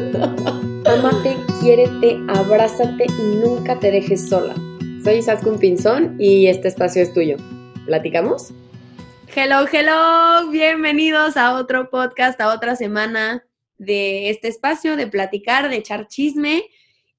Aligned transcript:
Amate, 0.00 1.36
quiérete, 1.60 2.18
abrázate 2.28 3.04
y 3.06 3.36
nunca 3.36 3.78
te 3.78 3.90
dejes 3.90 4.30
sola. 4.30 4.54
Soy 5.04 5.16
Isaskun 5.16 5.58
Pinzón 5.58 6.16
y 6.18 6.46
este 6.46 6.68
espacio 6.68 7.02
es 7.02 7.12
tuyo. 7.12 7.36
¿Platicamos? 7.84 8.50
Hello, 9.34 9.66
hello, 9.70 10.50
bienvenidos 10.50 11.36
a 11.36 11.54
otro 11.54 11.90
podcast, 11.90 12.40
a 12.40 12.54
otra 12.54 12.76
semana 12.76 13.44
de 13.76 14.30
este 14.30 14.48
espacio 14.48 14.96
de 14.96 15.06
platicar, 15.06 15.68
de 15.68 15.76
echar 15.76 16.08
chisme. 16.08 16.64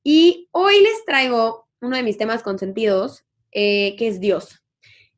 Y 0.03 0.49
hoy 0.51 0.81
les 0.81 1.05
traigo 1.05 1.67
uno 1.81 1.95
de 1.95 2.03
mis 2.03 2.17
temas 2.17 2.41
consentidos, 2.41 3.25
eh, 3.51 3.95
que 3.97 4.07
es 4.07 4.19
Dios. 4.19 4.63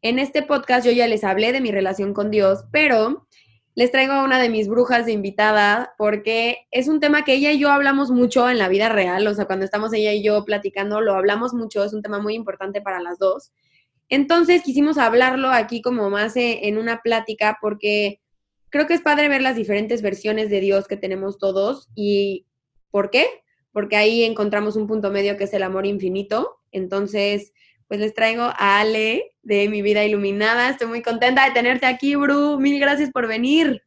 En 0.01 0.19
este 0.19 0.43
podcast 0.43 0.85
yo 0.85 0.91
ya 0.91 1.07
les 1.07 1.23
hablé 1.23 1.53
de 1.53 1.61
mi 1.61 1.71
relación 1.71 2.13
con 2.13 2.29
Dios, 2.29 2.65
pero 2.73 3.25
les 3.75 3.91
traigo 3.91 4.13
a 4.13 4.23
una 4.23 4.39
de 4.39 4.49
mis 4.49 4.67
brujas 4.67 5.05
de 5.05 5.11
invitada 5.11 5.93
porque 5.97 6.67
es 6.71 6.87
un 6.87 6.99
tema 6.99 7.23
que 7.23 7.33
ella 7.33 7.51
y 7.51 7.59
yo 7.59 7.71
hablamos 7.71 8.11
mucho 8.11 8.49
en 8.49 8.59
la 8.59 8.69
vida 8.69 8.89
real, 8.89 9.25
o 9.25 9.33
sea, 9.33 9.45
cuando 9.45 9.65
estamos 9.65 9.93
ella 9.93 10.13
y 10.13 10.23
yo 10.23 10.45
platicando, 10.45 11.01
lo 11.01 11.15
hablamos 11.15 11.53
mucho, 11.53 11.83
es 11.83 11.93
un 11.93 12.01
tema 12.01 12.19
muy 12.19 12.35
importante 12.35 12.81
para 12.81 13.01
las 13.01 13.17
dos. 13.17 13.51
Entonces 14.09 14.61
quisimos 14.61 14.97
hablarlo 14.97 15.49
aquí 15.49 15.81
como 15.81 16.09
más 16.09 16.35
e, 16.35 16.67
en 16.67 16.77
una 16.77 17.01
plática 17.01 17.57
porque 17.61 18.21
creo 18.69 18.85
que 18.85 18.93
es 18.93 19.01
padre 19.01 19.27
ver 19.27 19.41
las 19.41 19.55
diferentes 19.55 20.01
versiones 20.01 20.49
de 20.49 20.59
Dios 20.59 20.87
que 20.87 20.97
tenemos 20.97 21.37
todos 21.39 21.89
y 21.95 22.45
¿por 22.91 23.09
qué? 23.09 23.25
Porque 23.71 23.95
ahí 23.95 24.23
encontramos 24.23 24.75
un 24.75 24.87
punto 24.87 25.09
medio 25.09 25.35
que 25.35 25.45
es 25.45 25.53
el 25.53 25.63
amor 25.63 25.87
infinito. 25.87 26.57
Entonces, 26.71 27.53
pues 27.93 28.01
les 28.01 28.15
traigo 28.15 28.41
a 28.41 28.79
Ale 28.79 29.35
de 29.43 29.69
Mi 29.69 29.83
Vida 29.83 30.03
Iluminada. 30.03 30.67
Estoy 30.67 30.87
muy 30.87 31.03
contenta 31.03 31.45
de 31.45 31.51
tenerte 31.51 31.85
aquí, 31.85 32.15
Bru. 32.15 32.59
Mil 32.59 32.79
gracias 32.79 33.11
por 33.11 33.27
venir. 33.27 33.83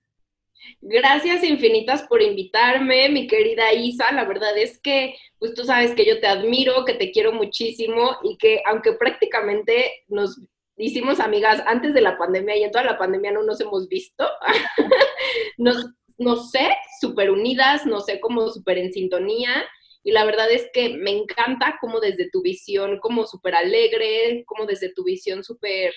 Gracias 0.80 1.42
infinitas 1.42 2.04
por 2.04 2.22
invitarme, 2.22 3.08
mi 3.08 3.26
querida 3.26 3.72
Isa. 3.72 4.12
La 4.12 4.24
verdad 4.24 4.56
es 4.56 4.78
que, 4.78 5.16
pues 5.40 5.54
tú 5.54 5.64
sabes 5.64 5.92
que 5.96 6.06
yo 6.06 6.20
te 6.20 6.28
admiro, 6.28 6.84
que 6.84 6.94
te 6.94 7.10
quiero 7.10 7.32
muchísimo 7.32 8.16
y 8.22 8.36
que 8.36 8.62
aunque 8.64 8.92
prácticamente 8.92 10.04
nos 10.06 10.40
hicimos 10.76 11.18
amigas 11.18 11.60
antes 11.66 11.92
de 11.92 12.02
la 12.02 12.16
pandemia 12.16 12.56
y 12.56 12.62
en 12.62 12.70
toda 12.70 12.84
la 12.84 12.98
pandemia 12.98 13.32
no 13.32 13.42
nos 13.42 13.60
hemos 13.60 13.88
visto, 13.88 14.24
nos, 15.58 15.84
no 16.16 16.36
sé, 16.36 16.68
súper 17.00 17.32
unidas, 17.32 17.84
no 17.86 17.98
sé, 17.98 18.20
como 18.20 18.50
súper 18.50 18.78
en 18.78 18.92
sintonía. 18.92 19.64
Y 20.06 20.12
la 20.12 20.24
verdad 20.24 20.48
es 20.52 20.70
que 20.72 20.90
me 20.90 21.10
encanta 21.10 21.78
como 21.80 21.98
desde 21.98 22.30
tu 22.30 22.40
visión, 22.40 23.00
como 23.00 23.26
súper 23.26 23.56
alegre, 23.56 24.44
como 24.46 24.64
desde 24.64 24.94
tu 24.94 25.02
visión 25.02 25.42
súper, 25.42 25.92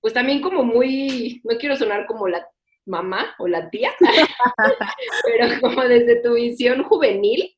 pues 0.00 0.14
también 0.14 0.40
como 0.40 0.62
muy, 0.62 1.40
no 1.42 1.58
quiero 1.58 1.74
sonar 1.74 2.06
como 2.06 2.28
la 2.28 2.46
mamá 2.86 3.34
o 3.40 3.48
la 3.48 3.68
tía, 3.68 3.90
pero 5.24 5.60
como 5.60 5.82
desde 5.82 6.22
tu 6.22 6.34
visión 6.34 6.84
juvenil, 6.84 7.52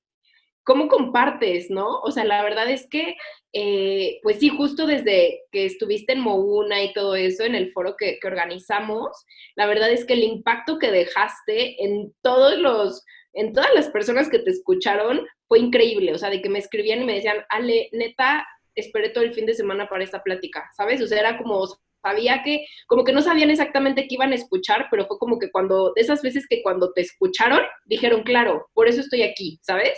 ¿cómo 0.64 0.88
compartes, 0.88 1.68
no? 1.68 2.00
O 2.00 2.10
sea, 2.10 2.24
la 2.24 2.42
verdad 2.42 2.70
es 2.70 2.88
que, 2.88 3.14
eh, 3.52 4.18
pues 4.22 4.38
sí, 4.38 4.48
justo 4.48 4.86
desde 4.86 5.42
que 5.52 5.66
estuviste 5.66 6.14
en 6.14 6.20
Mouna 6.20 6.82
y 6.82 6.94
todo 6.94 7.16
eso, 7.16 7.44
en 7.44 7.54
el 7.54 7.70
foro 7.70 7.96
que, 7.98 8.18
que, 8.18 8.28
organizamos, 8.28 9.10
la 9.56 9.66
verdad 9.66 9.90
es 9.90 10.06
que 10.06 10.14
el 10.14 10.22
impacto 10.22 10.78
que 10.78 10.90
dejaste 10.90 11.84
en 11.84 12.14
todos 12.22 12.56
los, 12.56 13.04
en 13.34 13.52
todas 13.52 13.74
las 13.74 13.90
personas 13.90 14.30
que 14.30 14.38
te 14.38 14.50
escucharon 14.50 15.26
fue 15.52 15.58
increíble, 15.58 16.14
o 16.14 16.18
sea, 16.18 16.30
de 16.30 16.40
que 16.40 16.48
me 16.48 16.58
escribían 16.58 17.02
y 17.02 17.04
me 17.04 17.12
decían, 17.12 17.44
Ale, 17.50 17.90
neta, 17.92 18.46
esperé 18.74 19.10
todo 19.10 19.22
el 19.22 19.34
fin 19.34 19.44
de 19.44 19.52
semana 19.52 19.86
para 19.86 20.02
esta 20.02 20.22
plática, 20.22 20.64
¿sabes? 20.74 21.02
O 21.02 21.06
sea, 21.06 21.20
era 21.20 21.36
como, 21.36 21.68
sabía 22.02 22.42
que, 22.42 22.64
como 22.86 23.04
que 23.04 23.12
no 23.12 23.20
sabían 23.20 23.50
exactamente 23.50 24.08
qué 24.08 24.14
iban 24.14 24.32
a 24.32 24.36
escuchar, 24.36 24.86
pero 24.90 25.04
fue 25.04 25.18
como 25.18 25.38
que 25.38 25.50
cuando, 25.50 25.92
de 25.94 26.00
esas 26.00 26.22
veces 26.22 26.46
que 26.48 26.62
cuando 26.62 26.94
te 26.94 27.02
escucharon, 27.02 27.60
dijeron, 27.84 28.22
claro, 28.22 28.70
por 28.72 28.88
eso 28.88 29.02
estoy 29.02 29.24
aquí, 29.24 29.60
¿sabes? 29.60 29.92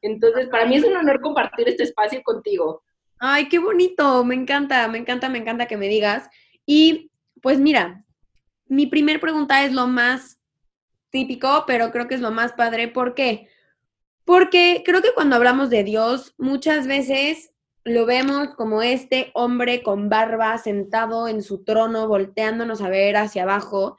Entonces, 0.00 0.46
para 0.46 0.64
mí 0.64 0.76
es 0.76 0.84
un 0.84 0.94
honor 0.94 1.20
compartir 1.20 1.68
este 1.68 1.82
espacio 1.82 2.22
contigo. 2.22 2.84
Ay, 3.18 3.48
qué 3.48 3.58
bonito, 3.58 4.24
me 4.24 4.36
encanta, 4.36 4.86
me 4.86 4.98
encanta, 4.98 5.28
me 5.28 5.38
encanta 5.38 5.66
que 5.66 5.76
me 5.76 5.88
digas. 5.88 6.30
Y 6.66 7.10
pues 7.42 7.58
mira, 7.58 8.04
mi 8.66 8.86
primer 8.86 9.18
pregunta 9.18 9.64
es 9.64 9.72
lo 9.72 9.88
más 9.88 10.40
típico, 11.10 11.64
pero 11.66 11.90
creo 11.90 12.06
que 12.06 12.14
es 12.14 12.20
lo 12.20 12.30
más 12.30 12.52
padre. 12.52 12.86
¿Por 12.86 13.16
qué? 13.16 13.48
Porque 14.30 14.84
creo 14.86 15.02
que 15.02 15.12
cuando 15.12 15.34
hablamos 15.34 15.70
de 15.70 15.82
Dios, 15.82 16.36
muchas 16.38 16.86
veces 16.86 17.50
lo 17.82 18.06
vemos 18.06 18.54
como 18.54 18.80
este 18.80 19.32
hombre 19.34 19.82
con 19.82 20.08
barba 20.08 20.56
sentado 20.56 21.26
en 21.26 21.42
su 21.42 21.64
trono, 21.64 22.06
volteándonos 22.06 22.80
a 22.80 22.88
ver 22.88 23.16
hacia 23.16 23.42
abajo. 23.42 23.98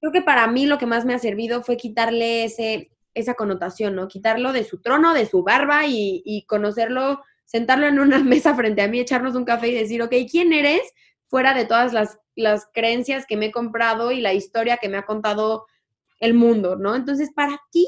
Creo 0.00 0.10
que 0.10 0.22
para 0.22 0.48
mí 0.48 0.66
lo 0.66 0.76
que 0.78 0.86
más 0.86 1.04
me 1.04 1.14
ha 1.14 1.20
servido 1.20 1.62
fue 1.62 1.76
quitarle 1.76 2.42
ese, 2.42 2.90
esa 3.14 3.34
connotación, 3.34 3.94
¿no? 3.94 4.08
Quitarlo 4.08 4.52
de 4.52 4.64
su 4.64 4.82
trono, 4.82 5.14
de 5.14 5.26
su 5.26 5.44
barba 5.44 5.82
y, 5.86 6.44
conocerlo, 6.48 7.22
sentarlo 7.44 7.86
en 7.86 8.00
una 8.00 8.18
mesa 8.24 8.56
frente 8.56 8.82
a 8.82 8.88
mí, 8.88 8.98
echarnos 8.98 9.36
un 9.36 9.44
café 9.44 9.68
y 9.68 9.74
decir, 9.74 10.02
ok, 10.02 10.14
¿quién 10.28 10.52
eres? 10.52 10.82
Fuera 11.28 11.54
de 11.54 11.64
todas 11.64 11.92
las, 11.92 12.18
las 12.34 12.66
creencias 12.74 13.24
que 13.24 13.36
me 13.36 13.46
he 13.46 13.52
comprado 13.52 14.10
y 14.10 14.20
la 14.20 14.34
historia 14.34 14.78
que 14.78 14.88
me 14.88 14.96
ha 14.96 15.06
contado 15.06 15.66
el 16.18 16.34
mundo, 16.34 16.74
¿no? 16.74 16.96
Entonces, 16.96 17.30
para 17.32 17.62
ti, 17.70 17.86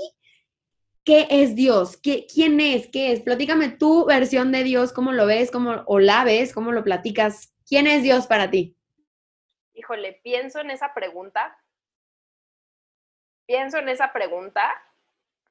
¿qué 1.05 1.27
es 1.31 1.55
Dios? 1.55 1.97
¿Qué, 1.97 2.27
¿Quién 2.33 2.61
es? 2.61 2.89
¿Qué 2.89 3.13
es? 3.13 3.21
Platícame 3.21 3.71
tu 3.71 4.05
versión 4.07 4.53
de 4.53 4.65
Dios, 4.65 4.93
cómo 4.93 5.13
lo 5.13 5.27
ves, 5.27 5.51
cómo, 5.51 5.83
o 5.87 5.99
la 5.99 6.25
ves, 6.25 6.53
cómo 6.53 6.73
lo 6.73 6.85
platicas. 6.85 7.55
¿Quién 7.67 7.87
es 7.87 8.03
Dios 8.03 8.27
para 8.27 8.51
ti? 8.51 8.77
Híjole, 9.75 10.21
pienso 10.23 10.61
en 10.61 10.71
esa 10.71 10.95
pregunta. 10.95 11.59
Pienso 13.47 13.79
en 13.79 13.89
esa 13.89 14.13
pregunta 14.13 14.71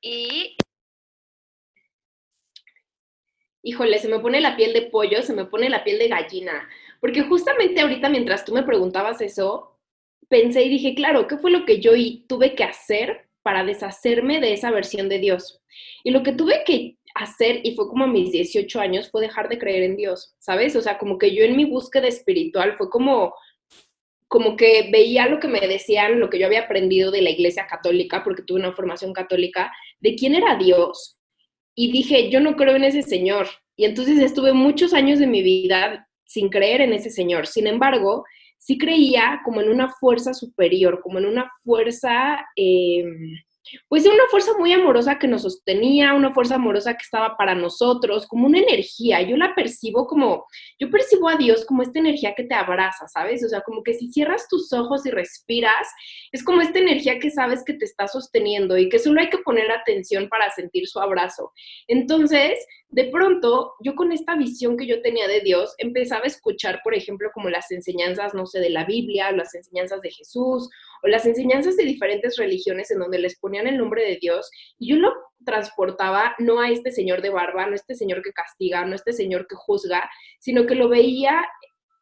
y... 0.02 0.56
Híjole, 3.64 4.00
se 4.00 4.08
me 4.08 4.20
pone 4.20 4.42
la 4.42 4.56
piel 4.56 4.74
de 4.74 4.84
pollo, 4.84 5.22
se 5.22 5.34
me 5.34 5.46
pone 5.46 5.70
la 5.70 5.84
piel 5.84 6.00
de 6.00 6.08
gallina. 6.08 6.68
Porque 7.00 7.22
justamente 7.24 7.82
ahorita 7.82 8.10
mientras 8.10 8.44
tú 8.44 8.54
me 8.54 8.64
preguntabas 8.64 9.22
eso, 9.22 9.80
pensé 10.30 10.64
y 10.64 10.70
dije, 10.70 10.96
claro, 10.96 11.28
¿qué 11.28 11.38
fue 11.38 11.52
lo 11.52 11.66
que 11.66 11.80
yo 11.80 11.92
tuve 12.28 12.56
que 12.56 12.64
hacer 12.64 13.31
para 13.44 13.64
deshacerme 13.64 14.40
de 14.40 14.54
esa 14.54 14.72
versión 14.72 15.10
de 15.10 15.20
Dios. 15.20 15.62
Y 16.04 16.12
lo 16.12 16.24
que 16.24 16.34
tuve 16.34 16.64
que 16.66 16.98
hacer, 17.16 17.62
y 17.64 17.76
fue 17.76 17.88
como 17.88 18.06
a 18.06 18.08
mis 18.08 18.32
18 18.32 18.80
años, 18.80 19.10
fue 19.10 19.22
dejar 19.22 19.50
de 19.50 19.60
creer 19.60 19.84
en 19.84 19.98
Dios, 19.98 20.36
¿sabes? 20.40 20.76
O 20.76 20.82
sea, 20.82 20.98
como 20.98 21.18
que 21.18 21.34
yo 21.34 21.44
en 21.44 21.56
mi 21.56 21.66
búsqueda 21.66 22.08
espiritual 22.08 22.76
fue 22.78 22.90
como, 22.90 23.34
como 24.28 24.56
que 24.56 24.90
veía 24.92 25.28
lo 25.28 25.40
que 25.40 25.48
me 25.48 25.60
decían, 25.68 26.20
lo 26.20 26.30
que 26.30 26.40
yo 26.40 26.46
había 26.46 26.62
aprendido 26.62 27.12
de 27.12 27.22
la 27.22 27.30
iglesia 27.30 27.68
católica, 27.68 28.24
porque 28.24 28.44
tuve 28.44 28.60
una 28.60 28.74
formación 28.74 29.14
católica, 29.14 29.72
de 30.00 30.16
quién 30.16 30.36
era 30.36 30.56
Dios. 30.56 31.18
Y 31.76 31.92
dije, 31.92 32.30
yo 32.30 32.40
no 32.40 32.56
creo 32.56 32.76
en 32.76 32.84
ese 32.84 33.02
Señor. 33.02 33.48
Y 33.76 33.86
entonces 33.86 34.20
estuve 34.20 34.54
muchos 34.54 34.94
años 34.94 35.20
de 35.20 35.28
mi 35.28 35.42
vida 35.42 36.08
sin 36.26 36.50
creer 36.50 36.82
en 36.82 36.94
ese 36.94 37.10
Señor. 37.10 37.48
Sin 37.48 37.68
embargo, 37.68 38.24
sí 38.62 38.78
creía 38.78 39.42
como 39.44 39.60
en 39.60 39.70
una 39.70 39.90
fuerza 39.90 40.36
superior, 40.36 41.02
como 41.02 41.18
en 41.18 41.26
una 41.26 41.52
fuerza, 41.64 42.46
eh, 42.56 43.04
pues 43.88 44.06
una 44.06 44.26
fuerza 44.30 44.52
muy 44.58 44.74
amorosa 44.74 45.20
que 45.20 45.28
nos 45.28 45.44
sostenía, 45.44 46.14
una 46.14 46.34
fuerza 46.34 46.56
amorosa 46.56 46.94
que 46.94 47.04
estaba 47.04 47.38
para 47.38 47.56
nosotros, 47.56 48.28
como 48.28 48.48
una 48.48 48.60
energía. 48.60 49.22
Yo 49.22 49.38
la 49.38 49.56
percibo 49.56 50.08
como, 50.08 50.46
yo 50.80 50.90
percibo 50.90 51.30
a 51.30 51.36
Dios 51.36 51.66
como 51.66 51.84
esta 51.84 52.00
energía 52.00 52.34
que 52.36 52.44
te 52.44 52.56
abraza, 52.56 53.08
¿sabes? 53.08 53.44
O 53.44 53.50
sea, 53.50 53.62
como 53.62 53.84
que 53.84 53.94
si 53.94 54.12
cierras 54.12 54.48
tus 54.50 54.72
ojos 54.74 55.06
y 55.06 55.12
respiras, 55.12 55.88
es 56.32 56.44
como 56.44 56.62
esta 56.62 56.80
energía 56.80 57.20
que 57.20 57.32
sabes 57.32 57.64
que 57.66 57.74
te 57.74 57.86
está 57.86 58.08
sosteniendo 58.08 58.78
y 58.78 58.90
que 58.90 59.00
solo 59.00 59.22
hay 59.22 59.30
que 59.30 59.40
poner 59.40 59.72
atención 59.72 60.28
para 60.30 60.50
sentir 60.52 60.88
su 60.88 61.00
abrazo. 61.00 61.52
Entonces, 61.88 62.66
de 62.92 63.06
pronto, 63.06 63.76
yo 63.80 63.96
con 63.96 64.12
esta 64.12 64.36
visión 64.36 64.76
que 64.76 64.86
yo 64.86 65.02
tenía 65.02 65.28
de 65.28 65.40
Dios, 65.40 65.74
empezaba 65.78 66.24
a 66.24 66.28
escuchar, 66.28 66.82
por 66.84 66.94
ejemplo, 66.94 67.30
como 67.34 67.50
las 67.50 67.72
enseñanzas, 67.72 68.34
no 68.34 68.46
sé, 68.46 68.60
de 68.60 68.70
la 68.70 68.84
Biblia, 68.84 69.32
las 69.32 69.56
enseñanzas 69.56 70.02
de 70.02 70.12
Jesús, 70.12 70.70
o 71.04 71.08
las 71.08 71.26
enseñanzas 71.26 71.76
de 71.78 71.84
diferentes 71.84 72.38
religiones 72.38 72.92
en 72.92 73.00
donde 73.00 73.20
les 73.20 73.40
ponían 73.40 73.68
el 73.68 73.78
nombre 73.78 74.04
de 74.04 74.18
Dios, 74.22 74.50
y 74.78 74.90
yo 74.90 74.98
lo 74.98 75.14
transportaba 75.46 76.36
no 76.40 76.60
a 76.60 76.70
este 76.70 76.92
señor 76.92 77.22
de 77.22 77.30
barba, 77.30 77.66
no 77.66 77.74
a 77.74 77.76
este 77.76 77.96
señor 77.96 78.22
que 78.22 78.34
castiga, 78.34 78.86
no 78.86 78.94
a 78.94 78.96
este 78.96 79.14
señor 79.14 79.48
que 79.48 79.56
juzga, 79.56 80.10
sino 80.40 80.66
que 80.66 80.76
lo 80.76 80.90
veía 80.90 81.48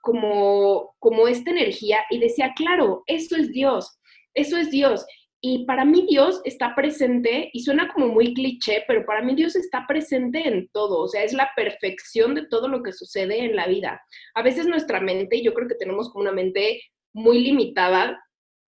como, 0.02 0.96
como 1.00 1.28
esta 1.28 1.52
energía 1.52 2.00
y 2.10 2.20
decía, 2.20 2.54
claro, 2.56 3.04
eso 3.06 3.36
es 3.36 3.52
Dios, 3.52 4.00
eso 4.34 4.58
es 4.58 4.72
Dios. 4.72 5.06
Y 5.42 5.66
para 5.66 5.86
mí 5.86 6.06
Dios 6.10 6.42
está 6.44 6.76
presente, 6.76 7.50
y 7.54 7.62
suena 7.62 7.92
como 7.94 8.08
muy 8.08 8.34
cliché, 8.34 8.84
pero 8.88 9.06
para 9.06 9.22
mí 9.22 9.36
Dios 9.36 9.56
está 9.56 9.86
presente 9.88 10.46
en 10.46 10.68
todo, 10.74 11.00
o 11.04 11.08
sea, 11.08 11.24
es 11.24 11.32
la 11.32 11.50
perfección 11.56 12.36
de 12.36 12.46
todo 12.48 12.68
lo 12.68 12.84
que 12.84 12.92
sucede 12.92 13.46
en 13.46 13.56
la 13.56 13.68
vida. 13.68 14.02
A 14.36 14.42
veces 14.42 14.68
nuestra 14.68 15.00
mente, 15.00 15.42
yo 15.42 15.54
creo 15.54 15.70
que 15.70 15.76
tenemos 15.76 16.10
como 16.10 16.24
una 16.24 16.34
mente 16.34 16.82
muy 17.14 17.40
limitada, 17.40 18.22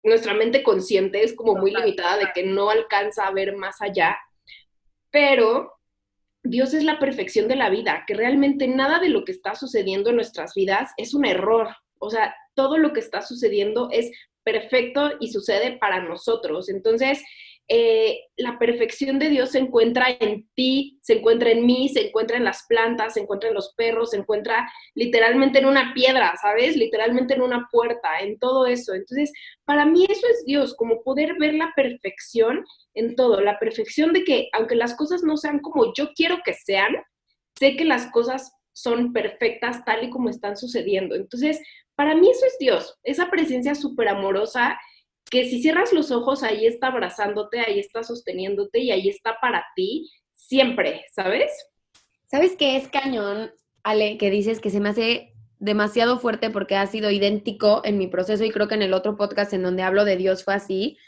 nuestra 0.02 0.34
mente 0.34 0.62
consciente 0.62 1.22
es 1.22 1.34
como 1.34 1.54
muy 1.54 1.72
limitada 1.72 2.18
de 2.18 2.28
que 2.34 2.44
no 2.44 2.70
alcanza 2.70 3.26
a 3.26 3.32
ver 3.32 3.56
más 3.56 3.80
allá, 3.80 4.18
pero 5.10 5.72
Dios 6.42 6.74
es 6.74 6.84
la 6.84 6.98
perfección 6.98 7.46
de 7.46 7.56
la 7.56 7.70
vida, 7.70 8.04
que 8.06 8.14
realmente 8.14 8.66
nada 8.66 8.98
de 8.98 9.08
lo 9.08 9.24
que 9.24 9.32
está 9.32 9.54
sucediendo 9.54 10.10
en 10.10 10.16
nuestras 10.16 10.54
vidas 10.54 10.90
es 10.96 11.14
un 11.14 11.24
error. 11.24 11.68
O 11.98 12.10
sea, 12.10 12.34
todo 12.54 12.78
lo 12.78 12.92
que 12.92 13.00
está 13.00 13.22
sucediendo 13.22 13.88
es 13.92 14.10
perfecto 14.42 15.12
y 15.20 15.30
sucede 15.30 15.78
para 15.78 16.02
nosotros. 16.02 16.68
Entonces, 16.68 17.22
eh, 17.68 18.18
la 18.36 18.58
perfección 18.58 19.18
de 19.18 19.28
Dios 19.28 19.52
se 19.52 19.58
encuentra 19.58 20.06
en 20.20 20.48
ti, 20.54 20.98
se 21.00 21.14
encuentra 21.14 21.50
en 21.50 21.64
mí, 21.64 21.88
se 21.88 22.08
encuentra 22.08 22.36
en 22.36 22.44
las 22.44 22.64
plantas, 22.68 23.14
se 23.14 23.20
encuentra 23.20 23.48
en 23.48 23.54
los 23.54 23.72
perros, 23.74 24.10
se 24.10 24.18
encuentra 24.18 24.70
literalmente 24.94 25.60
en 25.60 25.66
una 25.66 25.94
piedra, 25.94 26.34
¿sabes? 26.40 26.76
Literalmente 26.76 27.34
en 27.34 27.42
una 27.42 27.68
puerta, 27.70 28.18
en 28.20 28.38
todo 28.38 28.66
eso. 28.66 28.94
Entonces, 28.94 29.32
para 29.64 29.86
mí 29.86 30.04
eso 30.08 30.26
es 30.28 30.44
Dios, 30.44 30.74
como 30.74 31.02
poder 31.02 31.34
ver 31.38 31.54
la 31.54 31.72
perfección 31.74 32.64
en 32.94 33.14
todo, 33.16 33.40
la 33.40 33.58
perfección 33.58 34.12
de 34.12 34.24
que 34.24 34.48
aunque 34.52 34.74
las 34.74 34.94
cosas 34.94 35.22
no 35.22 35.36
sean 35.36 35.60
como 35.60 35.94
yo 35.94 36.12
quiero 36.14 36.38
que 36.44 36.54
sean, 36.54 36.94
sé 37.58 37.76
que 37.76 37.84
las 37.84 38.10
cosas 38.10 38.52
son 38.72 39.12
perfectas 39.12 39.84
tal 39.84 40.04
y 40.04 40.10
como 40.10 40.28
están 40.28 40.56
sucediendo. 40.56 41.14
Entonces, 41.14 41.60
para 41.94 42.14
mí 42.14 42.28
eso 42.28 42.46
es 42.46 42.56
Dios, 42.58 42.98
esa 43.02 43.30
presencia 43.30 43.74
súper 43.74 44.08
amorosa 44.08 44.78
que 45.32 45.46
si 45.48 45.62
cierras 45.62 45.94
los 45.94 46.10
ojos, 46.10 46.42
ahí 46.42 46.66
está 46.66 46.88
abrazándote, 46.88 47.60
ahí 47.60 47.78
está 47.78 48.02
sosteniéndote 48.02 48.80
y 48.80 48.90
ahí 48.90 49.08
está 49.08 49.38
para 49.40 49.64
ti 49.74 50.10
siempre, 50.34 51.06
¿sabes? 51.10 51.50
¿Sabes 52.26 52.54
qué 52.54 52.76
es 52.76 52.88
cañón, 52.88 53.50
Ale, 53.82 54.18
que 54.18 54.28
dices 54.28 54.60
que 54.60 54.68
se 54.68 54.78
me 54.78 54.90
hace 54.90 55.32
demasiado 55.58 56.18
fuerte 56.18 56.50
porque 56.50 56.76
ha 56.76 56.86
sido 56.86 57.10
idéntico 57.10 57.80
en 57.82 57.96
mi 57.96 58.08
proceso 58.08 58.44
y 58.44 58.50
creo 58.50 58.68
que 58.68 58.74
en 58.74 58.82
el 58.82 58.92
otro 58.92 59.16
podcast 59.16 59.54
en 59.54 59.62
donde 59.62 59.82
hablo 59.82 60.04
de 60.04 60.18
Dios 60.18 60.44
fue 60.44 60.52
así, 60.52 60.98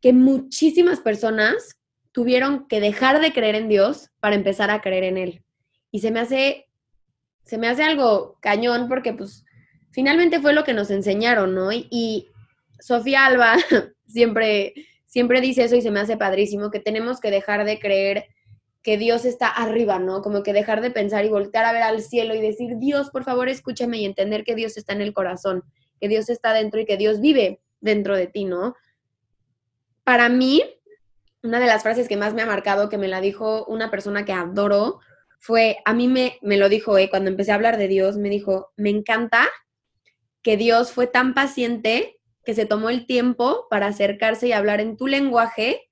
que 0.00 0.12
muchísimas 0.12 1.00
personas 1.00 1.80
tuvieron 2.12 2.68
que 2.68 2.78
dejar 2.78 3.20
de 3.20 3.32
creer 3.32 3.56
en 3.56 3.68
Dios 3.68 4.10
para 4.20 4.36
empezar 4.36 4.70
a 4.70 4.80
creer 4.80 5.02
en 5.02 5.18
Él. 5.18 5.44
Y 5.90 5.98
se 5.98 6.12
me 6.12 6.20
hace, 6.20 6.68
se 7.42 7.58
me 7.58 7.66
hace 7.66 7.82
algo 7.82 8.38
cañón 8.40 8.86
porque 8.88 9.12
pues 9.14 9.44
finalmente 9.90 10.38
fue 10.38 10.52
lo 10.52 10.62
que 10.62 10.74
nos 10.74 10.92
enseñaron, 10.92 11.56
¿no? 11.56 11.72
y 11.72 12.28
Sofía 12.82 13.26
Alba 13.26 13.56
siempre, 14.06 14.74
siempre 15.06 15.40
dice 15.40 15.64
eso 15.64 15.76
y 15.76 15.82
se 15.82 15.90
me 15.90 16.00
hace 16.00 16.16
padrísimo, 16.16 16.70
que 16.70 16.80
tenemos 16.80 17.20
que 17.20 17.30
dejar 17.30 17.64
de 17.64 17.78
creer 17.78 18.26
que 18.82 18.98
Dios 18.98 19.24
está 19.24 19.46
arriba, 19.46 20.00
¿no? 20.00 20.22
Como 20.22 20.42
que 20.42 20.52
dejar 20.52 20.80
de 20.80 20.90
pensar 20.90 21.24
y 21.24 21.28
voltear 21.28 21.64
a 21.64 21.72
ver 21.72 21.82
al 21.82 22.02
cielo 22.02 22.34
y 22.34 22.40
decir, 22.40 22.78
Dios, 22.78 23.10
por 23.10 23.22
favor, 23.22 23.48
escúchame 23.48 23.98
y 23.98 24.04
entender 24.04 24.42
que 24.42 24.56
Dios 24.56 24.76
está 24.76 24.92
en 24.92 25.02
el 25.02 25.12
corazón, 25.12 25.62
que 26.00 26.08
Dios 26.08 26.28
está 26.28 26.52
dentro 26.52 26.80
y 26.80 26.84
que 26.84 26.96
Dios 26.96 27.20
vive 27.20 27.60
dentro 27.80 28.16
de 28.16 28.26
ti, 28.26 28.44
¿no? 28.44 28.74
Para 30.02 30.28
mí, 30.28 30.64
una 31.44 31.60
de 31.60 31.66
las 31.66 31.84
frases 31.84 32.08
que 32.08 32.16
más 32.16 32.34
me 32.34 32.42
ha 32.42 32.46
marcado, 32.46 32.88
que 32.88 32.98
me 32.98 33.06
la 33.06 33.20
dijo 33.20 33.64
una 33.66 33.88
persona 33.88 34.24
que 34.24 34.32
adoro, 34.32 34.98
fue, 35.38 35.78
a 35.84 35.94
mí 35.94 36.08
me, 36.08 36.38
me 36.42 36.56
lo 36.56 36.68
dijo, 36.68 36.98
eh, 36.98 37.08
cuando 37.08 37.30
empecé 37.30 37.52
a 37.52 37.56
hablar 37.56 37.76
de 37.76 37.86
Dios, 37.86 38.16
me 38.16 38.28
dijo, 38.28 38.72
me 38.76 38.90
encanta 38.90 39.48
que 40.42 40.56
Dios 40.56 40.90
fue 40.90 41.06
tan 41.06 41.34
paciente 41.34 42.18
que 42.44 42.54
se 42.54 42.66
tomó 42.66 42.90
el 42.90 43.06
tiempo 43.06 43.66
para 43.70 43.86
acercarse 43.86 44.48
y 44.48 44.52
hablar 44.52 44.80
en 44.80 44.96
tu 44.96 45.06
lenguaje, 45.06 45.88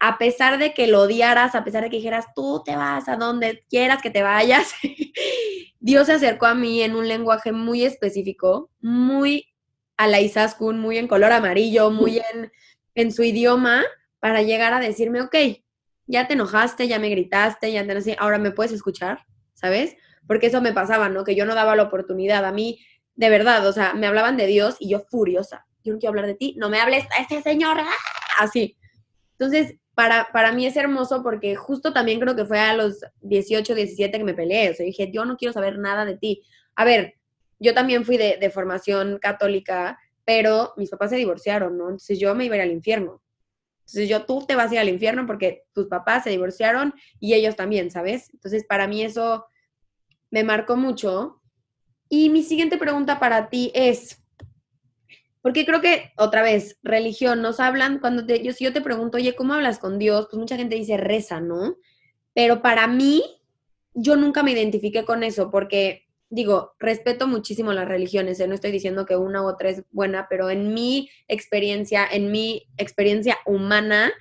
a 0.00 0.18
pesar 0.18 0.58
de 0.58 0.74
que 0.74 0.86
lo 0.88 1.02
odiaras, 1.02 1.54
a 1.54 1.62
pesar 1.62 1.84
de 1.84 1.90
que 1.90 1.98
dijeras, 1.98 2.26
tú 2.34 2.62
te 2.64 2.74
vas 2.74 3.08
a 3.08 3.16
donde 3.16 3.64
quieras 3.68 4.02
que 4.02 4.10
te 4.10 4.22
vayas, 4.22 4.72
Dios 5.80 6.06
se 6.06 6.14
acercó 6.14 6.46
a 6.46 6.54
mí 6.54 6.82
en 6.82 6.94
un 6.94 7.06
lenguaje 7.06 7.52
muy 7.52 7.84
específico, 7.84 8.70
muy 8.80 9.52
a 9.96 10.08
la 10.08 10.20
Isaskun, 10.20 10.78
muy 10.78 10.98
en 10.98 11.06
color 11.06 11.32
amarillo, 11.32 11.90
muy 11.90 12.20
en, 12.94 13.12
su 13.12 13.22
idioma, 13.22 13.82
para 14.18 14.42
llegar 14.42 14.72
a 14.74 14.80
decirme, 14.80 15.20
ok, 15.20 15.36
ya 16.06 16.26
te 16.26 16.34
enojaste, 16.34 16.88
ya 16.88 16.98
me 16.98 17.08
gritaste, 17.08 17.72
ya 17.72 17.86
te 17.86 18.16
ahora 18.18 18.38
me 18.38 18.50
puedes 18.50 18.72
escuchar, 18.72 19.24
¿sabes? 19.54 19.96
Porque 20.26 20.46
eso 20.46 20.60
me 20.60 20.72
pasaba, 20.72 21.08
¿no? 21.08 21.24
Que 21.24 21.34
yo 21.34 21.44
no 21.44 21.54
daba 21.54 21.76
la 21.76 21.84
oportunidad. 21.84 22.44
A 22.44 22.52
mí 22.52 22.80
de 23.14 23.30
verdad, 23.30 23.66
o 23.66 23.72
sea, 23.72 23.94
me 23.94 24.06
hablaban 24.06 24.36
de 24.36 24.46
Dios 24.46 24.76
y 24.78 24.88
yo 24.88 25.00
furiosa. 25.00 25.66
Yo 25.84 25.92
no 25.92 25.98
quiero 25.98 26.10
hablar 26.10 26.26
de 26.26 26.34
ti, 26.34 26.54
no 26.58 26.68
me 26.68 26.80
hables 26.80 27.04
a 27.16 27.22
este 27.22 27.42
señor, 27.42 27.78
¡ah! 27.80 27.90
así. 28.38 28.76
Entonces, 29.32 29.76
para, 29.94 30.28
para 30.32 30.52
mí 30.52 30.66
es 30.66 30.76
hermoso 30.76 31.22
porque 31.22 31.56
justo 31.56 31.92
también 31.92 32.20
creo 32.20 32.36
que 32.36 32.46
fue 32.46 32.58
a 32.58 32.74
los 32.74 33.00
18, 33.20 33.74
17 33.74 34.18
que 34.18 34.24
me 34.24 34.34
peleé. 34.34 34.70
O 34.70 34.74
sea, 34.74 34.86
dije, 34.86 35.10
yo 35.12 35.24
no 35.24 35.36
quiero 35.36 35.52
saber 35.52 35.78
nada 35.78 36.04
de 36.04 36.16
ti. 36.16 36.42
A 36.76 36.84
ver, 36.84 37.14
yo 37.58 37.74
también 37.74 38.04
fui 38.04 38.16
de, 38.16 38.38
de 38.40 38.50
formación 38.50 39.18
católica, 39.18 39.98
pero 40.24 40.72
mis 40.76 40.90
papás 40.90 41.10
se 41.10 41.16
divorciaron, 41.16 41.76
¿no? 41.76 41.84
Entonces 41.84 42.18
yo 42.18 42.34
me 42.34 42.46
iba 42.46 42.54
a 42.54 42.58
ir 42.58 42.62
al 42.62 42.70
infierno. 42.70 43.22
Entonces 43.80 44.08
yo, 44.08 44.24
tú 44.24 44.46
te 44.46 44.54
vas 44.54 44.70
a 44.70 44.74
ir 44.74 44.80
al 44.80 44.88
infierno 44.88 45.26
porque 45.26 45.64
tus 45.74 45.86
papás 45.88 46.24
se 46.24 46.30
divorciaron 46.30 46.94
y 47.20 47.34
ellos 47.34 47.56
también, 47.56 47.90
¿sabes? 47.90 48.30
Entonces 48.32 48.64
para 48.64 48.86
mí 48.86 49.02
eso 49.02 49.46
me 50.30 50.44
marcó 50.44 50.76
mucho 50.76 51.41
y 52.14 52.28
mi 52.28 52.42
siguiente 52.42 52.76
pregunta 52.76 53.18
para 53.18 53.48
ti 53.48 53.72
es, 53.74 54.22
porque 55.40 55.64
creo 55.64 55.80
que, 55.80 56.12
otra 56.18 56.42
vez, 56.42 56.78
religión, 56.82 57.40
nos 57.40 57.58
hablan, 57.58 58.00
cuando 58.00 58.26
te, 58.26 58.44
yo, 58.44 58.52
si 58.52 58.64
yo 58.64 58.72
te 58.74 58.82
pregunto, 58.82 59.16
oye, 59.16 59.34
¿cómo 59.34 59.54
hablas 59.54 59.78
con 59.78 59.98
Dios? 59.98 60.26
Pues 60.30 60.38
mucha 60.38 60.58
gente 60.58 60.74
dice 60.74 60.98
reza, 60.98 61.40
¿no? 61.40 61.78
Pero 62.34 62.60
para 62.60 62.86
mí, 62.86 63.22
yo 63.94 64.16
nunca 64.16 64.42
me 64.42 64.52
identifiqué 64.52 65.06
con 65.06 65.22
eso, 65.22 65.50
porque, 65.50 66.06
digo, 66.28 66.74
respeto 66.78 67.26
muchísimo 67.26 67.72
las 67.72 67.88
religiones, 67.88 68.38
¿eh? 68.40 68.46
no 68.46 68.54
estoy 68.54 68.72
diciendo 68.72 69.06
que 69.06 69.16
una 69.16 69.42
u 69.42 69.46
otra 69.46 69.70
es 69.70 69.82
buena, 69.90 70.26
pero 70.28 70.50
en 70.50 70.74
mi 70.74 71.08
experiencia, 71.28 72.06
en 72.06 72.30
mi 72.30 72.68
experiencia 72.76 73.38
humana, 73.46 74.12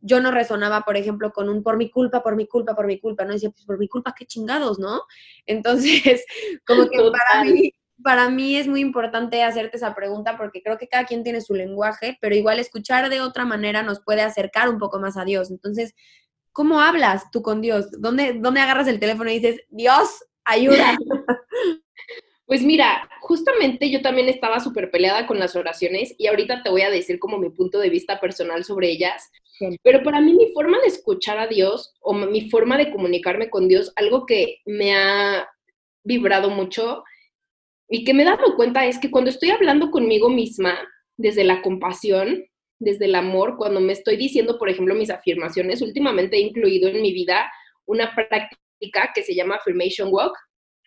yo 0.00 0.20
no 0.20 0.30
resonaba, 0.30 0.82
por 0.82 0.96
ejemplo, 0.96 1.32
con 1.32 1.48
un 1.48 1.62
por 1.62 1.76
mi 1.76 1.90
culpa, 1.90 2.22
por 2.22 2.36
mi 2.36 2.46
culpa, 2.46 2.74
por 2.74 2.86
mi 2.86 2.98
culpa, 2.98 3.24
¿no? 3.24 3.32
Decía, 3.32 3.50
pues 3.50 3.64
por 3.64 3.78
mi 3.78 3.88
culpa, 3.88 4.14
qué 4.16 4.26
chingados, 4.26 4.78
¿no? 4.78 5.02
Entonces, 5.46 6.24
como 6.66 6.88
que 6.88 6.98
para 6.98 7.44
mí, 7.44 7.74
para 8.02 8.30
mí 8.30 8.56
es 8.56 8.66
muy 8.66 8.80
importante 8.80 9.42
hacerte 9.42 9.76
esa 9.76 9.94
pregunta 9.94 10.36
porque 10.36 10.62
creo 10.62 10.78
que 10.78 10.88
cada 10.88 11.04
quien 11.04 11.22
tiene 11.22 11.40
su 11.40 11.54
lenguaje, 11.54 12.18
pero 12.20 12.34
igual 12.34 12.58
escuchar 12.58 13.10
de 13.10 13.20
otra 13.20 13.44
manera 13.44 13.82
nos 13.82 14.00
puede 14.00 14.22
acercar 14.22 14.68
un 14.68 14.78
poco 14.78 14.98
más 14.98 15.16
a 15.16 15.24
Dios. 15.24 15.50
Entonces, 15.50 15.94
¿cómo 16.52 16.80
hablas 16.80 17.30
tú 17.30 17.42
con 17.42 17.60
Dios? 17.60 17.90
¿Dónde, 17.92 18.34
dónde 18.34 18.60
agarras 18.60 18.88
el 18.88 19.00
teléfono 19.00 19.30
y 19.30 19.38
dices, 19.38 19.60
Dios, 19.68 20.24
ayuda? 20.44 20.96
Pues 22.50 22.64
mira, 22.64 23.08
justamente 23.30 23.88
yo 23.90 24.02
también 24.02 24.28
estaba 24.28 24.58
súper 24.58 24.90
peleada 24.90 25.28
con 25.28 25.38
las 25.38 25.54
oraciones 25.54 26.16
y 26.18 26.26
ahorita 26.26 26.64
te 26.64 26.70
voy 26.70 26.82
a 26.82 26.90
decir 26.90 27.20
como 27.20 27.38
mi 27.38 27.48
punto 27.48 27.78
de 27.78 27.88
vista 27.88 28.18
personal 28.18 28.64
sobre 28.64 28.90
ellas. 28.90 29.30
Pero 29.84 30.02
para 30.02 30.20
mí 30.20 30.32
mi 30.32 30.52
forma 30.52 30.80
de 30.80 30.88
escuchar 30.88 31.38
a 31.38 31.46
Dios 31.46 31.94
o 32.00 32.12
mi 32.12 32.50
forma 32.50 32.76
de 32.76 32.90
comunicarme 32.90 33.48
con 33.48 33.68
Dios, 33.68 33.92
algo 33.94 34.26
que 34.26 34.56
me 34.66 34.96
ha 34.96 35.48
vibrado 36.02 36.50
mucho 36.50 37.04
y 37.88 38.02
que 38.02 38.14
me 38.14 38.24
he 38.24 38.26
dado 38.26 38.56
cuenta 38.56 38.84
es 38.84 38.98
que 38.98 39.12
cuando 39.12 39.30
estoy 39.30 39.50
hablando 39.50 39.92
conmigo 39.92 40.28
misma, 40.28 40.76
desde 41.16 41.44
la 41.44 41.62
compasión, 41.62 42.44
desde 42.80 43.04
el 43.04 43.14
amor, 43.14 43.56
cuando 43.56 43.78
me 43.80 43.92
estoy 43.92 44.16
diciendo, 44.16 44.58
por 44.58 44.70
ejemplo, 44.70 44.96
mis 44.96 45.10
afirmaciones, 45.10 45.82
últimamente 45.82 46.36
he 46.36 46.40
incluido 46.40 46.88
en 46.88 47.00
mi 47.00 47.12
vida 47.12 47.48
una 47.86 48.12
práctica 48.12 49.12
que 49.14 49.22
se 49.22 49.36
llama 49.36 49.54
Affirmation 49.54 50.08
Walk. 50.10 50.36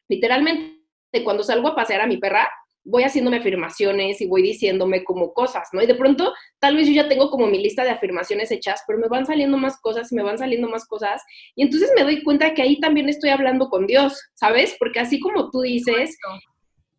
Literalmente 0.10 0.83
cuando 1.22 1.44
salgo 1.44 1.68
a 1.68 1.76
pasear 1.76 2.00
a 2.02 2.08
mi 2.08 2.18
perra, 2.18 2.50
voy 2.86 3.04
haciéndome 3.04 3.38
afirmaciones 3.38 4.20
y 4.22 4.28
voy 4.28 4.42
diciéndome 4.42 5.04
como 5.04 5.34
cosas, 5.34 5.70
¿no? 5.72 5.82
Y 5.82 5.86
de 5.86 5.96
pronto, 5.96 6.34
tal 6.60 6.76
vez 6.76 6.88
yo 6.88 6.94
ya 6.94 7.08
tengo 7.08 7.30
como 7.30 7.48
mi 7.48 7.58
lista 7.62 7.84
de 7.84 7.92
afirmaciones 7.92 8.52
hechas, 8.52 8.84
pero 8.88 9.00
me 9.00 9.08
van 9.08 9.26
saliendo 9.26 9.58
más 9.58 9.80
cosas 9.80 10.12
y 10.12 10.16
me 10.16 10.24
van 10.24 10.38
saliendo 10.38 10.68
más 10.70 10.86
cosas. 10.86 11.22
Y 11.56 11.64
entonces 11.64 11.92
me 11.96 12.04
doy 12.04 12.24
cuenta 12.24 12.54
que 12.54 12.62
ahí 12.62 12.80
también 12.80 13.08
estoy 13.10 13.30
hablando 13.30 13.70
con 13.70 13.88
Dios, 13.88 14.22
¿sabes? 14.34 14.76
Porque 14.80 15.00
así 15.00 15.20
como 15.20 15.50
tú 15.50 15.62
dices, 15.62 16.18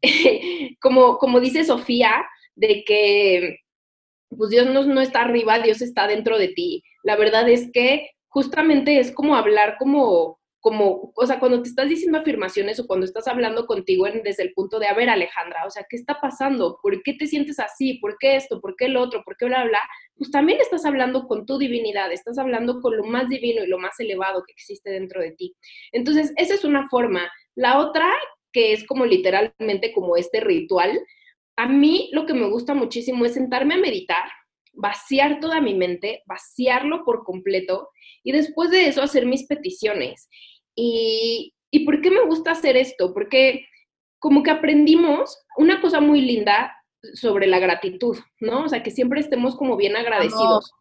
como, 0.81 1.19
como 1.19 1.41
dice 1.41 1.65
Sofía, 1.65 2.25
de 2.55 2.85
que 2.85 3.59
pues 4.37 4.51
Dios 4.51 4.67
no, 4.67 4.83
no 4.85 5.01
está 5.01 5.23
arriba, 5.23 5.59
Dios 5.59 5.83
está 5.83 6.07
dentro 6.07 6.39
de 6.39 6.49
ti. 6.49 6.83
La 7.03 7.17
verdad 7.17 7.49
es 7.49 7.71
que 7.73 8.11
justamente 8.29 8.99
es 8.99 9.13
como 9.13 9.37
hablar 9.37 9.77
como 9.79 10.39
como, 10.65 11.13
o 11.15 11.27
sea, 11.27 11.39
cuando 11.39 11.61
te 11.61 11.69
estás 11.69 11.91
diciendo 11.91 12.17
afirmaciones 12.17 12.81
o 12.81 12.87
cuando 12.87 13.05
estás 13.05 13.29
hablando 13.29 13.67
contigo 13.67 14.07
desde 14.25 14.45
el 14.45 14.55
punto 14.55 14.79
de, 14.79 14.87
a 14.87 14.95
ver, 14.95 15.11
Alejandra, 15.11 15.67
o 15.67 15.71
sea, 15.71 15.85
¿qué 15.87 15.95
está 15.95 16.23
pasando? 16.23 16.79
¿Por 16.83 17.03
qué 17.03 17.13
te 17.13 17.27
sientes 17.27 17.61
así? 17.61 17.99
¿Por 17.99 18.17
qué 18.19 18.37
esto? 18.37 18.63
¿Por 18.63 18.75
qué 18.75 18.87
el 18.87 18.97
otro? 18.97 19.23
¿Por 19.27 19.37
qué 19.37 19.45
bla, 19.45 19.63
bla? 19.65 19.81
Pues 20.17 20.31
también 20.31 20.59
estás 20.63 20.87
hablando 20.87 21.27
con 21.27 21.45
tu 21.45 21.59
divinidad, 21.59 22.11
estás 22.11 22.39
hablando 22.39 22.81
con 22.81 22.97
lo 22.97 23.05
más 23.05 23.29
divino 23.29 23.63
y 23.63 23.67
lo 23.67 23.79
más 23.79 24.01
elevado 24.01 24.43
que 24.47 24.55
existe 24.55 24.89
dentro 24.89 25.21
de 25.21 25.33
ti. 25.33 25.55
Entonces, 25.93 26.33
esa 26.37 26.55
es 26.55 26.65
una 26.65 26.89
forma. 26.89 27.31
La 27.55 27.79
otra, 27.79 28.11
que 28.51 28.73
es 28.73 28.87
como 28.87 29.05
literalmente 29.05 29.93
como 29.93 30.17
este 30.17 30.41
ritual, 30.41 30.99
a 31.57 31.69
mí 31.69 32.09
lo 32.15 32.25
que 32.25 32.33
me 32.33 32.49
gusta 32.49 32.73
muchísimo 32.73 33.27
es 33.27 33.35
sentarme 33.35 33.75
a 33.75 33.79
meditar, 33.79 34.25
vaciar 34.73 35.41
toda 35.41 35.61
mi 35.61 35.75
mente, 35.75 36.23
vaciarlo 36.27 37.05
por 37.05 37.23
completo 37.23 37.91
y 38.23 38.33
después 38.33 38.71
de 38.71 38.87
eso 38.87 39.03
hacer 39.03 39.27
mis 39.27 39.47
peticiones. 39.47 40.29
Y, 40.75 41.55
¿Y 41.71 41.85
por 41.85 42.01
qué 42.01 42.11
me 42.11 42.25
gusta 42.25 42.53
hacer 42.53 42.77
esto? 42.77 43.13
Porque 43.13 43.67
como 44.21 44.43
que 44.43 44.51
aprendimos 44.51 45.45
una 45.57 45.81
cosa 45.81 46.01
muy 46.01 46.21
linda 46.21 46.73
sobre 47.15 47.47
la 47.47 47.59
gratitud, 47.59 48.17
¿no? 48.41 48.65
O 48.65 48.69
sea, 48.69 48.83
que 48.83 48.91
siempre 48.91 49.21
estemos 49.21 49.57
como 49.57 49.77
bien 49.77 49.97
agradecidos. 49.97 50.73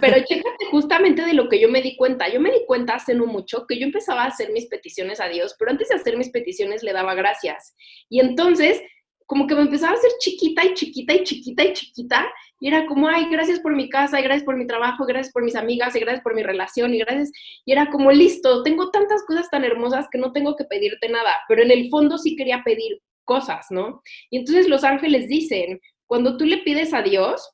Pero 0.00 0.16
chécate 0.26 0.64
justamente 0.70 1.26
de 1.26 1.34
lo 1.34 1.48
que 1.48 1.60
yo 1.60 1.68
me 1.68 1.82
di 1.82 1.96
cuenta. 1.96 2.28
Yo 2.28 2.40
me 2.40 2.52
di 2.52 2.64
cuenta 2.66 2.94
hace 2.94 3.14
no 3.14 3.26
mucho 3.26 3.66
que 3.66 3.78
yo 3.78 3.86
empezaba 3.86 4.24
a 4.24 4.28
hacer 4.28 4.50
mis 4.50 4.66
peticiones 4.66 5.20
a 5.20 5.28
Dios, 5.28 5.54
pero 5.58 5.70
antes 5.70 5.88
de 5.88 5.96
hacer 5.96 6.16
mis 6.16 6.30
peticiones 6.30 6.82
le 6.82 6.92
daba 6.92 7.14
gracias. 7.14 7.76
Y 8.08 8.20
entonces, 8.20 8.80
como 9.26 9.46
que 9.46 9.54
me 9.54 9.62
empezaba 9.62 9.92
a 9.92 9.96
hacer 9.96 10.12
chiquita 10.20 10.64
y 10.64 10.74
chiquita 10.74 11.14
y 11.14 11.24
chiquita 11.24 11.64
y 11.64 11.72
chiquita, 11.72 12.32
Y 12.58 12.68
era 12.68 12.86
como, 12.86 13.08
ay, 13.08 13.26
gracias 13.30 13.60
por 13.60 13.74
mi 13.74 13.90
casa, 13.90 14.18
y 14.18 14.22
gracias 14.22 14.44
por 14.44 14.56
mi 14.56 14.66
trabajo, 14.66 15.04
gracias 15.04 15.32
por 15.32 15.42
mis 15.44 15.56
amigas, 15.56 15.94
y 15.94 16.00
gracias 16.00 16.22
por 16.22 16.34
mi 16.34 16.42
relación, 16.42 16.94
y 16.94 16.98
gracias. 16.98 17.30
Y 17.64 17.72
era 17.72 17.90
como, 17.90 18.10
listo, 18.12 18.62
tengo 18.62 18.90
tantas 18.90 19.24
cosas 19.26 19.50
tan 19.50 19.64
hermosas 19.64 20.06
que 20.10 20.18
no 20.18 20.32
tengo 20.32 20.56
que 20.56 20.64
pedirte 20.64 21.08
nada, 21.08 21.34
pero 21.48 21.62
en 21.62 21.70
el 21.70 21.90
fondo 21.90 22.16
sí 22.16 22.36
quería 22.36 22.62
pedir 22.64 23.00
cosas, 23.24 23.66
¿no? 23.70 24.02
Y 24.30 24.38
entonces 24.38 24.68
los 24.68 24.84
ángeles 24.84 25.28
dicen, 25.28 25.80
cuando 26.06 26.36
tú 26.36 26.46
le 26.46 26.58
pides 26.58 26.94
a 26.94 27.02
Dios, 27.02 27.50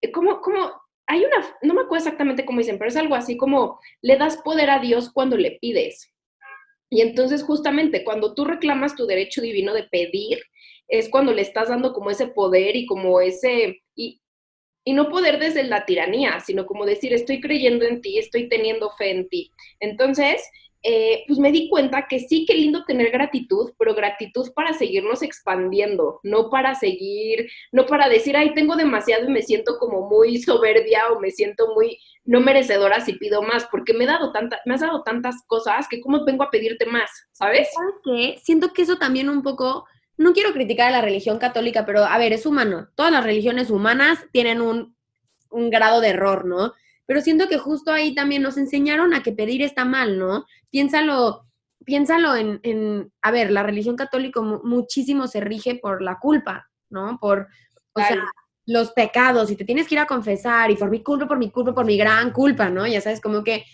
eh, 0.00 0.10
como, 0.10 0.40
como, 0.40 0.72
hay 1.06 1.20
una, 1.20 1.46
no 1.62 1.74
me 1.74 1.82
acuerdo 1.82 2.04
exactamente 2.04 2.44
cómo 2.44 2.58
dicen, 2.58 2.78
pero 2.78 2.88
es 2.88 2.96
algo 2.96 3.14
así 3.14 3.36
como, 3.36 3.78
le 4.02 4.16
das 4.16 4.38
poder 4.38 4.70
a 4.70 4.80
Dios 4.80 5.12
cuando 5.12 5.36
le 5.36 5.58
pides. 5.60 6.12
Y 6.90 7.00
entonces 7.00 7.42
justamente 7.42 8.04
cuando 8.04 8.34
tú 8.34 8.44
reclamas 8.44 8.96
tu 8.96 9.06
derecho 9.06 9.40
divino 9.42 9.74
de 9.74 9.84
pedir, 9.84 10.40
es 10.88 11.08
cuando 11.08 11.32
le 11.32 11.42
estás 11.42 11.68
dando 11.68 11.92
como 11.92 12.10
ese 12.10 12.28
poder 12.28 12.76
y 12.76 12.86
como 12.86 13.20
ese, 13.20 13.82
y, 13.96 14.20
y 14.84 14.92
no 14.92 15.08
poder 15.10 15.38
desde 15.38 15.64
la 15.64 15.84
tiranía, 15.84 16.40
sino 16.40 16.66
como 16.66 16.86
decir, 16.86 17.12
estoy 17.12 17.40
creyendo 17.40 17.84
en 17.84 18.00
ti, 18.00 18.18
estoy 18.18 18.48
teniendo 18.48 18.90
fe 18.90 19.10
en 19.10 19.28
ti. 19.28 19.52
Entonces, 19.80 20.42
eh, 20.88 21.24
pues 21.26 21.40
me 21.40 21.50
di 21.50 21.68
cuenta 21.68 22.06
que 22.08 22.20
sí, 22.20 22.44
qué 22.46 22.54
lindo 22.54 22.84
tener 22.84 23.10
gratitud, 23.10 23.72
pero 23.76 23.92
gratitud 23.92 24.52
para 24.54 24.72
seguirnos 24.72 25.20
expandiendo, 25.20 26.20
no 26.22 26.48
para 26.48 26.76
seguir, 26.76 27.48
no 27.72 27.86
para 27.86 28.08
decir, 28.08 28.36
ay, 28.36 28.54
tengo 28.54 28.76
demasiado 28.76 29.28
y 29.28 29.32
me 29.32 29.42
siento 29.42 29.78
como 29.80 30.08
muy 30.08 30.38
soberbia 30.42 31.10
o 31.10 31.18
me 31.18 31.32
siento 31.32 31.74
muy 31.74 31.98
no 32.24 32.40
merecedora 32.40 33.00
si 33.00 33.14
pido 33.14 33.42
más, 33.42 33.66
porque 33.68 33.94
me, 33.94 34.04
he 34.04 34.06
dado 34.06 34.30
tanta, 34.30 34.60
me 34.64 34.74
has 34.74 34.80
dado 34.80 35.02
tantas 35.02 35.42
cosas 35.48 35.88
que 35.88 36.00
cómo 36.00 36.24
vengo 36.24 36.44
a 36.44 36.50
pedirte 36.50 36.86
más, 36.86 37.10
¿sabes? 37.32 37.68
¿Sabes 37.74 37.94
qué? 38.04 38.40
Siento 38.44 38.72
que 38.72 38.82
eso 38.82 38.96
también 38.96 39.28
un 39.28 39.42
poco, 39.42 39.86
no 40.16 40.34
quiero 40.34 40.52
criticar 40.52 40.86
a 40.86 40.92
la 40.92 41.00
religión 41.00 41.38
católica, 41.38 41.84
pero 41.84 42.04
a 42.04 42.16
ver, 42.16 42.32
es 42.32 42.46
humano. 42.46 42.90
Todas 42.94 43.10
las 43.10 43.24
religiones 43.24 43.70
humanas 43.70 44.24
tienen 44.30 44.60
un 44.60 45.70
grado 45.70 46.00
de 46.00 46.10
error, 46.10 46.44
¿no? 46.44 46.74
Pero 47.06 47.20
siento 47.20 47.48
que 47.48 47.58
justo 47.58 47.92
ahí 47.92 48.14
también 48.14 48.42
nos 48.42 48.56
enseñaron 48.58 49.14
a 49.14 49.22
que 49.22 49.32
pedir 49.32 49.62
está 49.62 49.84
mal, 49.84 50.18
¿no? 50.18 50.44
Piénsalo, 50.70 51.46
piénsalo 51.84 52.34
en, 52.34 52.60
en 52.64 53.12
a 53.22 53.30
ver, 53.30 53.50
la 53.50 53.62
religión 53.62 53.96
católica 53.96 54.40
muchísimo 54.40 55.28
se 55.28 55.40
rige 55.40 55.76
por 55.76 56.02
la 56.02 56.18
culpa, 56.18 56.68
¿no? 56.90 57.18
Por, 57.20 57.46
o 57.92 58.00
sea, 58.00 58.24
los 58.66 58.90
pecados, 58.90 59.50
y 59.50 59.56
te 59.56 59.64
tienes 59.64 59.86
que 59.86 59.94
ir 59.94 60.00
a 60.00 60.06
confesar, 60.06 60.70
y 60.72 60.76
por 60.76 60.90
mi 60.90 61.02
culpa, 61.02 61.28
por 61.28 61.38
mi 61.38 61.50
culpa, 61.50 61.72
por 61.72 61.86
mi 61.86 61.96
gran 61.96 62.32
culpa, 62.32 62.68
¿no? 62.68 62.86
Ya 62.86 63.00
sabes, 63.00 63.20
como 63.20 63.44
que 63.44 63.64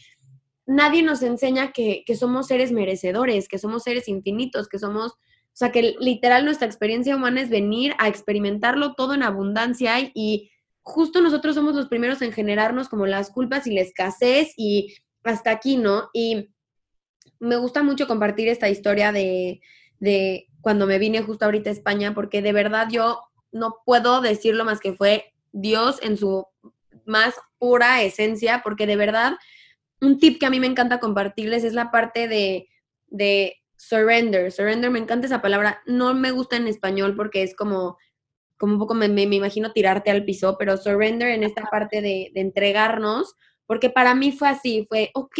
nadie 0.66 1.02
nos 1.02 1.22
enseña 1.22 1.72
que, 1.72 2.04
que 2.06 2.14
somos 2.14 2.46
seres 2.46 2.70
merecedores, 2.70 3.48
que 3.48 3.58
somos 3.58 3.82
seres 3.82 4.08
infinitos, 4.08 4.68
que 4.68 4.78
somos, 4.78 5.12
o 5.12 5.54
sea, 5.54 5.72
que 5.72 5.96
literal 5.98 6.44
nuestra 6.44 6.66
experiencia 6.66 7.16
humana 7.16 7.40
es 7.40 7.48
venir 7.48 7.94
a 7.98 8.08
experimentarlo 8.08 8.94
todo 8.94 9.14
en 9.14 9.22
abundancia 9.22 9.98
y 10.14 10.51
justo 10.82 11.20
nosotros 11.20 11.54
somos 11.54 11.74
los 11.74 11.88
primeros 11.88 12.22
en 12.22 12.32
generarnos 12.32 12.88
como 12.88 13.06
las 13.06 13.30
culpas 13.30 13.66
y 13.66 13.74
la 13.74 13.80
escasez 13.80 14.52
y 14.56 14.94
hasta 15.22 15.50
aquí, 15.50 15.76
¿no? 15.76 16.10
Y 16.12 16.50
me 17.38 17.56
gusta 17.56 17.82
mucho 17.82 18.06
compartir 18.06 18.48
esta 18.48 18.68
historia 18.68 19.12
de, 19.12 19.60
de 20.00 20.48
cuando 20.60 20.86
me 20.86 20.98
vine 20.98 21.22
justo 21.22 21.44
ahorita 21.44 21.70
a 21.70 21.72
España, 21.72 22.14
porque 22.14 22.42
de 22.42 22.52
verdad 22.52 22.88
yo 22.90 23.20
no 23.52 23.76
puedo 23.84 24.20
decirlo 24.20 24.64
más 24.64 24.80
que 24.80 24.94
fue 24.94 25.32
Dios 25.52 25.98
en 26.02 26.16
su 26.16 26.46
más 27.04 27.34
pura 27.58 28.02
esencia, 28.02 28.62
porque 28.64 28.86
de 28.86 28.96
verdad 28.96 29.34
un 30.00 30.18
tip 30.18 30.40
que 30.40 30.46
a 30.46 30.50
mí 30.50 30.58
me 30.58 30.66
encanta 30.66 31.00
compartirles 31.00 31.62
es 31.64 31.74
la 31.74 31.90
parte 31.90 32.26
de, 32.26 32.68
de 33.06 33.56
surrender. 33.76 34.50
Surrender, 34.50 34.90
me 34.90 34.98
encanta 34.98 35.26
esa 35.26 35.42
palabra. 35.42 35.80
No 35.86 36.14
me 36.14 36.32
gusta 36.32 36.56
en 36.56 36.66
español 36.66 37.14
porque 37.16 37.42
es 37.42 37.54
como 37.54 37.98
como 38.62 38.74
un 38.74 38.78
poco 38.78 38.94
me, 38.94 39.08
me, 39.08 39.22
imagino 39.22 39.72
tirarte 39.72 40.12
al 40.12 40.24
piso, 40.24 40.54
pero 40.56 40.76
surrender 40.76 41.30
en 41.30 41.42
esta 41.42 41.64
parte 41.64 42.00
de, 42.00 42.30
de, 42.32 42.40
entregarnos, 42.40 43.34
porque 43.66 43.90
para 43.90 44.14
mí 44.14 44.30
fue 44.30 44.50
así, 44.50 44.86
fue, 44.88 45.10
ok, 45.14 45.36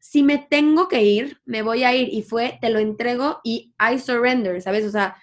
si 0.00 0.24
me 0.24 0.38
tengo 0.50 0.88
que 0.88 1.04
ir, 1.04 1.38
me 1.44 1.62
voy 1.62 1.84
a 1.84 1.94
ir, 1.94 2.08
y 2.12 2.22
fue, 2.22 2.58
te 2.60 2.70
lo 2.70 2.80
entrego 2.80 3.38
y 3.44 3.72
I 3.78 4.00
surrender, 4.00 4.60
¿sabes? 4.60 4.84
O 4.84 4.90
sea, 4.90 5.14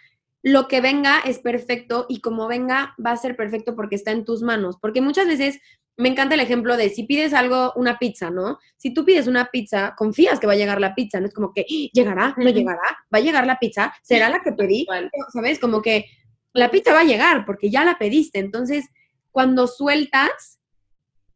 lo 0.41 0.69
que 0.69 0.79
venga 0.79 1.19
es 1.25 1.39
perfecto 1.39 2.05
y 2.07 2.21
como 2.21 2.47
venga 2.47 2.95
va 3.05 3.11
a 3.11 3.17
ser 3.17 3.35
perfecto 3.35 3.75
porque 3.75 3.95
está 3.95 4.11
en 4.11 4.23
tus 4.23 4.41
manos, 4.41 4.77
porque 4.81 5.01
muchas 5.01 5.27
veces 5.27 5.59
me 5.97 6.07
encanta 6.07 6.35
el 6.35 6.39
ejemplo 6.39 6.77
de 6.77 6.87
si 6.91 7.03
pides 7.03 7.33
algo, 7.33 7.73
una 7.75 7.99
pizza, 7.99 8.31
¿no? 8.31 8.57
Si 8.77 8.93
tú 8.93 9.03
pides 9.03 9.27
una 9.27 9.49
pizza, 9.51 9.95
confías 9.97 10.39
que 10.39 10.47
va 10.47 10.53
a 10.53 10.55
llegar 10.55 10.79
la 10.79 10.95
pizza, 10.95 11.19
no 11.19 11.27
es 11.27 11.33
como 11.33 11.51
que 11.53 11.63
¡Ah! 11.63 11.89
llegará, 11.91 12.35
no 12.37 12.49
llegará, 12.49 12.97
va 13.13 13.17
a 13.17 13.21
llegar 13.21 13.45
la 13.45 13.59
pizza, 13.59 13.93
será 14.01 14.29
la 14.29 14.39
que 14.39 14.53
pedí, 14.53 14.87
¿sabes? 15.33 15.59
Como 15.59 15.81
que 15.81 16.05
la 16.53 16.71
pizza 16.71 16.93
va 16.93 17.01
a 17.01 17.05
llegar 17.05 17.45
porque 17.45 17.69
ya 17.69 17.83
la 17.83 17.97
pediste. 17.97 18.39
Entonces, 18.39 18.85
cuando 19.31 19.67
sueltas, 19.67 20.59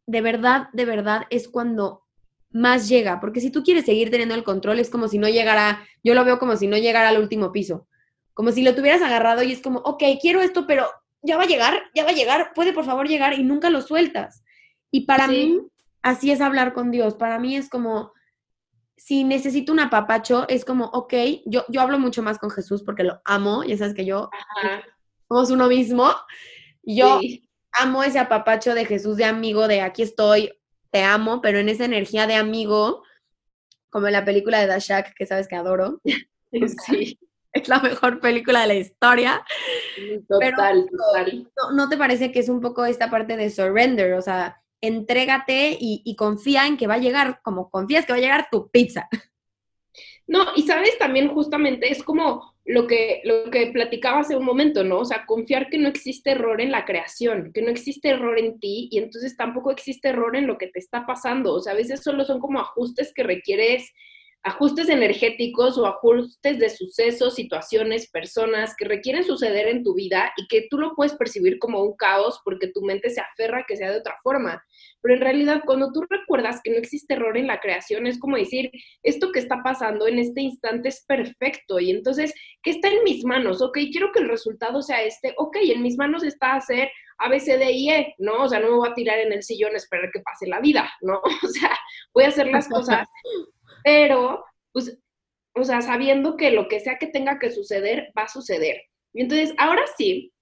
de 0.06 0.20
verdad, 0.20 0.68
de 0.72 0.84
verdad, 0.84 1.22
es 1.30 1.48
cuando 1.48 2.04
más 2.50 2.88
llega. 2.88 3.20
Porque 3.20 3.40
si 3.40 3.50
tú 3.50 3.62
quieres 3.62 3.84
seguir 3.84 4.10
teniendo 4.10 4.34
el 4.34 4.44
control, 4.44 4.78
es 4.78 4.90
como 4.90 5.08
si 5.08 5.18
no 5.18 5.28
llegara, 5.28 5.84
yo 6.02 6.14
lo 6.14 6.24
veo 6.24 6.38
como 6.38 6.56
si 6.56 6.66
no 6.66 6.76
llegara 6.76 7.08
al 7.08 7.20
último 7.20 7.52
piso. 7.52 7.86
Como 8.34 8.52
si 8.52 8.62
lo 8.62 8.74
tuvieras 8.74 9.02
agarrado 9.02 9.42
y 9.42 9.52
es 9.52 9.62
como, 9.62 9.80
ok, 9.80 10.02
quiero 10.20 10.40
esto, 10.40 10.66
pero 10.66 10.86
ya 11.22 11.36
va 11.36 11.44
a 11.44 11.46
llegar, 11.46 11.82
ya 11.94 12.04
va 12.04 12.10
a 12.10 12.14
llegar, 12.14 12.52
puede 12.54 12.72
por 12.72 12.84
favor 12.84 13.08
llegar 13.08 13.34
y 13.38 13.42
nunca 13.42 13.70
lo 13.70 13.80
sueltas. 13.80 14.44
Y 14.90 15.06
para 15.06 15.26
mí, 15.26 15.60
así 16.02 16.30
es 16.30 16.40
hablar 16.40 16.72
con 16.72 16.90
Dios. 16.90 17.14
Para 17.14 17.38
mí 17.38 17.56
es 17.56 17.68
como, 17.68 18.12
si 18.96 19.24
necesito 19.24 19.72
un 19.72 19.80
apapacho, 19.80 20.46
es 20.48 20.64
como, 20.64 20.86
ok, 20.86 21.14
yo, 21.46 21.64
yo 21.68 21.80
hablo 21.80 21.98
mucho 21.98 22.22
más 22.22 22.38
con 22.38 22.50
Jesús 22.50 22.82
porque 22.82 23.04
lo 23.04 23.20
amo, 23.24 23.64
ya 23.64 23.76
sabes 23.76 23.94
que 23.94 24.04
yo 24.04 24.30
somos 25.28 25.50
uno 25.50 25.68
mismo. 25.68 26.10
Yo 26.82 27.20
amo 27.72 28.02
ese 28.02 28.18
apapacho 28.18 28.74
de 28.74 28.84
Jesús 28.84 29.16
de 29.16 29.24
amigo, 29.24 29.68
de 29.68 29.80
aquí 29.80 30.02
estoy, 30.02 30.52
te 30.90 31.02
amo, 31.02 31.40
pero 31.40 31.58
en 31.58 31.68
esa 31.68 31.84
energía 31.84 32.26
de 32.26 32.34
amigo, 32.34 33.02
como 33.90 34.06
en 34.06 34.14
la 34.14 34.24
película 34.24 34.60
de 34.60 34.66
Dashak, 34.66 35.14
que 35.14 35.26
sabes 35.26 35.48
que 35.48 35.56
adoro. 35.56 36.00
Sí. 36.86 37.18
Es 37.56 37.68
la 37.68 37.80
mejor 37.80 38.20
película 38.20 38.60
de 38.60 38.66
la 38.66 38.74
historia. 38.74 39.42
Total, 40.28 40.86
total. 40.90 41.50
No, 41.74 41.88
te 41.88 41.96
parece 41.96 42.30
que 42.30 42.40
es 42.40 42.50
un 42.50 42.60
poco 42.60 42.84
esta 42.84 43.08
parte 43.08 43.34
de 43.38 43.48
surrender? 43.48 44.12
O 44.12 44.20
sea, 44.20 44.62
entrégate 44.82 45.70
y, 45.80 46.02
y 46.04 46.16
confía 46.16 46.66
en 46.66 46.76
que 46.76 46.86
va 46.86 46.94
a 46.94 46.98
llegar, 46.98 47.40
como 47.42 47.70
confías 47.70 48.04
que 48.04 48.12
va 48.12 48.18
a 48.18 48.20
llegar 48.20 48.48
tu 48.50 48.70
pizza. 48.70 49.08
No, 50.26 50.44
y 50.54 50.64
sabes 50.64 50.98
también 50.98 51.28
justamente 51.28 51.90
es 51.90 52.02
como 52.02 52.55
lo 52.66 52.86
que, 52.86 53.20
lo 53.24 53.50
que 53.50 53.68
platicaba 53.68 54.20
hace 54.20 54.36
un 54.36 54.44
momento, 54.44 54.82
¿no? 54.82 54.98
O 54.98 55.04
sea, 55.04 55.24
confiar 55.24 55.70
que 55.70 55.78
no 55.78 55.88
existe 55.88 56.32
error 56.32 56.60
en 56.60 56.72
la 56.72 56.84
creación, 56.84 57.52
que 57.54 57.62
no 57.62 57.70
existe 57.70 58.08
error 58.08 58.38
en 58.38 58.58
ti 58.58 58.88
y 58.90 58.98
entonces 58.98 59.36
tampoco 59.36 59.70
existe 59.70 60.08
error 60.08 60.36
en 60.36 60.46
lo 60.46 60.58
que 60.58 60.66
te 60.66 60.80
está 60.80 61.06
pasando. 61.06 61.54
O 61.54 61.60
sea, 61.60 61.72
a 61.72 61.76
veces 61.76 62.02
solo 62.02 62.24
son 62.24 62.40
como 62.40 62.60
ajustes 62.60 63.12
que 63.14 63.22
requieres 63.22 63.92
ajustes 64.46 64.88
energéticos 64.88 65.76
o 65.76 65.86
ajustes 65.86 66.60
de 66.60 66.70
sucesos, 66.70 67.34
situaciones, 67.34 68.08
personas 68.08 68.76
que 68.76 68.84
requieren 68.84 69.24
suceder 69.24 69.66
en 69.66 69.82
tu 69.82 69.94
vida 69.94 70.32
y 70.36 70.46
que 70.46 70.68
tú 70.70 70.78
lo 70.78 70.94
puedes 70.94 71.14
percibir 71.14 71.58
como 71.58 71.82
un 71.82 71.96
caos 71.96 72.40
porque 72.44 72.68
tu 72.68 72.80
mente 72.82 73.10
se 73.10 73.20
aferra 73.20 73.60
a 73.60 73.64
que 73.66 73.76
sea 73.76 73.90
de 73.90 73.98
otra 73.98 74.16
forma. 74.22 74.62
Pero 75.06 75.18
en 75.18 75.20
realidad, 75.20 75.62
cuando 75.64 75.92
tú 75.92 76.04
recuerdas 76.10 76.60
que 76.64 76.72
no 76.72 76.78
existe 76.78 77.14
error 77.14 77.36
en 77.36 77.46
la 77.46 77.60
creación, 77.60 78.08
es 78.08 78.18
como 78.18 78.36
decir, 78.36 78.72
esto 79.04 79.30
que 79.30 79.38
está 79.38 79.62
pasando 79.62 80.08
en 80.08 80.18
este 80.18 80.40
instante 80.40 80.88
es 80.88 81.04
perfecto 81.06 81.78
y 81.78 81.92
entonces, 81.92 82.34
¿qué 82.60 82.70
está 82.70 82.88
en 82.88 83.04
mis 83.04 83.24
manos? 83.24 83.62
Ok, 83.62 83.78
quiero 83.92 84.10
que 84.10 84.18
el 84.18 84.28
resultado 84.28 84.82
sea 84.82 85.04
este. 85.04 85.32
Ok, 85.36 85.58
en 85.62 85.82
mis 85.82 85.96
manos 85.96 86.24
está 86.24 86.56
hacer 86.56 86.90
a, 87.18 87.28
B, 87.28 87.38
C, 87.38 87.56
D 87.56 87.70
y 87.70 87.90
E, 87.90 88.14
¿no? 88.18 88.42
O 88.42 88.48
sea, 88.48 88.58
no 88.58 88.68
me 88.68 88.76
voy 88.78 88.88
a 88.88 88.94
tirar 88.94 89.20
en 89.20 89.32
el 89.32 89.44
sillón 89.44 89.74
a 89.74 89.76
esperar 89.76 90.10
que 90.12 90.20
pase 90.20 90.48
la 90.48 90.58
vida, 90.58 90.90
¿no? 91.02 91.20
O 91.44 91.48
sea, 91.48 91.78
voy 92.12 92.24
a 92.24 92.28
hacer 92.28 92.48
las 92.48 92.68
cosas 92.68 93.06
pero, 93.86 94.44
pues, 94.72 94.98
o 95.54 95.62
sea, 95.62 95.80
sabiendo 95.80 96.36
que 96.36 96.50
lo 96.50 96.66
que 96.66 96.80
sea 96.80 96.98
que 96.98 97.06
tenga 97.06 97.38
que 97.38 97.52
suceder, 97.52 98.12
va 98.18 98.24
a 98.24 98.28
suceder. 98.28 98.82
Y 99.14 99.22
entonces, 99.22 99.54
ahora 99.58 99.82
sí, 99.96 100.32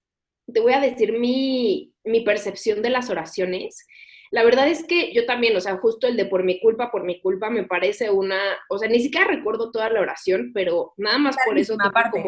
te 0.51 0.61
voy 0.61 0.73
a 0.73 0.79
decir 0.79 1.13
mi, 1.13 1.93
mi 2.03 2.21
percepción 2.21 2.81
de 2.81 2.89
las 2.89 3.11
oraciones. 3.11 3.85
La 4.31 4.43
verdad 4.43 4.67
es 4.67 4.83
que 4.83 5.13
yo 5.13 5.25
también, 5.25 5.55
o 5.55 5.61
sea, 5.61 5.77
justo 5.77 6.07
el 6.07 6.17
de 6.17 6.25
por 6.25 6.43
mi 6.43 6.59
culpa, 6.59 6.91
por 6.91 7.03
mi 7.03 7.19
culpa, 7.21 7.49
me 7.49 7.63
parece 7.63 8.09
una, 8.09 8.39
o 8.69 8.77
sea, 8.77 8.89
ni 8.89 8.99
siquiera 8.99 9.27
recuerdo 9.27 9.71
toda 9.71 9.89
la 9.89 10.01
oración, 10.01 10.51
pero 10.53 10.93
nada 10.97 11.17
más 11.17 11.35
por 11.45 11.57
eso. 11.57 11.75
Aparte. 11.79 12.23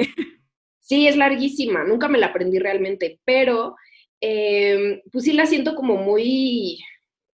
sí, 0.79 1.07
es 1.07 1.17
larguísima, 1.17 1.83
nunca 1.83 2.07
me 2.07 2.17
la 2.17 2.27
aprendí 2.27 2.59
realmente, 2.59 3.19
pero 3.25 3.75
eh, 4.21 5.01
pues 5.11 5.25
sí 5.25 5.33
la 5.33 5.45
siento 5.45 5.75
como 5.75 5.97
muy, 5.97 6.79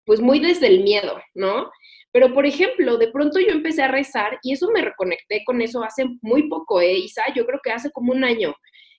pues 0.04 0.21
muy 0.21 0.38
desde 0.38 0.69
el 0.69 0.83
miedo, 0.83 1.21
¿no? 1.35 1.71
Pero, 2.12 2.35
por 2.35 2.45
ejemplo, 2.45 2.99
de 2.99 3.11
pronto 3.11 3.40
yo 3.40 3.49
empecé 3.49 3.83
a 3.83 3.88
rezar 3.88 4.38
y 4.42 4.52
eso 4.52 4.71
me 4.71 4.83
reconecté 4.83 5.42
con 5.45 5.62
eso 5.62 5.83
hace 5.83 6.04
muy 6.21 6.49
poco, 6.49 6.81
¿eh, 6.81 6.92
Isa? 6.92 7.23
Yo 7.35 7.47
creo 7.47 7.61
que 7.62 7.73
hace 7.73 7.90
como 7.90 8.12
un 8.12 8.23
año 8.23 8.54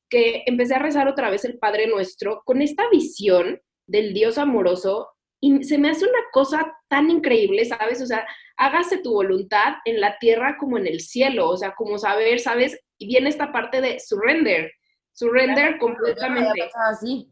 que 0.09 0.43
empecé 0.47 0.75
a 0.75 0.79
rezar 0.79 1.07
otra 1.07 1.29
vez 1.29 1.45
el 1.45 1.59
Padre 1.59 1.87
Nuestro 1.87 2.41
con 2.43 2.61
esta 2.61 2.89
visión 2.89 3.61
del 3.87 4.13
Dios 4.13 4.37
amoroso 4.37 5.09
y 5.43 5.61
se 5.65 5.77
me 5.77 5.89
hace 5.89 6.05
una 6.05 6.21
cosa 6.31 6.73
tan 6.87 7.09
increíble, 7.09 7.65
¿sabes? 7.65 8.01
O 8.01 8.05
sea, 8.05 8.25
hágase 8.55 8.99
tu 8.99 9.11
voluntad 9.11 9.73
en 9.83 9.99
la 9.99 10.17
tierra 10.17 10.55
como 10.57 10.77
en 10.77 10.87
el 10.87 11.01
cielo, 11.01 11.49
o 11.49 11.57
sea, 11.57 11.75
como 11.75 11.97
saber, 11.97 12.39
¿sabes? 12.39 12.79
Y 12.97 13.07
viene 13.07 13.27
esta 13.27 13.51
parte 13.51 13.81
de 13.81 13.99
surrender, 13.99 14.71
surrender 15.11 15.79
completamente. 15.79 16.69
Así. 16.89 17.29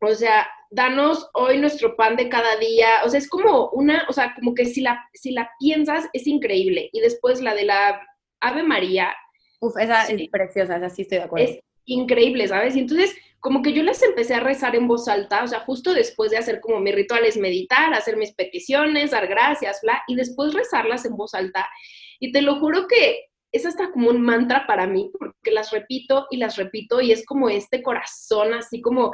o 0.00 0.14
sea, 0.14 0.46
danos 0.70 1.28
hoy 1.34 1.58
nuestro 1.58 1.96
pan 1.96 2.14
de 2.14 2.28
cada 2.28 2.56
día, 2.58 2.86
o 3.04 3.08
sea, 3.08 3.18
es 3.18 3.28
como 3.28 3.70
una, 3.70 4.06
o 4.08 4.12
sea, 4.12 4.32
como 4.36 4.54
que 4.54 4.66
si 4.66 4.80
la, 4.80 5.04
si 5.12 5.32
la 5.32 5.50
piensas 5.58 6.08
es 6.12 6.28
increíble. 6.28 6.90
Y 6.92 7.00
después 7.00 7.40
la 7.40 7.56
de 7.56 7.64
la 7.64 8.00
Ave 8.38 8.62
María. 8.62 9.12
Uf, 9.58 9.76
esa 9.80 10.04
es 10.04 10.30
preciosa, 10.30 10.76
esa 10.76 10.88
sí 10.90 11.02
estoy 11.02 11.18
de 11.18 11.24
acuerdo. 11.24 11.46
Es 11.46 11.60
increíble, 11.86 12.46
¿sabes? 12.46 12.76
Y 12.76 12.78
entonces, 12.78 13.16
como 13.40 13.62
que 13.62 13.72
yo 13.72 13.82
las 13.82 14.02
empecé 14.02 14.34
a 14.34 14.40
rezar 14.40 14.76
en 14.76 14.86
voz 14.86 15.08
alta, 15.08 15.42
o 15.42 15.48
sea, 15.48 15.60
justo 15.60 15.94
después 15.94 16.30
de 16.30 16.36
hacer 16.36 16.60
como 16.60 16.78
mis 16.78 16.94
rituales, 16.94 17.36
meditar, 17.36 17.92
hacer 17.94 18.16
mis 18.16 18.34
peticiones, 18.34 19.10
dar 19.10 19.26
gracias, 19.26 19.80
bla, 19.82 20.02
y 20.06 20.14
después 20.14 20.54
rezarlas 20.54 21.04
en 21.06 21.16
voz 21.16 21.34
alta. 21.34 21.66
Y 22.18 22.32
te 22.32 22.42
lo 22.42 22.60
juro 22.60 22.86
que 22.86 23.30
es 23.52 23.66
hasta 23.66 23.90
como 23.90 24.10
un 24.10 24.20
mantra 24.20 24.66
para 24.66 24.86
mí, 24.86 25.10
porque 25.18 25.50
las 25.50 25.70
repito 25.70 26.26
y 26.30 26.36
las 26.36 26.56
repito 26.56 27.00
y 27.00 27.12
es 27.12 27.24
como 27.24 27.48
este 27.48 27.82
corazón 27.82 28.54
así 28.54 28.80
como, 28.80 29.10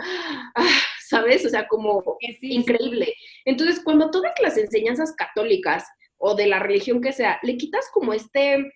ah, 0.54 0.80
¿sabes? 1.08 1.46
O 1.46 1.48
sea, 1.48 1.68
como 1.68 2.02
increíble. 2.42 3.14
Entonces, 3.44 3.80
cuando 3.82 4.10
todas 4.10 4.34
las 4.42 4.58
enseñanzas 4.58 5.14
católicas 5.16 5.84
o 6.18 6.34
de 6.34 6.46
la 6.46 6.58
religión 6.58 7.00
que 7.00 7.12
sea, 7.12 7.38
le 7.42 7.56
quitas 7.56 7.88
como 7.92 8.12
este 8.12 8.72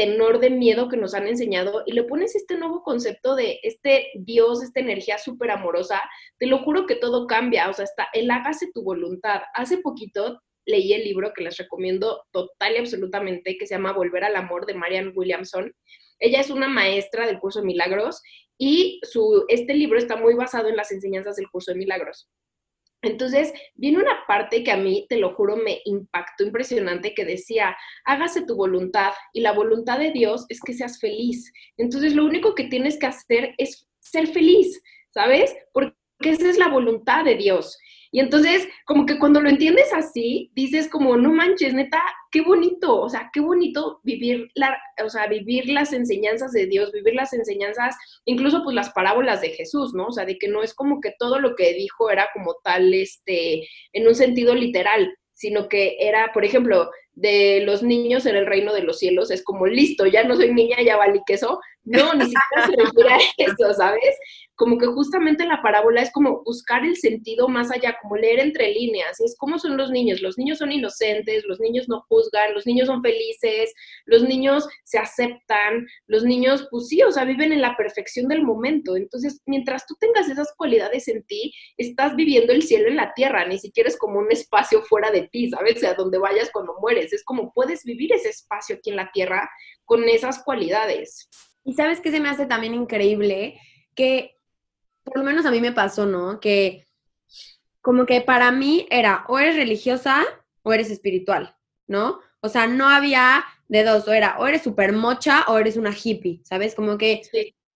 tenor 0.00 0.40
de 0.40 0.48
miedo 0.48 0.88
que 0.88 0.96
nos 0.96 1.12
han 1.12 1.28
enseñado 1.28 1.82
y 1.84 1.92
le 1.92 2.04
pones 2.04 2.34
este 2.34 2.56
nuevo 2.56 2.82
concepto 2.82 3.34
de 3.34 3.60
este 3.62 4.06
Dios, 4.14 4.62
esta 4.62 4.80
energía 4.80 5.18
súper 5.18 5.50
amorosa, 5.50 6.00
te 6.38 6.46
lo 6.46 6.60
juro 6.60 6.86
que 6.86 6.96
todo 6.96 7.26
cambia, 7.26 7.68
o 7.68 7.74
sea, 7.74 7.84
hasta 7.84 8.08
el 8.14 8.30
hágase 8.30 8.70
tu 8.72 8.82
voluntad. 8.82 9.42
Hace 9.52 9.76
poquito 9.76 10.40
leí 10.64 10.94
el 10.94 11.04
libro 11.04 11.34
que 11.34 11.44
les 11.44 11.58
recomiendo 11.58 12.24
total 12.30 12.76
y 12.76 12.78
absolutamente, 12.78 13.58
que 13.58 13.66
se 13.66 13.74
llama 13.74 13.92
Volver 13.92 14.24
al 14.24 14.36
Amor 14.36 14.64
de 14.64 14.72
Marianne 14.72 15.12
Williamson. 15.14 15.70
Ella 16.18 16.40
es 16.40 16.48
una 16.48 16.68
maestra 16.68 17.26
del 17.26 17.38
curso 17.38 17.60
de 17.60 17.66
milagros 17.66 18.22
y 18.56 19.00
su, 19.02 19.44
este 19.48 19.74
libro 19.74 19.98
está 19.98 20.16
muy 20.16 20.32
basado 20.32 20.68
en 20.68 20.76
las 20.76 20.92
enseñanzas 20.92 21.36
del 21.36 21.50
curso 21.50 21.72
de 21.72 21.78
milagros. 21.78 22.26
Entonces, 23.02 23.52
viene 23.74 23.98
una 23.98 24.26
parte 24.26 24.62
que 24.62 24.70
a 24.70 24.76
mí, 24.76 25.06
te 25.08 25.16
lo 25.16 25.34
juro, 25.34 25.56
me 25.56 25.80
impactó 25.84 26.44
impresionante, 26.44 27.14
que 27.14 27.24
decía, 27.24 27.76
hágase 28.04 28.42
tu 28.42 28.56
voluntad 28.56 29.12
y 29.32 29.40
la 29.40 29.52
voluntad 29.52 29.98
de 29.98 30.12
Dios 30.12 30.44
es 30.48 30.60
que 30.60 30.74
seas 30.74 31.00
feliz. 31.00 31.52
Entonces, 31.76 32.14
lo 32.14 32.24
único 32.24 32.54
que 32.54 32.64
tienes 32.64 32.98
que 32.98 33.06
hacer 33.06 33.54
es 33.58 33.88
ser 34.00 34.26
feliz, 34.26 34.82
¿sabes? 35.10 35.54
Porque 35.72 35.94
esa 36.20 36.50
es 36.50 36.58
la 36.58 36.68
voluntad 36.68 37.24
de 37.24 37.36
Dios. 37.36 37.78
Y 38.12 38.20
entonces, 38.20 38.66
como 38.86 39.06
que 39.06 39.18
cuando 39.18 39.40
lo 39.40 39.48
entiendes 39.48 39.92
así, 39.94 40.50
dices 40.54 40.88
como, 40.88 41.16
no 41.16 41.32
manches, 41.32 41.74
neta, 41.74 42.02
qué 42.32 42.40
bonito, 42.40 43.00
o 43.00 43.08
sea, 43.08 43.30
qué 43.32 43.40
bonito 43.40 44.00
vivir, 44.02 44.50
la, 44.54 44.76
o 45.04 45.08
sea, 45.08 45.28
vivir 45.28 45.68
las 45.68 45.92
enseñanzas 45.92 46.52
de 46.52 46.66
Dios, 46.66 46.90
vivir 46.92 47.14
las 47.14 47.32
enseñanzas, 47.32 47.96
incluso 48.24 48.64
pues 48.64 48.74
las 48.74 48.90
parábolas 48.90 49.40
de 49.40 49.50
Jesús, 49.50 49.94
¿no? 49.94 50.06
O 50.06 50.12
sea, 50.12 50.24
de 50.24 50.38
que 50.38 50.48
no 50.48 50.62
es 50.62 50.74
como 50.74 51.00
que 51.00 51.14
todo 51.18 51.38
lo 51.38 51.54
que 51.54 51.72
dijo 51.74 52.10
era 52.10 52.28
como 52.34 52.56
tal, 52.64 52.92
este, 52.94 53.68
en 53.92 54.08
un 54.08 54.14
sentido 54.14 54.54
literal, 54.54 55.14
sino 55.32 55.68
que 55.68 55.96
era, 56.00 56.32
por 56.32 56.44
ejemplo, 56.44 56.90
de 57.12 57.62
los 57.64 57.82
niños 57.82 58.26
en 58.26 58.36
el 58.36 58.46
reino 58.46 58.72
de 58.72 58.82
los 58.82 58.98
cielos, 58.98 59.30
es 59.30 59.44
como, 59.44 59.66
listo, 59.66 60.06
ya 60.06 60.24
no 60.24 60.36
soy 60.36 60.52
niña, 60.52 60.76
ya 60.84 60.96
valí 60.96 61.20
queso. 61.26 61.60
No, 61.84 62.12
ni 62.14 62.24
siquiera 62.24 62.66
se 62.66 62.76
refiere 62.76 63.14
a 63.14 63.18
eso, 63.38 63.74
¿sabes? 63.74 64.16
como 64.60 64.76
que 64.76 64.88
justamente 64.88 65.46
la 65.46 65.62
parábola 65.62 66.02
es 66.02 66.12
como 66.12 66.42
buscar 66.44 66.84
el 66.84 66.94
sentido 66.94 67.48
más 67.48 67.70
allá, 67.70 67.96
como 68.02 68.16
leer 68.16 68.40
entre 68.40 68.70
líneas, 68.74 69.18
es 69.18 69.34
como 69.38 69.58
son 69.58 69.78
los 69.78 69.90
niños, 69.90 70.20
los 70.20 70.36
niños 70.36 70.58
son 70.58 70.70
inocentes, 70.70 71.46
los 71.46 71.60
niños 71.60 71.88
no 71.88 72.04
juzgan, 72.10 72.52
los 72.52 72.66
niños 72.66 72.88
son 72.88 73.00
felices, 73.00 73.72
los 74.04 74.22
niños 74.22 74.68
se 74.84 74.98
aceptan, 74.98 75.86
los 76.06 76.24
niños, 76.24 76.68
pues 76.70 76.88
sí, 76.88 77.02
o 77.02 77.10
sea, 77.10 77.24
viven 77.24 77.54
en 77.54 77.62
la 77.62 77.74
perfección 77.74 78.28
del 78.28 78.42
momento, 78.42 78.96
entonces, 78.96 79.40
mientras 79.46 79.86
tú 79.86 79.94
tengas 79.98 80.28
esas 80.28 80.52
cualidades 80.54 81.08
en 81.08 81.22
ti, 81.22 81.54
estás 81.78 82.14
viviendo 82.14 82.52
el 82.52 82.62
cielo 82.62 82.88
en 82.88 82.96
la 82.96 83.14
tierra, 83.14 83.46
ni 83.46 83.58
siquiera 83.58 83.88
es 83.88 83.96
como 83.96 84.18
un 84.18 84.30
espacio 84.30 84.82
fuera 84.82 85.10
de 85.10 85.26
ti, 85.28 85.48
¿sabes? 85.48 85.76
O 85.76 85.80
sea, 85.80 85.94
donde 85.94 86.18
vayas 86.18 86.50
cuando 86.52 86.76
mueres, 86.82 87.14
es 87.14 87.24
como 87.24 87.50
puedes 87.54 87.82
vivir 87.84 88.12
ese 88.12 88.28
espacio 88.28 88.76
aquí 88.76 88.90
en 88.90 88.96
la 88.96 89.10
tierra 89.10 89.48
con 89.86 90.06
esas 90.06 90.44
cualidades. 90.44 91.30
Y 91.64 91.74
sabes 91.74 92.00
que 92.00 92.10
se 92.10 92.20
me 92.20 92.28
hace 92.28 92.46
también 92.46 92.74
increíble 92.74 93.60
que 93.94 94.36
por 95.04 95.18
lo 95.18 95.24
menos 95.24 95.46
a 95.46 95.50
mí 95.50 95.60
me 95.60 95.72
pasó, 95.72 96.06
¿no? 96.06 96.40
Que 96.40 96.86
como 97.80 98.06
que 98.06 98.20
para 98.20 98.50
mí 98.50 98.86
era 98.90 99.24
o 99.28 99.38
eres 99.38 99.56
religiosa 99.56 100.24
o 100.62 100.72
eres 100.72 100.90
espiritual, 100.90 101.56
¿no? 101.86 102.20
O 102.40 102.48
sea, 102.48 102.66
no 102.66 102.88
había 102.88 103.44
de 103.68 103.84
dos, 103.84 104.06
o 104.08 104.12
era 104.12 104.38
o 104.38 104.46
eres 104.46 104.62
súper 104.62 104.92
mocha 104.92 105.44
o 105.48 105.58
eres 105.58 105.76
una 105.76 105.92
hippie, 105.92 106.40
¿sabes? 106.44 106.74
Como 106.74 106.98
que, 106.98 107.22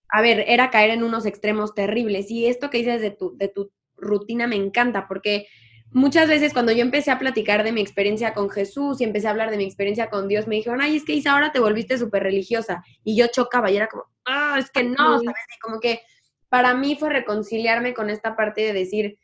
a 0.08 0.22
ver, 0.22 0.44
era 0.48 0.70
caer 0.70 0.90
en 0.90 1.02
unos 1.02 1.26
extremos 1.26 1.74
terribles. 1.74 2.30
Y 2.30 2.46
esto 2.46 2.70
que 2.70 2.78
dices 2.78 3.00
de 3.00 3.10
tu, 3.10 3.36
de 3.36 3.48
tu 3.48 3.72
rutina 3.96 4.46
me 4.46 4.56
encanta, 4.56 5.06
porque 5.08 5.46
muchas 5.94 6.28
veces 6.28 6.52
cuando 6.52 6.72
yo 6.72 6.82
empecé 6.82 7.12
a 7.12 7.18
platicar 7.20 7.62
de 7.62 7.72
mi 7.72 7.80
experiencia 7.80 8.34
con 8.34 8.50
Jesús 8.50 9.00
y 9.00 9.04
empecé 9.04 9.28
a 9.28 9.30
hablar 9.30 9.50
de 9.50 9.56
mi 9.56 9.64
experiencia 9.64 10.10
con 10.10 10.26
Dios, 10.26 10.48
me 10.48 10.56
dijeron, 10.56 10.80
ay, 10.80 10.96
es 10.96 11.04
que 11.04 11.14
Isa, 11.14 11.32
ahora 11.32 11.52
te 11.52 11.60
volviste 11.60 11.96
súper 11.96 12.24
religiosa. 12.24 12.84
Y 13.04 13.16
yo 13.16 13.28
chocaba 13.28 13.70
y 13.70 13.76
era 13.76 13.86
como, 13.86 14.04
ah, 14.26 14.56
es 14.58 14.70
que 14.70 14.82
no, 14.82 15.18
¿sabes? 15.20 15.44
Y 15.56 15.58
como 15.60 15.78
que 15.78 16.02
para 16.48 16.74
mí 16.74 16.96
fue 16.96 17.10
reconciliarme 17.10 17.94
con 17.94 18.10
esta 18.10 18.36
parte 18.36 18.62
de 18.62 18.72
decir, 18.72 19.18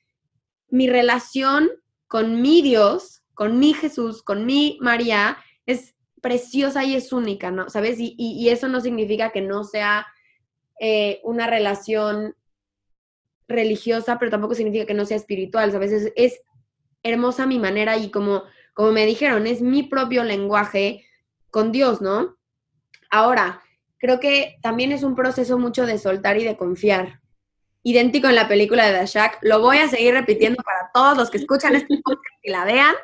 mi 0.69 0.89
relación 0.89 1.69
con 2.07 2.41
mi 2.41 2.63
Dios, 2.63 3.25
con 3.35 3.59
mi 3.59 3.75
Jesús, 3.75 4.23
con 4.23 4.47
mi 4.47 4.79
María, 4.81 5.39
es 5.67 5.97
preciosa 6.23 6.85
y 6.85 6.95
es 6.95 7.13
única, 7.13 7.51
¿no? 7.51 7.69
¿Sabes? 7.69 7.97
Y, 7.99 8.49
eso 8.49 8.69
no 8.69 8.81
significa 8.81 9.31
que 9.31 9.41
no 9.41 9.65
sea 9.65 10.07
eh, 10.79 11.21
una 11.25 11.49
relación 11.49 12.37
religiosa, 13.49 14.21
pero 14.21 14.31
tampoco 14.31 14.55
significa 14.55 14.87
que 14.87 14.95
no 14.95 15.05
sea 15.05 15.17
espiritual, 15.17 15.73
¿sabes? 15.73 15.91
Es, 15.91 16.13
es 16.15 16.41
hermosa 17.03 17.47
mi 17.47 17.59
manera 17.59 17.97
y 17.97 18.11
como, 18.11 18.45
como 18.75 18.93
me 18.93 19.07
dijeron, 19.07 19.47
es 19.47 19.61
mi 19.61 19.83
propio 19.83 20.25
lenguaje 20.25 21.07
con 21.51 21.73
Dios, 21.73 22.01
¿no? 22.01 22.37
Ahora, 23.11 23.63
creo 23.99 24.21
que 24.21 24.57
también 24.63 24.93
es 24.93 25.03
un 25.03 25.15
proceso 25.15 25.59
mucho 25.59 25.87
de 25.87 25.99
soltar 25.99 26.39
y 26.39 26.45
de 26.45 26.57
confiar. 26.57 27.21
Idéntico 27.83 28.29
en 28.29 28.35
la 28.35 28.49
película 28.49 28.87
de 28.91 29.07
The 29.07 29.31
Lo 29.43 29.61
voy 29.61 29.79
a 29.79 29.89
seguir 29.89 30.15
repitiendo 30.15 30.63
para 30.63 30.91
todos 30.93 31.17
los 31.17 31.31
que 31.31 31.39
escuchan 31.39 31.77
este 31.77 31.99
podcast 32.05 32.45
y 32.45 32.51
la 32.51 32.65
vean, 32.65 32.95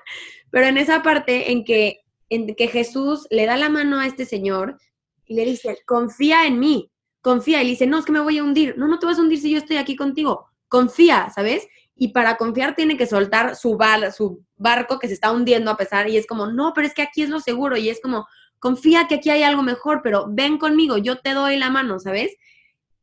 pero 0.51 0.67
en 0.67 0.79
esa 0.79 1.03
parte 1.03 1.51
en 1.51 1.65
que, 1.65 2.01
en 2.29 2.55
que 2.55 2.69
Jesús 2.69 3.27
le 3.31 3.47
da 3.47 3.57
la 3.57 3.69
mano 3.69 3.99
a 3.99 4.07
este 4.07 4.25
señor 4.27 4.79
y 5.25 5.35
le 5.35 5.45
dice, 5.45 5.79
confía 5.87 6.47
en 6.47 6.61
mí, 6.61 6.91
confía. 7.21 7.61
Y 7.61 7.65
le 7.65 7.71
dice, 7.71 7.87
no, 7.87 7.99
es 7.99 8.05
que 8.05 8.13
me 8.13 8.21
voy 8.21 8.39
a 8.39 8.45
hundir. 8.45 8.79
No, 8.79 8.87
no 8.87 8.99
te 8.99 9.07
vas 9.07 9.19
a 9.19 9.23
hundir 9.23 9.41
si 9.41 9.51
yo 9.51 9.59
estoy 9.59 9.77
aquí 9.79 9.97
contigo. 9.97 10.47
Confía, 10.69 11.29
¿sabes? 11.35 11.67
Y 11.97 12.09
para 12.09 12.37
confiar 12.37 12.75
tiene 12.75 12.97
que 12.97 13.07
soltar 13.07 13.57
su, 13.57 13.77
bar, 13.77 14.13
su 14.13 14.45
barco 14.57 14.99
que 14.99 15.09
se 15.09 15.15
está 15.15 15.33
hundiendo 15.33 15.71
a 15.71 15.77
pesar. 15.77 16.09
Y 16.09 16.17
es 16.17 16.27
como, 16.27 16.47
no, 16.47 16.73
pero 16.75 16.87
es 16.87 16.95
que 16.95 17.03
aquí 17.03 17.23
es 17.23 17.31
lo 17.31 17.41
seguro. 17.41 17.77
Y 17.77 17.89
es 17.89 18.01
como, 18.01 18.27
confía 18.59 19.07
que 19.09 19.17
aquí 19.17 19.31
hay 19.31 19.43
algo 19.43 19.63
mejor, 19.63 20.01
pero 20.03 20.27
ven 20.29 20.59
conmigo, 20.59 20.99
yo 20.99 21.19
te 21.19 21.35
doy 21.35 21.57
la 21.57 21.71
mano, 21.71 21.99
¿sabes? 21.99 22.37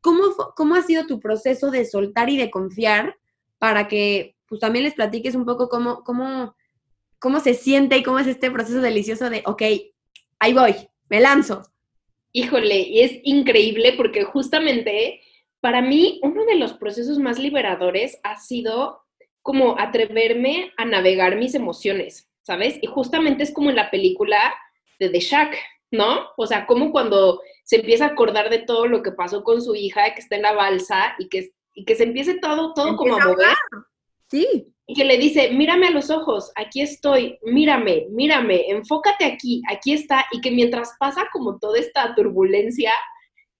¿Cómo, 0.00 0.22
cómo 0.54 0.74
ha 0.74 0.82
sido 0.82 1.06
tu 1.06 1.20
proceso 1.20 1.70
de 1.70 1.84
soltar 1.84 2.28
y 2.28 2.36
de 2.36 2.50
confiar 2.50 3.16
para 3.58 3.88
que 3.88 4.36
pues 4.46 4.60
también 4.60 4.84
les 4.84 4.94
platiques 4.94 5.34
un 5.34 5.46
poco 5.46 5.68
cómo, 5.68 6.04
cómo, 6.04 6.54
cómo 7.18 7.40
se 7.40 7.54
siente 7.54 7.96
y 7.96 8.02
cómo 8.02 8.18
es 8.18 8.26
este 8.26 8.50
proceso 8.50 8.80
delicioso 8.80 9.30
de, 9.30 9.42
ok, 9.46 9.62
ahí 10.38 10.52
voy, 10.52 10.74
me 11.08 11.20
lanzo? 11.20 11.62
Híjole, 12.32 12.80
y 12.80 13.00
es 13.00 13.12
increíble 13.22 13.94
porque 13.96 14.24
justamente 14.24 15.20
para 15.64 15.80
mí 15.80 16.20
uno 16.22 16.44
de 16.44 16.56
los 16.56 16.74
procesos 16.74 17.18
más 17.18 17.38
liberadores 17.38 18.20
ha 18.22 18.36
sido 18.36 19.00
como 19.40 19.80
atreverme 19.80 20.74
a 20.76 20.84
navegar 20.84 21.36
mis 21.36 21.54
emociones, 21.54 22.30
¿sabes? 22.42 22.78
Y 22.82 22.86
justamente 22.86 23.44
es 23.44 23.50
como 23.50 23.70
en 23.70 23.76
la 23.76 23.90
película 23.90 24.54
de 25.00 25.08
The 25.08 25.20
Shack, 25.20 25.56
¿no? 25.90 26.26
O 26.36 26.46
sea, 26.46 26.66
como 26.66 26.92
cuando 26.92 27.40
se 27.64 27.76
empieza 27.76 28.04
a 28.04 28.08
acordar 28.08 28.50
de 28.50 28.58
todo 28.58 28.86
lo 28.86 29.02
que 29.02 29.12
pasó 29.12 29.42
con 29.42 29.62
su 29.62 29.74
hija, 29.74 30.12
que 30.12 30.20
está 30.20 30.36
en 30.36 30.42
la 30.42 30.52
balsa 30.52 31.14
y 31.18 31.30
que, 31.30 31.52
y 31.72 31.86
que 31.86 31.96
se 31.96 32.04
empiece 32.04 32.34
todo, 32.40 32.74
todo 32.74 32.94
como 32.94 33.16
a 33.16 33.24
mover. 33.24 33.56
Sí. 34.30 34.70
Y 34.86 34.94
que 34.94 35.04
le 35.06 35.16
dice, 35.16 35.50
mírame 35.50 35.86
a 35.86 35.92
los 35.92 36.10
ojos, 36.10 36.52
aquí 36.56 36.82
estoy, 36.82 37.38
mírame, 37.42 38.04
mírame, 38.10 38.68
enfócate 38.68 39.24
aquí, 39.24 39.62
aquí 39.70 39.94
está. 39.94 40.26
Y 40.30 40.42
que 40.42 40.50
mientras 40.50 40.94
pasa 41.00 41.26
como 41.32 41.58
toda 41.58 41.78
esta 41.78 42.14
turbulencia, 42.14 42.92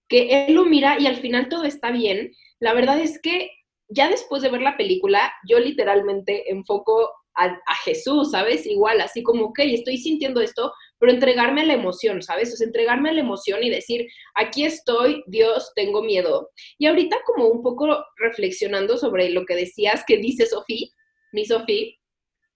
que 0.07 0.45
él 0.45 0.53
lo 0.53 0.65
mira 0.65 0.99
y 0.99 1.07
al 1.07 1.17
final 1.17 1.49
todo 1.49 1.63
está 1.63 1.91
bien. 1.91 2.31
La 2.59 2.73
verdad 2.73 2.99
es 2.99 3.19
que 3.21 3.49
ya 3.89 4.09
después 4.09 4.41
de 4.41 4.49
ver 4.49 4.61
la 4.61 4.77
película, 4.77 5.31
yo 5.47 5.59
literalmente 5.59 6.51
enfoco 6.51 7.11
a, 7.35 7.45
a 7.45 7.75
Jesús, 7.83 8.31
¿sabes? 8.31 8.65
Igual, 8.65 9.01
así 9.01 9.21
como, 9.21 9.45
ok, 9.45 9.59
estoy 9.59 9.97
sintiendo 9.97 10.41
esto, 10.41 10.71
pero 10.97 11.11
entregarme 11.11 11.61
a 11.61 11.65
la 11.65 11.73
emoción, 11.73 12.21
¿sabes? 12.21 12.53
O 12.53 12.57
sea, 12.57 12.65
entregarme 12.65 13.09
a 13.09 13.13
la 13.13 13.19
emoción 13.19 13.63
y 13.63 13.69
decir, 13.69 14.07
aquí 14.33 14.65
estoy, 14.65 15.23
Dios, 15.27 15.71
tengo 15.75 16.01
miedo. 16.01 16.49
Y 16.77 16.87
ahorita 16.87 17.17
como 17.25 17.47
un 17.47 17.61
poco 17.61 18.03
reflexionando 18.17 18.97
sobre 18.97 19.29
lo 19.29 19.45
que 19.45 19.55
decías 19.55 20.03
que 20.07 20.17
dice 20.17 20.45
Sofía, 20.45 20.87
mi 21.31 21.45
Sofía, 21.45 21.87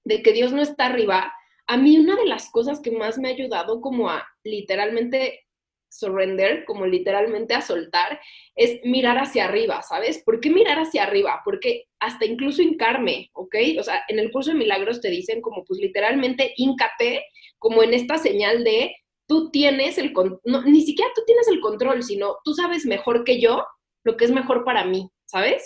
de 0.06 0.22
que 0.24 0.34
Dios 0.34 0.52
no 0.54 0.62
está 0.62 0.88
arriba, 0.88 1.34
a 1.68 1.78
mí 1.78 2.00
una 2.00 2.16
de 2.16 2.26
las 2.26 2.50
cosas 2.50 2.80
que 2.82 2.92
más 2.92 3.20
me 3.20 3.30
ha 3.30 3.34
ayudado 3.34 3.82
como 3.82 4.10
a 4.10 4.28
literalmente 4.44 5.42
surrender, 5.90 6.66
como 6.66 6.86
literalmente 6.86 7.54
a 7.54 7.62
soltar, 7.62 8.20
es 8.56 8.80
mirar 8.84 9.18
hacia 9.18 9.46
arriba, 9.46 9.82
¿sabes? 9.82 10.22
¿Por 10.24 10.40
qué 10.40 10.50
mirar 10.50 10.80
hacia 10.80 11.04
arriba? 11.04 11.42
Porque 11.44 11.86
hasta 12.00 12.26
incluso 12.26 12.62
hincarme, 12.62 13.30
¿ok? 13.34 13.56
O 13.80 13.84
sea, 13.84 14.02
en 14.08 14.20
el 14.20 14.32
curso 14.32 14.52
de 14.52 14.58
milagros 14.58 15.02
te 15.02 15.10
dicen 15.10 15.42
como 15.42 15.66
pues 15.66 15.80
literalmente 15.80 16.54
híncate, 16.56 17.26
como 17.58 17.84
en 17.84 17.94
esta 17.94 18.18
señal 18.18 18.64
de 18.64 18.96
tú 19.28 19.52
tienes 19.52 19.98
el 19.98 20.14
control, 20.14 20.42
ni 20.66 20.82
siquiera 20.82 21.12
tú 21.16 21.22
tienes 21.26 21.48
el 21.48 21.60
control, 21.60 22.04
sino 22.04 22.38
tú 22.44 22.54
sabes 22.54 22.86
mejor 22.86 23.24
que 23.24 23.40
yo 23.40 23.64
lo 24.04 24.18
que 24.18 24.26
es 24.26 24.32
mejor 24.32 24.64
para 24.64 24.86
mí, 24.86 25.10
¿sabes? 25.26 25.64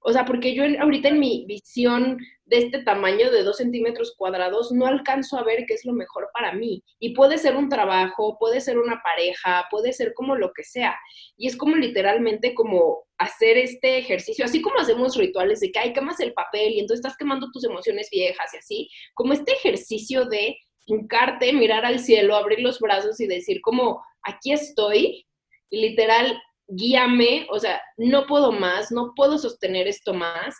O 0.00 0.12
sea, 0.12 0.24
porque 0.24 0.54
yo 0.54 0.64
ahorita 0.80 1.08
en 1.08 1.20
mi 1.20 1.44
visión 1.46 2.18
de 2.52 2.58
este 2.58 2.82
tamaño 2.82 3.30
de 3.30 3.44
dos 3.44 3.56
centímetros 3.56 4.14
cuadrados 4.14 4.72
no 4.72 4.86
alcanzo 4.86 5.38
a 5.38 5.42
ver 5.42 5.64
qué 5.66 5.72
es 5.72 5.86
lo 5.86 5.94
mejor 5.94 6.28
para 6.34 6.52
mí. 6.52 6.84
Y 6.98 7.14
puede 7.14 7.38
ser 7.38 7.56
un 7.56 7.70
trabajo, 7.70 8.36
puede 8.38 8.60
ser 8.60 8.78
una 8.78 9.00
pareja, 9.02 9.64
puede 9.70 9.94
ser 9.94 10.12
como 10.12 10.36
lo 10.36 10.52
que 10.52 10.62
sea. 10.62 10.94
Y 11.38 11.46
es 11.48 11.56
como 11.56 11.76
literalmente 11.76 12.54
como 12.54 13.04
hacer 13.16 13.56
este 13.56 13.96
ejercicio, 13.96 14.44
así 14.44 14.60
como 14.60 14.78
hacemos 14.78 15.16
rituales 15.16 15.60
de 15.60 15.72
que, 15.72 15.78
hay 15.78 15.94
quemas 15.94 16.20
el 16.20 16.34
papel 16.34 16.74
y 16.74 16.80
entonces 16.80 17.02
estás 17.02 17.16
quemando 17.16 17.50
tus 17.52 17.64
emociones 17.64 18.10
viejas 18.10 18.52
y 18.52 18.58
así, 18.58 18.90
como 19.14 19.32
este 19.32 19.52
ejercicio 19.52 20.26
de 20.26 20.58
hincarte, 20.84 21.54
mirar 21.54 21.86
al 21.86 22.00
cielo, 22.00 22.36
abrir 22.36 22.60
los 22.60 22.80
brazos 22.80 23.18
y 23.18 23.26
decir 23.26 23.62
como, 23.62 24.04
aquí 24.24 24.52
estoy, 24.52 25.26
y 25.70 25.80
literal 25.80 26.38
guíame, 26.68 27.46
o 27.50 27.58
sea, 27.58 27.80
no 27.96 28.26
puedo 28.26 28.52
más, 28.52 28.92
no 28.92 29.12
puedo 29.16 29.38
sostener 29.38 29.88
esto 29.88 30.12
más, 30.12 30.54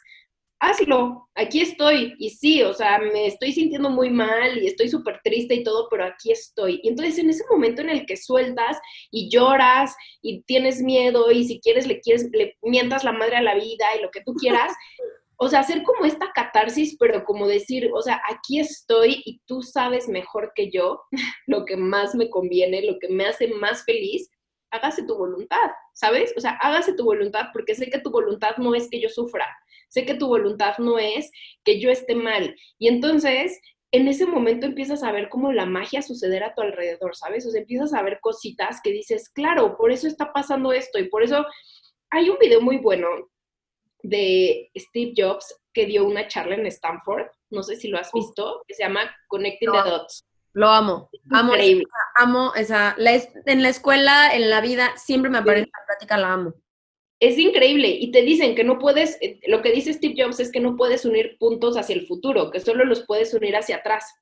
hazlo, 0.63 1.29
aquí 1.35 1.61
estoy. 1.61 2.15
Y 2.19 2.31
sí, 2.31 2.63
o 2.63 2.73
sea, 2.73 2.99
me 2.99 3.27
estoy 3.27 3.53
sintiendo 3.53 3.91
muy 3.91 4.11
mal 4.11 4.63
y 4.63 4.69
estoy 4.69 4.89
súper 4.89 5.21
triste 5.25 5.55
y 5.55 5.65
todo, 5.65 5.89
pero 5.91 6.05
aquí 6.05 6.31
estoy. 6.31 6.81
Y 6.83 6.89
entonces 6.89 7.19
en 7.19 7.31
ese 7.31 7.45
momento 7.51 7.83
en 7.83 7.91
el 7.91 8.07
que 8.07 8.17
sueltas 8.17 8.79
y 9.11 9.29
lloras 9.29 9.95
y 10.23 10.43
tienes 10.43 10.81
miedo 10.81 11.31
y 11.33 11.45
si 11.45 11.61
quieres 11.61 11.87
le 11.87 12.01
quieres, 12.01 12.29
le 12.33 12.57
mientas 12.63 13.03
la 13.03 13.13
madre 13.13 13.37
a 13.37 13.43
la 13.43 13.57
vida 13.57 13.85
y 13.99 14.03
lo 14.03 14.11
que 14.11 14.23
tú 14.23 14.35
quieras, 14.35 14.73
o 15.37 15.49
sea, 15.49 15.61
hacer 15.61 15.83
como 15.83 16.05
esta 16.05 16.31
catarsis, 16.33 16.97
pero 16.97 17.25
como 17.25 17.49
decir, 17.49 17.91
o 17.93 18.01
sea, 18.01 18.23
aquí 18.31 18.61
estoy 18.61 19.21
y 19.25 19.41
tú 19.47 19.63
sabes 19.63 20.09
mejor 20.09 20.53
que 20.55 20.71
yo 20.71 21.03
lo 21.47 21.65
que 21.65 21.77
más 21.77 22.15
me 22.15 22.31
conviene, 22.31 22.83
lo 22.83 22.99
que 23.01 23.09
me 23.09 23.27
hace 23.27 23.49
más 23.49 23.85
feliz 23.85 24.31
hágase 24.71 25.03
tu 25.03 25.17
voluntad, 25.17 25.71
¿sabes? 25.93 26.33
O 26.37 26.41
sea, 26.41 26.53
hágase 26.63 26.95
tu 26.95 27.05
voluntad 27.05 27.49
porque 27.53 27.75
sé 27.75 27.91
que 27.91 27.99
tu 27.99 28.11
voluntad 28.11 28.57
no 28.57 28.75
es 28.75 28.89
que 28.89 29.01
yo 29.01 29.11
sufra, 29.11 29.47
sé 29.93 30.07
que 30.07 30.15
tu 30.15 30.27
voluntad 30.27 30.79
no 30.79 30.99
es 30.99 31.31
que 31.65 31.81
yo 31.81 31.91
esté 31.91 32.15
mal. 32.15 32.57
Y 32.79 32.89
entonces, 32.89 33.61
en 33.93 34.09
ese 34.09 34.25
momento 34.25 34.65
empiezas 34.65 35.03
a 35.03 35.13
ver 35.13 35.29
cómo 35.29 35.53
la 35.53 35.67
magia 35.67 36.01
suceder 36.01 36.43
a 36.45 36.55
tu 36.55 36.63
alrededor, 36.63 37.15
¿sabes? 37.15 37.47
O 37.47 37.51
sea, 37.51 37.61
empiezas 37.61 37.93
a 37.93 38.03
ver 38.03 38.19
cositas 38.21 38.81
que 38.83 38.91
dices, 38.91 39.29
claro, 39.29 39.77
por 39.77 39.93
eso 39.93 40.09
está 40.09 40.33
pasando 40.33 40.73
esto 40.73 40.99
y 40.99 41.09
por 41.11 41.23
eso 41.23 41.45
hay 42.11 42.31
un 42.31 42.39
video 42.39 42.63
muy 42.63 42.79
bueno 42.79 43.07
de 44.03 44.71
Steve 44.77 45.13
Jobs 45.15 45.61
que 45.75 45.85
dio 45.85 46.07
una 46.07 46.27
charla 46.27 46.55
en 46.55 46.67
Stanford, 46.67 47.27
no 47.51 47.63
sé 47.63 47.77
si 47.77 47.89
lo 47.89 47.99
has 47.99 48.11
visto, 48.13 48.63
que 48.67 48.75
se 48.75 48.83
llama 48.83 49.15
Connecting 49.29 49.71
the 49.71 49.91
Dots. 49.91 50.25
Lo 50.55 50.69
amo. 50.69 51.11
Amo, 51.31 51.55
esa, 51.55 51.83
amo 52.17 52.55
esa. 52.55 52.97
en 53.47 53.63
la 53.63 53.69
escuela, 53.69 54.35
en 54.35 54.51
la 54.51 54.61
vida, 54.61 54.97
siempre 54.97 55.31
me 55.31 55.39
aparece 55.39 55.71
la 55.73 55.87
plática, 55.87 56.17
la 56.17 56.33
amo. 56.33 56.55
Es 57.23 57.39
increíble. 57.39 57.89
Y 57.89 58.11
te 58.11 58.23
dicen 58.23 58.57
que 58.57 58.65
no 58.65 58.81
puedes, 58.81 59.17
eh, 59.21 59.39
lo 59.47 59.63
que 59.63 59.71
dice 59.71 59.93
Steve 59.93 60.17
Jobs 60.19 60.41
es 60.41 60.51
que 60.51 60.59
no 60.59 60.77
puedes 60.77 61.05
unir 61.05 61.37
puntos 61.39 61.77
hacia 61.77 61.95
el 61.95 62.05
futuro, 62.05 62.51
que 62.51 62.59
solo 62.59 62.85
los 62.85 63.07
puedes 63.07 63.33
unir 63.33 63.55
hacia 63.55 63.77
atrás. 63.77 64.13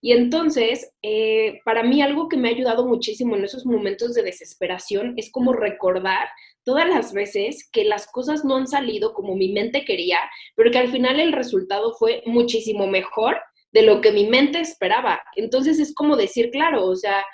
Y 0.00 0.12
entonces, 0.12 0.92
eh, 1.02 1.58
para 1.64 1.82
mí 1.82 2.02
algo 2.02 2.28
que 2.28 2.36
me 2.36 2.48
ha 2.48 2.52
ayudado 2.52 2.86
muchísimo 2.86 3.34
en 3.34 3.42
esos 3.42 3.66
momentos 3.66 4.14
de 4.14 4.22
desesperación 4.22 5.14
es 5.16 5.32
como 5.32 5.54
recordar 5.54 6.28
todas 6.62 6.88
las 6.88 7.12
veces 7.12 7.68
que 7.72 7.82
las 7.82 8.06
cosas 8.06 8.44
no 8.44 8.54
han 8.54 8.68
salido 8.68 9.12
como 9.12 9.34
mi 9.34 9.52
mente 9.52 9.84
quería, 9.84 10.20
pero 10.54 10.70
que 10.70 10.78
al 10.78 10.92
final 10.92 11.18
el 11.18 11.32
resultado 11.32 11.94
fue 11.94 12.22
muchísimo 12.26 12.86
mejor 12.86 13.38
de 13.72 13.82
lo 13.82 14.00
que 14.00 14.12
mi 14.12 14.28
mente 14.28 14.60
esperaba. 14.60 15.20
Entonces 15.34 15.80
es 15.80 15.92
como 15.92 16.14
decir, 16.14 16.50
claro, 16.50 16.86
o 16.86 16.94
sea, 16.94 17.24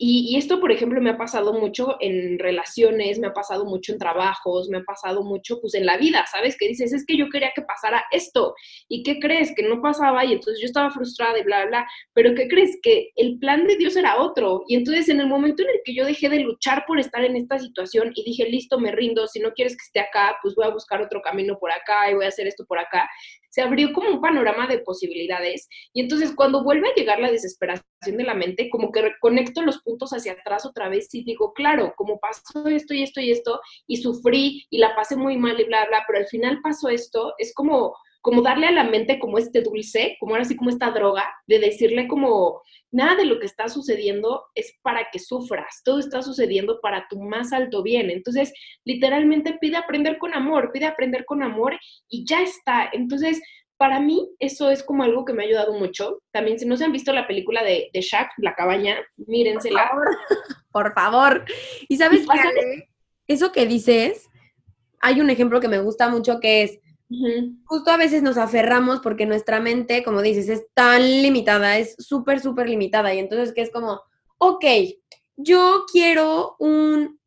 y, 0.00 0.36
esto, 0.36 0.60
por 0.60 0.70
ejemplo, 0.70 1.00
me 1.00 1.10
ha 1.10 1.18
pasado 1.18 1.52
mucho 1.52 1.96
en 1.98 2.38
relaciones, 2.38 3.18
me 3.18 3.26
ha 3.26 3.32
pasado 3.32 3.64
mucho 3.64 3.92
en 3.92 3.98
trabajos, 3.98 4.68
me 4.68 4.78
ha 4.78 4.84
pasado 4.84 5.24
mucho 5.24 5.60
pues 5.60 5.74
en 5.74 5.86
la 5.86 5.96
vida, 5.96 6.24
¿sabes? 6.30 6.56
Que 6.56 6.68
dices, 6.68 6.92
es 6.92 7.04
que 7.04 7.16
yo 7.16 7.28
quería 7.28 7.50
que 7.52 7.62
pasara 7.62 8.04
esto. 8.12 8.54
¿Y 8.88 9.02
qué 9.02 9.18
crees? 9.18 9.52
Que 9.56 9.64
no 9.64 9.82
pasaba 9.82 10.24
y 10.24 10.34
entonces 10.34 10.60
yo 10.60 10.66
estaba 10.66 10.92
frustrada 10.92 11.36
y 11.36 11.42
bla, 11.42 11.66
bla. 11.66 11.84
Pero 12.14 12.32
¿qué 12.36 12.46
crees? 12.46 12.78
Que 12.80 13.10
el 13.16 13.40
plan 13.40 13.66
de 13.66 13.76
Dios 13.76 13.96
era 13.96 14.22
otro. 14.22 14.62
Y 14.68 14.76
entonces 14.76 15.08
en 15.08 15.18
el 15.18 15.26
momento 15.26 15.64
en 15.64 15.70
el 15.70 15.80
que 15.84 15.94
yo 15.94 16.04
dejé 16.04 16.28
de 16.28 16.40
luchar 16.40 16.84
por 16.86 17.00
estar 17.00 17.24
en 17.24 17.34
esta 17.34 17.58
situación 17.58 18.12
y 18.14 18.22
dije, 18.22 18.48
listo, 18.48 18.78
me 18.78 18.92
rindo, 18.92 19.26
si 19.26 19.40
no 19.40 19.52
quieres 19.52 19.76
que 19.76 19.82
esté 19.84 19.98
acá, 19.98 20.36
pues 20.42 20.54
voy 20.54 20.66
a 20.66 20.70
buscar 20.70 21.02
otro 21.02 21.20
camino 21.22 21.58
por 21.58 21.72
acá 21.72 22.08
y 22.08 22.14
voy 22.14 22.24
a 22.24 22.28
hacer 22.28 22.46
esto 22.46 22.64
por 22.66 22.78
acá, 22.78 23.08
se 23.48 23.62
abrió 23.62 23.92
como 23.92 24.10
un 24.10 24.20
panorama 24.20 24.66
de 24.66 24.78
posibilidades. 24.78 25.68
Y 25.92 26.00
entonces 26.00 26.32
cuando 26.34 26.62
vuelve 26.62 26.88
a 26.88 26.94
llegar 26.94 27.20
la 27.20 27.30
desesperación 27.30 27.84
de 28.04 28.24
la 28.24 28.34
mente, 28.34 28.68
como 28.70 28.92
que 28.92 29.02
reconecto 29.02 29.62
los 29.62 29.82
puntos 29.82 30.10
hacia 30.12 30.32
atrás 30.32 30.66
otra 30.66 30.88
vez 30.88 31.12
y 31.14 31.24
digo, 31.24 31.52
claro, 31.52 31.94
como 31.96 32.18
pasó 32.18 32.66
esto 32.68 32.94
y 32.94 33.02
esto 33.02 33.20
y 33.20 33.30
esto, 33.30 33.60
y 33.86 33.98
sufrí 33.98 34.66
y 34.70 34.78
la 34.78 34.94
pasé 34.94 35.16
muy 35.16 35.36
mal 35.36 35.58
y 35.60 35.64
bla, 35.64 35.86
bla, 35.86 36.04
pero 36.06 36.18
al 36.18 36.26
final 36.26 36.60
pasó 36.62 36.88
esto, 36.88 37.34
es 37.38 37.54
como, 37.54 37.94
como 38.20 38.42
darle 38.42 38.66
a 38.66 38.72
la 38.72 38.84
mente 38.84 39.18
como 39.18 39.38
este 39.38 39.62
dulce, 39.62 40.16
como 40.20 40.34
ahora 40.34 40.44
sí 40.44 40.56
como 40.56 40.70
esta 40.70 40.90
droga, 40.90 41.24
de 41.46 41.58
decirle 41.58 42.08
como, 42.08 42.62
nada 42.90 43.16
de 43.16 43.26
lo 43.26 43.38
que 43.38 43.46
está 43.46 43.68
sucediendo 43.68 44.46
es 44.54 44.78
para 44.82 45.08
que 45.10 45.18
sufras, 45.18 45.82
todo 45.84 45.98
está 45.98 46.22
sucediendo 46.22 46.80
para 46.80 47.06
tu 47.08 47.20
más 47.20 47.52
alto 47.52 47.82
bien. 47.82 48.10
Entonces, 48.10 48.52
literalmente 48.84 49.58
pide 49.60 49.76
aprender 49.76 50.18
con 50.18 50.34
amor, 50.34 50.70
pide 50.72 50.86
aprender 50.86 51.24
con 51.24 51.42
amor 51.42 51.78
y 52.08 52.24
ya 52.26 52.42
está. 52.42 52.88
Entonces, 52.92 53.40
para 53.76 54.00
mí 54.00 54.28
eso 54.40 54.70
es 54.70 54.82
como 54.82 55.04
algo 55.04 55.24
que 55.24 55.32
me 55.32 55.42
ha 55.42 55.46
ayudado 55.46 55.72
mucho. 55.74 56.20
También 56.32 56.58
si 56.58 56.66
no 56.66 56.76
se 56.76 56.84
han 56.84 56.92
visto 56.92 57.12
la 57.12 57.26
película 57.26 57.62
de, 57.62 57.90
de 57.92 58.00
Shaq, 58.00 58.30
La 58.38 58.54
cabaña, 58.54 58.98
mírensela. 59.16 59.88
Por 59.90 59.98
favor. 59.98 60.16
Por 60.72 60.94
favor. 60.94 61.44
Y 61.88 61.96
sabes 61.96 62.26
qué? 62.26 62.88
Eso 63.26 63.52
que 63.52 63.66
dices, 63.66 64.28
hay 65.00 65.20
un 65.20 65.30
ejemplo 65.30 65.60
que 65.60 65.68
me 65.68 65.80
gusta 65.80 66.08
mucho 66.08 66.40
que 66.40 66.62
es, 66.62 66.80
justo 67.64 67.90
a 67.90 67.96
veces 67.96 68.22
nos 68.22 68.36
aferramos 68.36 69.00
porque 69.00 69.26
nuestra 69.26 69.60
mente, 69.60 70.02
como 70.02 70.22
dices, 70.22 70.48
es 70.48 70.66
tan 70.74 71.02
limitada, 71.22 71.78
es 71.78 71.94
súper, 71.98 72.40
súper 72.40 72.68
limitada. 72.68 73.14
Y 73.14 73.18
entonces 73.18 73.54
que 73.54 73.62
es 73.62 73.70
como, 73.70 74.02
ok, 74.38 74.64
yo 75.36 75.84
quiero 75.90 76.56
un 76.58 77.18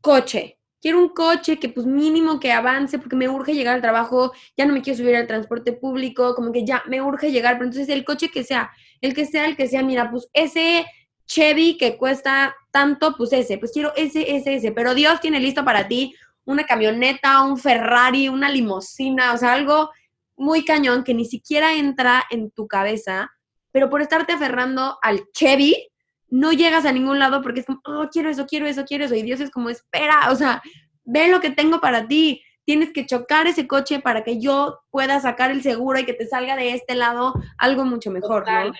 coche, 0.00 0.58
quiero 0.80 0.98
un 0.98 1.08
coche 1.08 1.58
que 1.58 1.68
pues 1.68 1.86
mínimo 1.86 2.38
que 2.38 2.52
avance 2.52 2.98
porque 2.98 3.16
me 3.16 3.28
urge 3.28 3.54
llegar 3.54 3.74
al 3.74 3.82
trabajo, 3.82 4.32
ya 4.56 4.66
no 4.66 4.72
me 4.72 4.82
quiero 4.82 4.98
subir 4.98 5.16
al 5.16 5.26
transporte 5.26 5.72
público, 5.72 6.34
como 6.34 6.52
que 6.52 6.64
ya 6.64 6.82
me 6.86 7.02
urge 7.02 7.32
llegar, 7.32 7.54
pero 7.54 7.66
entonces 7.66 7.88
el 7.88 8.04
coche 8.04 8.30
que 8.30 8.44
sea, 8.44 8.70
el 9.00 9.14
que 9.14 9.26
sea, 9.26 9.46
el 9.46 9.56
que 9.56 9.66
sea, 9.66 9.82
mira, 9.82 10.10
pues 10.10 10.28
ese 10.32 10.86
Chevy 11.26 11.76
que 11.76 11.98
cuesta 11.98 12.56
tanto, 12.70 13.14
pues 13.16 13.32
ese, 13.32 13.58
pues 13.58 13.72
quiero 13.72 13.92
ese, 13.96 14.36
ese, 14.36 14.54
ese, 14.54 14.72
pero 14.72 14.94
Dios 14.94 15.20
tiene 15.20 15.40
listo 15.40 15.64
para 15.64 15.88
ti 15.88 16.14
una 16.48 16.64
camioneta, 16.64 17.42
un 17.44 17.58
Ferrari, 17.58 18.30
una 18.30 18.48
limusina, 18.48 19.34
o 19.34 19.36
sea, 19.36 19.52
algo 19.52 19.90
muy 20.34 20.64
cañón 20.64 21.04
que 21.04 21.12
ni 21.12 21.26
siquiera 21.26 21.74
entra 21.74 22.24
en 22.30 22.50
tu 22.50 22.66
cabeza, 22.66 23.30
pero 23.70 23.90
por 23.90 24.00
estarte 24.00 24.32
aferrando 24.32 24.98
al 25.02 25.24
Chevy, 25.34 25.90
no 26.30 26.52
llegas 26.52 26.86
a 26.86 26.92
ningún 26.92 27.18
lado 27.18 27.42
porque 27.42 27.60
es 27.60 27.66
como, 27.66 27.82
oh, 27.84 28.08
quiero 28.10 28.30
eso, 28.30 28.46
quiero 28.46 28.66
eso, 28.66 28.86
quiero 28.86 29.04
eso. 29.04 29.14
Y 29.14 29.22
Dios 29.22 29.40
es 29.40 29.50
como, 29.50 29.68
espera, 29.68 30.30
o 30.30 30.36
sea, 30.36 30.62
ve 31.04 31.28
lo 31.28 31.40
que 31.40 31.50
tengo 31.50 31.80
para 31.80 32.08
ti. 32.08 32.42
Tienes 32.64 32.94
que 32.94 33.04
chocar 33.04 33.46
ese 33.46 33.66
coche 33.66 34.00
para 34.00 34.24
que 34.24 34.40
yo 34.40 34.80
pueda 34.90 35.20
sacar 35.20 35.50
el 35.50 35.62
seguro 35.62 35.98
y 35.98 36.06
que 36.06 36.14
te 36.14 36.26
salga 36.26 36.56
de 36.56 36.72
este 36.72 36.94
lado 36.94 37.34
algo 37.58 37.84
mucho 37.84 38.10
mejor, 38.10 38.50
¿no? 38.50 38.72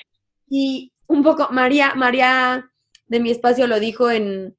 Y 0.49 0.93
un 1.07 1.23
poco, 1.23 1.49
María, 1.51 1.95
María 1.95 2.71
de 3.09 3.21
mi 3.21 3.31
espacio 3.31 3.67
lo 3.67 3.79
dijo 3.79 4.11
en, 4.11 4.58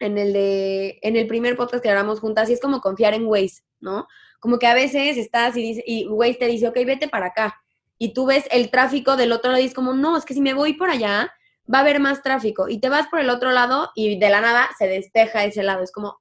en 0.00 0.18
el 0.18 0.32
de, 0.32 0.98
en 1.02 1.16
el 1.16 1.26
primer 1.26 1.56
podcast 1.56 1.82
que 1.82 1.90
grabamos 1.90 2.20
juntas, 2.20 2.48
y 2.48 2.52
es 2.52 2.60
como 2.60 2.80
confiar 2.80 3.14
en 3.14 3.26
Waze, 3.26 3.62
¿no? 3.80 4.06
Como 4.40 4.58
que 4.58 4.66
a 4.66 4.74
veces 4.74 5.16
estás 5.16 5.56
y, 5.56 5.62
dice, 5.62 5.84
y 5.86 6.06
Waze 6.06 6.34
te 6.34 6.46
dice, 6.46 6.68
ok, 6.68 6.76
vete 6.86 7.08
para 7.08 7.26
acá. 7.26 7.60
Y 7.98 8.14
tú 8.14 8.26
ves 8.26 8.44
el 8.50 8.70
tráfico 8.70 9.16
del 9.16 9.32
otro 9.32 9.50
lado 9.50 9.62
y 9.62 9.66
es 9.66 9.74
como, 9.74 9.94
no, 9.94 10.16
es 10.16 10.24
que 10.24 10.34
si 10.34 10.40
me 10.40 10.54
voy 10.54 10.74
por 10.74 10.90
allá, 10.90 11.32
va 11.72 11.78
a 11.78 11.80
haber 11.82 12.00
más 12.00 12.22
tráfico. 12.22 12.68
Y 12.68 12.78
te 12.78 12.88
vas 12.88 13.08
por 13.08 13.20
el 13.20 13.30
otro 13.30 13.50
lado 13.50 13.90
y 13.94 14.18
de 14.18 14.30
la 14.30 14.40
nada 14.40 14.68
se 14.78 14.86
despeja 14.86 15.44
ese 15.44 15.62
lado. 15.62 15.82
Es 15.82 15.92
como, 15.92 16.20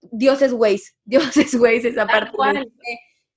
Dios 0.00 0.42
es 0.42 0.52
Waze, 0.52 0.92
Dios 1.04 1.36
es 1.36 1.54
Waze 1.54 1.88
esa 1.88 2.06
parte. 2.06 2.32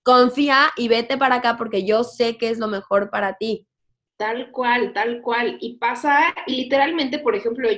Confía 0.03 0.71
y 0.77 0.88
vete 0.88 1.17
para 1.17 1.36
acá 1.36 1.58
porque 1.58 1.84
yo 1.84 2.06
sé 2.06 2.38
que 2.38 2.49
es 2.49 2.60
lo 2.60 2.67
mejor 2.67 3.10
para 3.10 3.36
ti. 3.36 3.67
Tal 4.15 4.51
cual, 4.51 4.93
tal 4.93 5.21
cual. 5.21 5.58
Y 5.60 5.77
pasa, 5.77 6.34
y 6.47 6.56
literalmente, 6.56 7.19
por 7.19 7.36
ejemplo, 7.36 7.69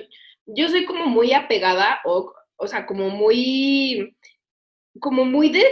yo 0.55 0.69
soy 0.69 0.85
como 0.85 1.05
muy 1.05 1.33
apegada, 1.33 1.99
o, 2.05 2.33
o 2.57 2.67
sea, 2.67 2.85
como 2.85 3.09
muy, 3.09 4.15
como 4.99 5.25
muy 5.25 5.49
de, 5.49 5.63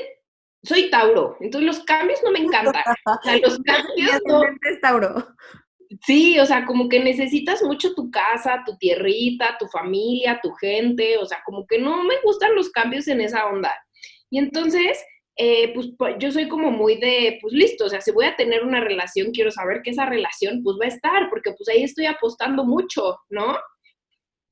soy 0.63 0.89
Tauro, 0.89 1.37
entonces 1.39 1.67
los 1.67 1.85
cambios 1.85 2.19
no 2.23 2.31
me 2.31 2.39
encantan. 2.39 2.83
O 3.05 3.23
sea, 3.23 3.37
los 3.37 3.59
cambios 3.65 4.21
no, 4.25 4.41
Tauro 4.81 5.27
Sí, 6.05 6.37
o 6.39 6.45
sea, 6.45 6.65
como 6.65 6.89
que 6.89 6.99
necesitas 6.99 7.63
mucho 7.63 7.93
tu 7.93 8.11
casa, 8.11 8.61
tu 8.65 8.77
tierrita, 8.77 9.55
tu 9.57 9.67
familia, 9.67 10.39
tu 10.43 10.51
gente, 10.53 11.17
o 11.17 11.25
sea, 11.25 11.39
como 11.45 11.65
que 11.65 11.79
no 11.79 12.03
me 12.03 12.15
gustan 12.23 12.55
los 12.55 12.69
cambios 12.71 13.07
en 13.07 13.21
esa 13.21 13.47
onda. 13.47 13.73
Y 14.29 14.37
entonces, 14.37 15.01
eh, 15.37 15.73
pues, 15.73 15.87
pues 15.97 16.15
yo 16.19 16.31
soy 16.31 16.49
como 16.49 16.71
muy 16.71 16.97
de, 16.97 17.39
pues 17.41 17.53
listo, 17.53 17.85
o 17.85 17.89
sea, 17.89 18.01
si 18.01 18.11
voy 18.11 18.25
a 18.25 18.35
tener 18.35 18.63
una 18.63 18.81
relación, 18.81 19.31
quiero 19.31 19.49
saber 19.49 19.81
que 19.81 19.91
esa 19.91 20.05
relación 20.05 20.61
pues 20.61 20.77
va 20.81 20.85
a 20.85 20.89
estar, 20.89 21.29
porque 21.29 21.51
pues 21.51 21.69
ahí 21.69 21.83
estoy 21.83 22.05
apostando 22.05 22.65
mucho, 22.65 23.19
¿no? 23.29 23.57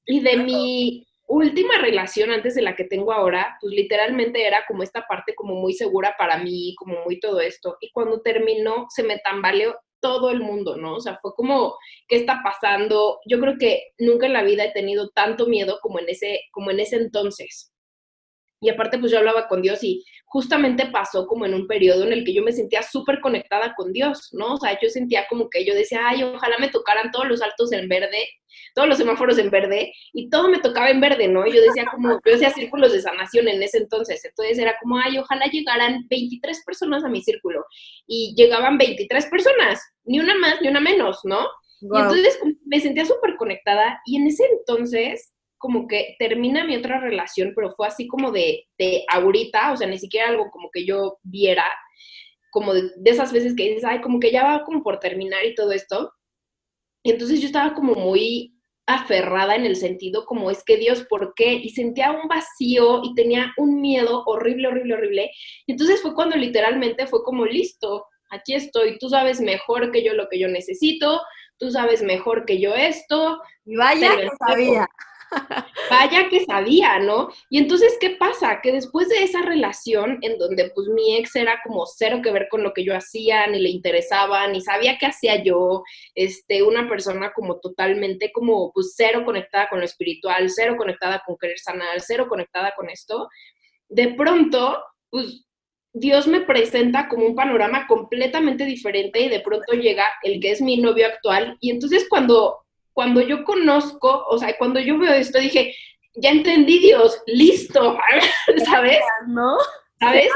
Y 0.05 0.21
de 0.21 0.37
mi 0.37 1.07
última 1.27 1.79
relación 1.79 2.31
antes 2.31 2.55
de 2.55 2.61
la 2.61 2.75
que 2.75 2.83
tengo 2.83 3.11
ahora, 3.11 3.57
pues 3.59 3.73
literalmente 3.73 4.45
era 4.45 4.63
como 4.67 4.83
esta 4.83 5.05
parte 5.07 5.33
como 5.35 5.55
muy 5.55 5.73
segura 5.73 6.15
para 6.17 6.37
mí, 6.37 6.75
como 6.77 7.03
muy 7.03 7.19
todo 7.19 7.39
esto. 7.39 7.77
Y 7.81 7.91
cuando 7.91 8.21
terminó, 8.21 8.85
se 8.89 9.03
me 9.03 9.19
tambaleó 9.19 9.75
todo 9.99 10.29
el 10.29 10.39
mundo, 10.39 10.77
¿no? 10.77 10.95
O 10.95 11.01
sea, 11.01 11.17
fue 11.21 11.33
como, 11.33 11.75
¿qué 12.07 12.17
está 12.17 12.41
pasando? 12.43 13.19
Yo 13.25 13.39
creo 13.39 13.55
que 13.59 13.85
nunca 13.97 14.27
en 14.27 14.33
la 14.33 14.43
vida 14.43 14.63
he 14.63 14.71
tenido 14.71 15.09
tanto 15.09 15.47
miedo 15.47 15.79
como 15.81 15.99
en 15.99 16.09
ese, 16.09 16.41
como 16.51 16.69
en 16.69 16.79
ese 16.79 16.97
entonces. 16.97 17.71
Y 18.65 18.69
aparte, 18.69 18.97
pues 18.97 19.11
yo 19.11 19.19
hablaba 19.19 19.47
con 19.47 19.61
Dios 19.61 19.83
y 19.83 20.03
justamente 20.25 20.87
pasó 20.87 21.27
como 21.27 21.45
en 21.45 21.53
un 21.53 21.67
periodo 21.67 22.03
en 22.03 22.11
el 22.11 22.25
que 22.25 22.33
yo 22.33 22.41
me 22.41 22.51
sentía 22.51 22.81
súper 22.81 23.21
conectada 23.21 23.75
con 23.75 23.93
Dios, 23.93 24.29
¿no? 24.33 24.55
O 24.55 24.57
sea, 24.57 24.77
yo 24.81 24.89
sentía 24.89 25.27
como 25.29 25.49
que 25.49 25.63
yo 25.63 25.75
decía, 25.75 26.01
ay, 26.07 26.23
ojalá 26.23 26.57
me 26.59 26.69
tocaran 26.69 27.11
todos 27.11 27.27
los 27.27 27.41
altos 27.43 27.71
en 27.71 27.87
verde, 27.87 28.27
todos 28.73 28.89
los 28.89 28.97
semáforos 28.97 29.37
en 29.37 29.51
verde, 29.51 29.93
y 30.13 30.29
todo 30.29 30.49
me 30.49 30.59
tocaba 30.59 30.89
en 30.89 30.99
verde, 30.99 31.27
¿no? 31.27 31.45
Y 31.45 31.53
yo 31.53 31.61
decía 31.61 31.85
como, 31.91 32.19
yo 32.25 32.35
hacía 32.35 32.49
círculos 32.49 32.91
de 32.91 33.01
sanación 33.01 33.47
en 33.47 33.61
ese 33.61 33.77
entonces, 33.77 34.25
entonces 34.25 34.57
era 34.57 34.75
como, 34.81 34.97
ay, 34.97 35.17
ojalá 35.19 35.45
llegaran 35.45 36.07
23 36.09 36.63
personas 36.65 37.03
a 37.03 37.09
mi 37.09 37.21
círculo, 37.21 37.63
y 38.07 38.33
llegaban 38.35 38.77
23 38.79 39.27
personas, 39.27 39.79
ni 40.05 40.19
una 40.19 40.35
más, 40.35 40.59
ni 40.59 40.69
una 40.69 40.79
menos, 40.79 41.19
¿no? 41.23 41.47
Y 41.81 41.97
entonces 41.97 42.39
me 42.65 42.79
sentía 42.79 43.05
súper 43.05 43.35
conectada, 43.37 44.01
y 44.05 44.17
en 44.17 44.27
ese 44.27 44.43
entonces 44.57 45.34
como 45.65 45.87
que 45.87 46.15
termina 46.19 46.63
mi 46.63 46.75
otra 46.75 46.99
relación, 46.99 47.53
pero 47.55 47.71
fue 47.71 47.87
así 47.87 48.05
como 48.05 48.31
de, 48.31 48.67
de 48.77 49.03
ahorita, 49.11 49.71
o 49.71 49.77
sea, 49.77 49.87
ni 49.87 49.97
siquiera 49.97 50.29
algo 50.29 50.51
como 50.51 50.69
que 50.71 50.85
yo 50.85 51.17
viera, 51.23 51.65
como 52.51 52.75
de, 52.75 52.91
esas 53.05 53.33
veces 53.33 53.55
que 53.55 53.63
dices, 53.63 53.83
ay, 53.83 53.99
como 53.99 54.19
que 54.19 54.31
ya 54.31 54.43
va 54.43 54.63
como 54.63 54.83
por 54.83 54.99
terminar 54.99 55.43
y 55.43 55.55
todo 55.55 55.71
esto. 55.71 56.13
Y 57.01 57.09
entonces 57.09 57.39
yo 57.39 57.47
estaba 57.47 57.73
como 57.73 57.95
muy 57.95 58.53
aferrada 58.85 59.55
en 59.55 59.65
el 59.65 59.75
sentido 59.75 60.27
como 60.27 60.51
es 60.51 60.63
que 60.63 60.77
Dios, 60.77 61.07
¿por 61.09 61.33
qué? 61.35 61.53
Y 61.53 61.69
sentía 61.71 62.11
un 62.11 62.27
vacío 62.27 63.01
y 63.03 63.15
tenía 63.15 63.51
un 63.57 63.81
miedo 63.81 64.23
horrible, 64.27 64.67
horrible, 64.67 64.93
horrible. 64.93 65.31
Y 65.65 65.71
entonces 65.71 65.99
fue 66.03 66.13
cuando 66.13 66.35
literalmente 66.35 67.07
fue 67.07 67.23
como, 67.23 67.47
listo, 67.47 68.05
aquí 68.29 68.53
estoy, 68.53 68.99
tú 68.99 69.09
sabes 69.09 69.41
mejor 69.41 69.91
que 69.91 70.03
yo 70.03 70.13
lo 70.13 70.29
que 70.29 70.37
yo 70.37 70.47
necesito, 70.47 71.21
tú 71.57 71.71
sabes 71.71 72.03
mejor 72.03 72.45
que 72.45 72.59
yo 72.59 72.75
esto. 72.75 73.41
Y 73.65 73.75
vaya 73.75 74.15
que 74.17 74.29
sabía. 74.47 74.87
Vaya 75.89 76.29
que 76.29 76.45
sabía, 76.45 76.99
¿no? 76.99 77.29
Y 77.49 77.57
entonces, 77.57 77.97
¿qué 77.99 78.11
pasa? 78.11 78.59
Que 78.61 78.71
después 78.71 79.09
de 79.09 79.23
esa 79.23 79.41
relación 79.41 80.19
en 80.21 80.37
donde 80.37 80.71
pues 80.73 80.87
mi 80.87 81.15
ex 81.17 81.35
era 81.35 81.59
como 81.63 81.85
cero 81.85 82.21
que 82.23 82.31
ver 82.31 82.47
con 82.49 82.63
lo 82.63 82.73
que 82.73 82.83
yo 82.83 82.95
hacía, 82.95 83.47
ni 83.47 83.59
le 83.59 83.69
interesaba, 83.69 84.47
ni 84.47 84.61
sabía 84.61 84.97
qué 84.97 85.07
hacía 85.07 85.43
yo, 85.43 85.83
este, 86.15 86.63
una 86.63 86.87
persona 86.89 87.33
como 87.33 87.59
totalmente 87.59 88.31
como 88.31 88.71
pues 88.73 88.93
cero 88.95 89.23
conectada 89.25 89.69
con 89.69 89.79
lo 89.79 89.85
espiritual, 89.85 90.49
cero 90.49 90.75
conectada 90.77 91.21
con 91.25 91.37
querer 91.37 91.59
sanar, 91.59 92.01
cero 92.01 92.27
conectada 92.27 92.73
con 92.75 92.89
esto, 92.89 93.29
de 93.89 94.13
pronto, 94.15 94.83
pues 95.09 95.45
Dios 95.93 96.27
me 96.27 96.41
presenta 96.41 97.07
como 97.07 97.25
un 97.25 97.35
panorama 97.35 97.87
completamente 97.87 98.65
diferente 98.65 99.21
y 99.21 99.29
de 99.29 99.39
pronto 99.39 99.73
llega 99.73 100.05
el 100.23 100.41
que 100.41 100.51
es 100.51 100.61
mi 100.61 100.77
novio 100.77 101.07
actual 101.07 101.57
y 101.61 101.71
entonces 101.71 102.07
cuando 102.09 102.64
cuando 102.95 103.19
yo 103.19 103.43
conozco, 103.43 104.25
o 104.29 104.37
sea, 104.37 104.57
cuando 104.57 104.79
yo 104.79 104.97
veo 104.97 105.13
esto, 105.13 105.37
dije, 105.37 105.75
ya 106.15 106.29
entendí 106.29 106.79
Dios, 106.79 107.21
listo, 107.27 107.97
¿sabes? 108.65 108.99
¿No? 109.27 109.57
¿Sabes? 109.99 110.29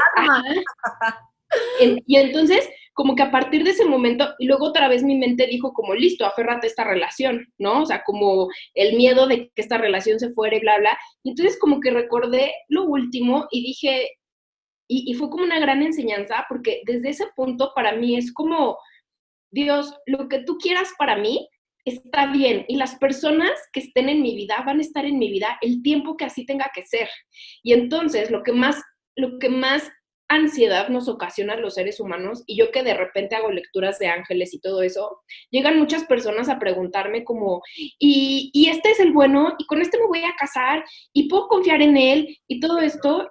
Y 2.06 2.16
entonces, 2.16 2.68
como 2.92 3.16
que 3.16 3.22
a 3.22 3.30
partir 3.30 3.64
de 3.64 3.70
ese 3.70 3.86
momento, 3.86 4.34
y 4.38 4.46
luego 4.46 4.66
otra 4.66 4.88
vez 4.88 5.02
mi 5.02 5.16
mente 5.16 5.46
dijo 5.46 5.72
como, 5.72 5.94
listo, 5.94 6.26
aférrate 6.26 6.66
a 6.66 6.70
esta 6.70 6.84
relación, 6.84 7.50
¿no? 7.56 7.80
O 7.82 7.86
sea, 7.86 8.04
como 8.04 8.50
el 8.74 8.94
miedo 8.94 9.26
de 9.26 9.50
que 9.54 9.62
esta 9.62 9.78
relación 9.78 10.20
se 10.20 10.30
fuera 10.30 10.54
y 10.54 10.60
bla, 10.60 10.78
bla. 10.78 10.98
Y 11.22 11.30
entonces 11.30 11.58
como 11.58 11.80
que 11.80 11.90
recordé 11.90 12.52
lo 12.68 12.84
último 12.84 13.48
y 13.50 13.62
dije, 13.62 14.18
y, 14.86 15.10
y 15.10 15.14
fue 15.14 15.30
como 15.30 15.44
una 15.44 15.58
gran 15.60 15.82
enseñanza, 15.82 16.44
porque 16.46 16.82
desde 16.84 17.08
ese 17.08 17.26
punto 17.34 17.72
para 17.74 17.92
mí 17.92 18.18
es 18.18 18.34
como, 18.34 18.76
Dios, 19.50 19.94
lo 20.04 20.28
que 20.28 20.40
tú 20.40 20.58
quieras 20.58 20.90
para 20.98 21.16
mí, 21.16 21.48
está 21.84 22.26
bien 22.32 22.64
y 22.68 22.76
las 22.76 22.96
personas 22.96 23.50
que 23.72 23.80
estén 23.80 24.08
en 24.08 24.22
mi 24.22 24.34
vida 24.34 24.62
van 24.66 24.78
a 24.78 24.82
estar 24.82 25.04
en 25.04 25.18
mi 25.18 25.30
vida 25.30 25.58
el 25.60 25.82
tiempo 25.82 26.16
que 26.16 26.24
así 26.24 26.46
tenga 26.46 26.70
que 26.74 26.84
ser. 26.84 27.08
Y 27.62 27.72
entonces 27.72 28.30
lo 28.30 28.42
que 28.42 28.52
más, 28.52 28.82
lo 29.16 29.38
que 29.38 29.48
más 29.48 29.90
ansiedad 30.30 30.88
nos 30.88 31.08
ocasiona 31.08 31.56
los 31.56 31.74
seres 31.74 31.98
humanos 31.98 32.44
y 32.46 32.56
yo 32.56 32.70
que 32.70 32.84
de 32.84 32.94
repente 32.94 33.34
hago 33.34 33.50
lecturas 33.50 33.98
de 33.98 34.06
ángeles 34.06 34.54
y 34.54 34.60
todo 34.60 34.80
eso, 34.82 35.20
llegan 35.50 35.78
muchas 35.78 36.04
personas 36.04 36.48
a 36.48 36.60
preguntarme 36.60 37.24
como, 37.24 37.62
y, 37.98 38.50
y 38.54 38.68
este 38.68 38.92
es 38.92 39.00
el 39.00 39.12
bueno 39.12 39.56
y 39.58 39.66
con 39.66 39.82
este 39.82 39.98
me 39.98 40.06
voy 40.06 40.22
a 40.22 40.36
casar 40.36 40.84
y 41.12 41.28
puedo 41.28 41.48
confiar 41.48 41.82
en 41.82 41.96
él 41.96 42.38
y 42.46 42.60
todo 42.60 42.78
esto. 42.78 43.28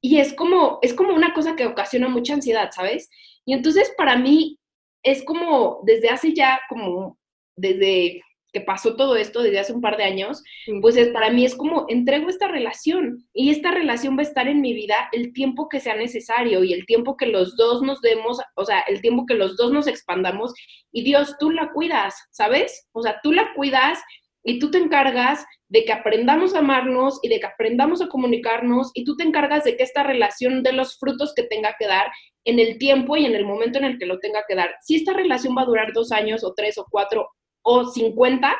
Y 0.00 0.18
es 0.18 0.32
como, 0.32 0.78
es 0.82 0.94
como 0.94 1.14
una 1.14 1.34
cosa 1.34 1.56
que 1.56 1.66
ocasiona 1.66 2.08
mucha 2.08 2.34
ansiedad, 2.34 2.70
¿sabes? 2.72 3.10
Y 3.44 3.52
entonces 3.52 3.92
para 3.98 4.16
mí 4.16 4.58
es 5.02 5.24
como 5.24 5.80
desde 5.84 6.10
hace 6.10 6.32
ya 6.32 6.60
como 6.68 7.18
desde 7.60 8.22
que 8.52 8.60
pasó 8.60 8.96
todo 8.96 9.16
esto 9.16 9.42
desde 9.42 9.60
hace 9.60 9.72
un 9.72 9.80
par 9.80 9.96
de 9.96 10.04
años, 10.04 10.42
pues 10.80 10.96
es, 10.96 11.08
para 11.08 11.30
mí 11.30 11.44
es 11.44 11.54
como 11.54 11.86
entrego 11.88 12.28
esta 12.28 12.48
relación 12.48 13.24
y 13.32 13.50
esta 13.50 13.70
relación 13.70 14.16
va 14.16 14.20
a 14.20 14.24
estar 14.24 14.48
en 14.48 14.60
mi 14.60 14.74
vida 14.74 15.08
el 15.12 15.32
tiempo 15.32 15.68
que 15.68 15.80
sea 15.80 15.94
necesario 15.96 16.64
y 16.64 16.72
el 16.72 16.86
tiempo 16.86 17.16
que 17.16 17.26
los 17.26 17.56
dos 17.56 17.82
nos 17.82 18.00
demos, 18.00 18.40
o 18.56 18.64
sea, 18.64 18.80
el 18.80 19.00
tiempo 19.00 19.26
que 19.26 19.34
los 19.34 19.56
dos 19.56 19.72
nos 19.72 19.86
expandamos 19.86 20.52
y 20.92 21.04
Dios, 21.04 21.36
tú 21.38 21.50
la 21.50 21.70
cuidas, 21.72 22.14
¿sabes? 22.30 22.88
O 22.92 23.02
sea, 23.02 23.20
tú 23.22 23.32
la 23.32 23.54
cuidas 23.54 24.00
y 24.42 24.58
tú 24.58 24.70
te 24.70 24.78
encargas 24.78 25.44
de 25.68 25.84
que 25.84 25.92
aprendamos 25.92 26.54
a 26.54 26.60
amarnos 26.60 27.20
y 27.22 27.28
de 27.28 27.38
que 27.38 27.46
aprendamos 27.46 28.02
a 28.02 28.08
comunicarnos 28.08 28.90
y 28.94 29.04
tú 29.04 29.16
te 29.16 29.22
encargas 29.22 29.64
de 29.64 29.76
que 29.76 29.84
esta 29.84 30.02
relación 30.02 30.62
dé 30.62 30.72
los 30.72 30.98
frutos 30.98 31.32
que 31.34 31.44
tenga 31.44 31.76
que 31.78 31.86
dar 31.86 32.10
en 32.44 32.58
el 32.58 32.78
tiempo 32.78 33.16
y 33.16 33.26
en 33.26 33.34
el 33.34 33.44
momento 33.44 33.78
en 33.78 33.84
el 33.84 33.98
que 33.98 34.06
lo 34.06 34.18
tenga 34.18 34.44
que 34.48 34.56
dar. 34.56 34.74
Si 34.80 34.96
esta 34.96 35.12
relación 35.12 35.54
va 35.56 35.62
a 35.62 35.66
durar 35.66 35.92
dos 35.92 36.10
años 36.10 36.42
o 36.42 36.54
tres 36.54 36.78
o 36.78 36.86
cuatro 36.90 37.28
o 37.62 37.84
50, 37.84 38.56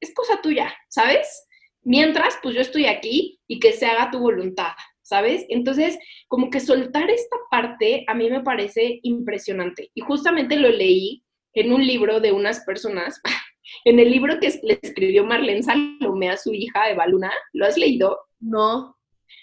es 0.00 0.14
cosa 0.14 0.40
tuya, 0.42 0.72
¿sabes? 0.88 1.46
Mientras, 1.82 2.38
pues 2.42 2.54
yo 2.54 2.60
estoy 2.60 2.86
aquí 2.86 3.40
y 3.46 3.58
que 3.58 3.72
se 3.72 3.86
haga 3.86 4.10
tu 4.10 4.18
voluntad, 4.18 4.72
¿sabes? 5.02 5.44
Entonces, 5.48 5.98
como 6.28 6.50
que 6.50 6.60
soltar 6.60 7.10
esta 7.10 7.36
parte 7.50 8.04
a 8.06 8.14
mí 8.14 8.30
me 8.30 8.42
parece 8.42 9.00
impresionante. 9.02 9.90
Y 9.94 10.00
justamente 10.00 10.56
lo 10.56 10.68
leí 10.68 11.24
en 11.54 11.72
un 11.72 11.86
libro 11.86 12.20
de 12.20 12.32
unas 12.32 12.60
personas, 12.60 13.20
en 13.84 13.98
el 13.98 14.10
libro 14.10 14.38
que 14.40 14.52
le 14.62 14.78
escribió 14.82 15.24
Marlene 15.24 15.62
Salomé 15.62 16.30
a 16.30 16.36
su 16.36 16.52
hija 16.52 16.90
Eva 16.90 17.06
Luna. 17.06 17.32
¿Lo 17.52 17.66
has 17.66 17.76
leído? 17.76 18.18
No. 18.38 18.96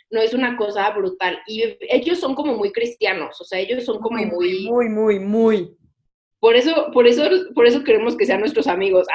No 0.10 0.21
es 0.21 0.34
una 0.34 0.56
cosa 0.56 0.89
brutal. 0.91 1.39
Y 1.47 1.63
ellos 1.82 2.19
son 2.19 2.34
como 2.34 2.56
muy 2.56 2.71
cristianos, 2.71 3.41
o 3.41 3.43
sea, 3.43 3.60
ellos 3.60 3.84
son 3.84 4.00
como 4.00 4.17
muy, 4.23 4.67
muy, 4.69 4.89
muy, 4.89 5.19
muy. 5.19 5.77
Por 6.48 6.56
eso, 6.56 6.92
por 6.94 7.08
eso, 7.08 7.30
por 7.54 7.68
eso 7.68 7.84
queremos 7.84 8.16
que 8.16 8.26
sean 8.26 8.40
nuestros 8.40 8.68
amigos. 8.68 9.06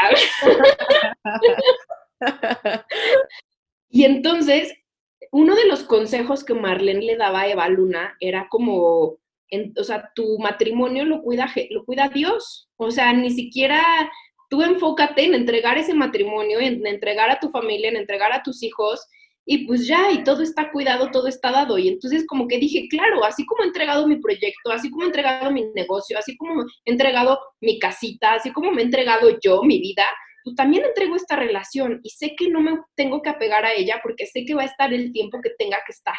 y 3.89 4.05
entonces, 4.05 4.75
uno 5.31 5.55
de 5.55 5.65
los 5.65 5.85
consejos 5.85 6.45
que 6.45 6.53
Marlene 6.53 7.01
le 7.01 7.17
daba 7.17 7.41
a 7.41 7.49
Eva 7.49 7.71
Luna 7.71 8.19
era 8.21 8.49
como, 8.51 9.17
o 9.17 9.83
sea, 9.83 10.13
tu 10.15 10.39
matrimonio 10.41 11.07
lo 11.07 11.23
cuida, 11.23 11.51
lo 11.71 11.87
cuida 11.87 12.11
Dios. 12.11 12.69
O 12.77 12.91
sea, 12.91 13.15
ni 13.15 13.31
siquiera 13.31 13.83
tú 14.51 14.61
enfócate 14.61 15.25
en 15.25 15.33
entregar 15.33 15.79
ese 15.79 15.95
matrimonio, 15.95 16.61
en 16.61 16.87
entregar 16.87 17.31
a 17.31 17.41
tu 17.41 17.49
familia, 17.49 17.89
en 17.89 17.97
entregar 17.97 18.35
a 18.35 18.43
tus 18.43 18.63
hijos 18.63 19.09
y 19.45 19.67
pues 19.67 19.87
ya, 19.87 20.11
y 20.13 20.23
todo 20.25 20.43
está 20.43 20.71
cuidado, 20.71 21.11
todo 21.11 21.27
está 21.27 21.51
dado. 21.51 21.79
Y 21.79 21.89
entonces 21.89 22.25
como 22.27 22.47
que 22.47 22.59
dije, 22.59 22.87
claro, 22.89 23.25
así 23.25 23.45
como 23.45 23.65
he 23.65 23.67
entregado 23.67 24.07
mi 24.07 24.17
proyecto, 24.17 24.71
así 24.71 24.91
como 24.91 25.05
he 25.05 25.07
entregado 25.07 25.51
mi 25.51 25.65
negocio, 25.75 26.19
así 26.19 26.37
como 26.37 26.63
he 26.63 26.91
entregado 26.93 27.39
mi 27.61 27.79
casita, 27.79 28.35
así 28.35 28.53
como 28.53 28.71
me 28.71 28.83
he 28.83 28.85
entregado 28.85 29.39
yo 29.43 29.63
mi 29.63 29.81
vida, 29.81 30.05
pues 30.45 30.57
también 30.57 30.85
entrego 30.85 31.17
esta 31.17 31.37
relación 31.37 32.01
y 32.03 32.11
sé 32.11 32.35
que 32.37 32.49
no 32.51 32.61
me 32.61 32.79
tengo 32.97 33.23
que 33.23 33.31
apegar 33.31 33.65
a 33.65 33.73
ella 33.73 34.01
porque 34.03 34.27
sé 34.27 34.45
que 34.45 34.55
va 34.55 34.63
a 34.63 34.67
estar 34.67 34.93
el 34.93 35.13
tiempo 35.13 35.41
que 35.43 35.51
tenga 35.59 35.79
que 35.87 35.93
estar. 35.93 36.17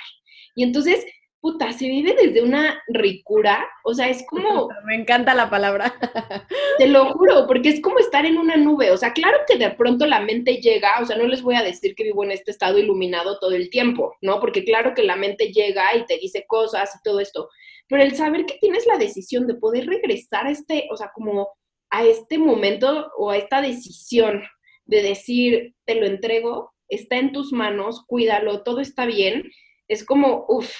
Y 0.55 0.63
entonces 0.63 1.05
puta, 1.43 1.73
se 1.73 1.89
vive 1.89 2.15
desde 2.15 2.41
una 2.41 2.81
ricura, 2.87 3.69
o 3.83 3.93
sea, 3.93 4.07
es 4.07 4.25
como... 4.29 4.69
Me 4.85 4.95
encanta 4.95 5.35
la 5.35 5.49
palabra. 5.49 5.93
Te 6.77 6.87
lo 6.87 7.11
juro, 7.11 7.45
porque 7.47 7.67
es 7.67 7.81
como 7.81 7.99
estar 7.99 8.25
en 8.25 8.37
una 8.37 8.55
nube, 8.55 8.91
o 8.91 8.97
sea, 8.97 9.11
claro 9.11 9.39
que 9.45 9.57
de 9.57 9.71
pronto 9.71 10.07
la 10.07 10.21
mente 10.21 10.61
llega, 10.61 11.01
o 11.01 11.05
sea, 11.05 11.17
no 11.17 11.27
les 11.27 11.41
voy 11.41 11.55
a 11.55 11.61
decir 11.61 11.95
que 11.95 12.05
vivo 12.05 12.23
en 12.23 12.31
este 12.31 12.51
estado 12.51 12.79
iluminado 12.79 13.39
todo 13.39 13.51
el 13.51 13.69
tiempo, 13.69 14.15
¿no? 14.21 14.39
Porque 14.39 14.63
claro 14.63 14.93
que 14.95 15.03
la 15.03 15.17
mente 15.17 15.51
llega 15.51 15.93
y 15.97 16.05
te 16.05 16.17
dice 16.17 16.45
cosas 16.47 16.95
y 16.95 17.03
todo 17.03 17.19
esto, 17.19 17.49
pero 17.89 18.01
el 18.01 18.15
saber 18.15 18.45
que 18.45 18.57
tienes 18.59 18.85
la 18.85 18.97
decisión 18.97 19.45
de 19.45 19.55
poder 19.55 19.85
regresar 19.85 20.47
a 20.47 20.51
este, 20.51 20.87
o 20.91 20.95
sea, 20.95 21.11
como 21.13 21.49
a 21.89 22.05
este 22.05 22.37
momento 22.37 23.11
o 23.17 23.31
a 23.31 23.37
esta 23.37 23.61
decisión 23.61 24.43
de 24.85 25.01
decir, 25.01 25.75
te 25.83 25.95
lo 25.95 26.05
entrego, 26.05 26.71
está 26.87 27.17
en 27.17 27.33
tus 27.33 27.51
manos, 27.51 28.05
cuídalo, 28.07 28.63
todo 28.63 28.79
está 28.79 29.05
bien, 29.05 29.51
es 29.89 30.05
como, 30.05 30.45
uff, 30.47 30.73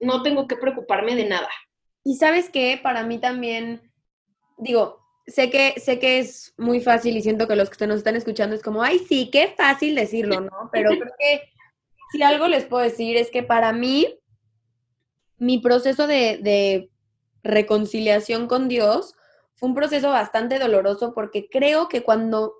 no 0.00 0.22
tengo 0.22 0.46
que 0.46 0.56
preocuparme 0.56 1.16
de 1.16 1.26
nada. 1.26 1.48
Y 2.04 2.16
sabes 2.16 2.48
qué, 2.50 2.78
para 2.82 3.02
mí 3.02 3.18
también, 3.18 3.92
digo, 4.56 5.00
sé 5.26 5.50
que, 5.50 5.74
sé 5.78 5.98
que 5.98 6.18
es 6.18 6.54
muy 6.56 6.80
fácil 6.80 7.16
y 7.16 7.22
siento 7.22 7.46
que 7.46 7.56
los 7.56 7.70
que 7.70 7.86
nos 7.86 7.98
están 7.98 8.16
escuchando 8.16 8.54
es 8.54 8.62
como, 8.62 8.82
ay, 8.82 8.98
sí, 9.00 9.30
qué 9.30 9.54
fácil 9.56 9.94
decirlo, 9.94 10.40
¿no? 10.40 10.50
Pero 10.72 10.90
creo 10.90 11.12
que 11.18 11.42
si 12.12 12.22
algo 12.22 12.48
les 12.48 12.64
puedo 12.64 12.82
decir 12.82 13.16
es 13.16 13.30
que 13.30 13.42
para 13.42 13.72
mí, 13.72 14.18
mi 15.36 15.58
proceso 15.58 16.06
de, 16.06 16.38
de 16.42 16.90
reconciliación 17.42 18.48
con 18.48 18.68
Dios 18.68 19.14
fue 19.54 19.68
un 19.68 19.74
proceso 19.74 20.10
bastante 20.10 20.58
doloroso 20.58 21.12
porque 21.14 21.48
creo 21.50 21.88
que 21.88 22.02
cuando 22.02 22.54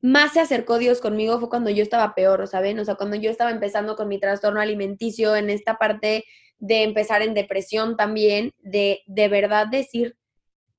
más 0.00 0.32
se 0.32 0.40
acercó 0.40 0.78
Dios 0.78 1.00
conmigo 1.00 1.38
fue 1.38 1.50
cuando 1.50 1.70
yo 1.70 1.82
estaba 1.82 2.14
peor, 2.14 2.46
¿saben? 2.48 2.78
O 2.78 2.84
sea, 2.84 2.94
cuando 2.94 3.16
yo 3.16 3.30
estaba 3.30 3.50
empezando 3.50 3.96
con 3.96 4.08
mi 4.08 4.18
trastorno 4.18 4.60
alimenticio, 4.60 5.36
en 5.36 5.50
esta 5.50 5.76
parte 5.76 6.24
de 6.60 6.82
empezar 6.84 7.22
en 7.22 7.34
depresión 7.34 7.96
también, 7.96 8.52
de 8.58 9.00
de 9.06 9.28
verdad 9.28 9.66
decir, 9.66 10.16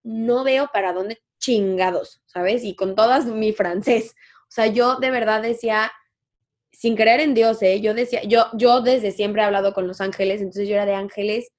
no 0.04 0.44
veo 0.44 0.70
para 0.72 0.94
dónde 0.94 1.20
chingados, 1.40 2.22
¿sabes? 2.26 2.64
Y 2.64 2.76
con 2.76 2.96
todas 2.96 3.26
mi 3.26 3.52
francés. 3.52 4.16
O 4.44 4.54
sea, 4.54 4.68
yo 4.68 4.98
de 4.98 5.12
verdad 5.12 5.42
decía, 5.42 5.92
sin 6.72 6.96
creer 6.96 7.20
en 7.20 7.34
Dios, 7.34 7.62
¿eh? 7.62 7.82
Yo 7.82 7.94
decía, 7.94 8.22
yo, 8.24 8.46
yo 8.54 8.82
desde 8.82 9.12
siempre 9.12 9.42
he 9.42 9.46
hablado 9.46 9.74
con 9.74 9.88
los 9.88 10.02
ángeles, 10.02 10.40
entonces 10.40 10.68
yo 10.68 10.76
era 10.76 10.86
de 10.86 10.96
ángeles, 10.96 11.52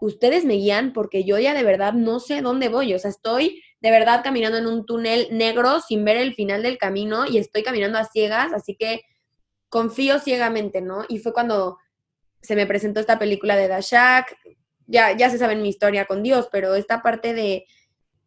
ustedes 0.00 0.44
me 0.44 0.54
guían 0.54 0.92
porque 0.92 1.24
yo 1.24 1.38
ya 1.38 1.54
de 1.54 1.62
verdad 1.62 1.92
no 1.92 2.20
sé 2.20 2.40
dónde 2.40 2.68
voy, 2.68 2.94
o 2.94 2.98
sea, 2.98 3.10
estoy 3.10 3.62
de 3.80 3.90
verdad 3.90 4.22
caminando 4.22 4.58
en 4.58 4.66
un 4.66 4.86
túnel 4.86 5.28
negro 5.30 5.80
sin 5.80 6.04
ver 6.04 6.16
el 6.16 6.34
final 6.34 6.62
del 6.62 6.78
camino 6.78 7.26
y 7.26 7.38
estoy 7.38 7.62
caminando 7.62 7.98
a 7.98 8.04
ciegas, 8.04 8.52
así 8.52 8.76
que 8.76 9.02
confío 9.68 10.18
ciegamente, 10.18 10.80
¿no? 10.80 11.04
Y 11.08 11.18
fue 11.18 11.32
cuando 11.32 11.78
se 12.42 12.56
me 12.56 12.66
presentó 12.66 13.00
esta 13.00 13.18
película 13.18 13.56
de 13.56 13.68
Dashak, 13.68 14.36
ya, 14.86 15.16
ya 15.16 15.30
se 15.30 15.38
sabe 15.38 15.56
mi 15.56 15.68
historia 15.68 16.06
con 16.06 16.22
Dios, 16.22 16.48
pero 16.50 16.74
esta 16.74 17.02
parte 17.02 17.32
de, 17.32 17.64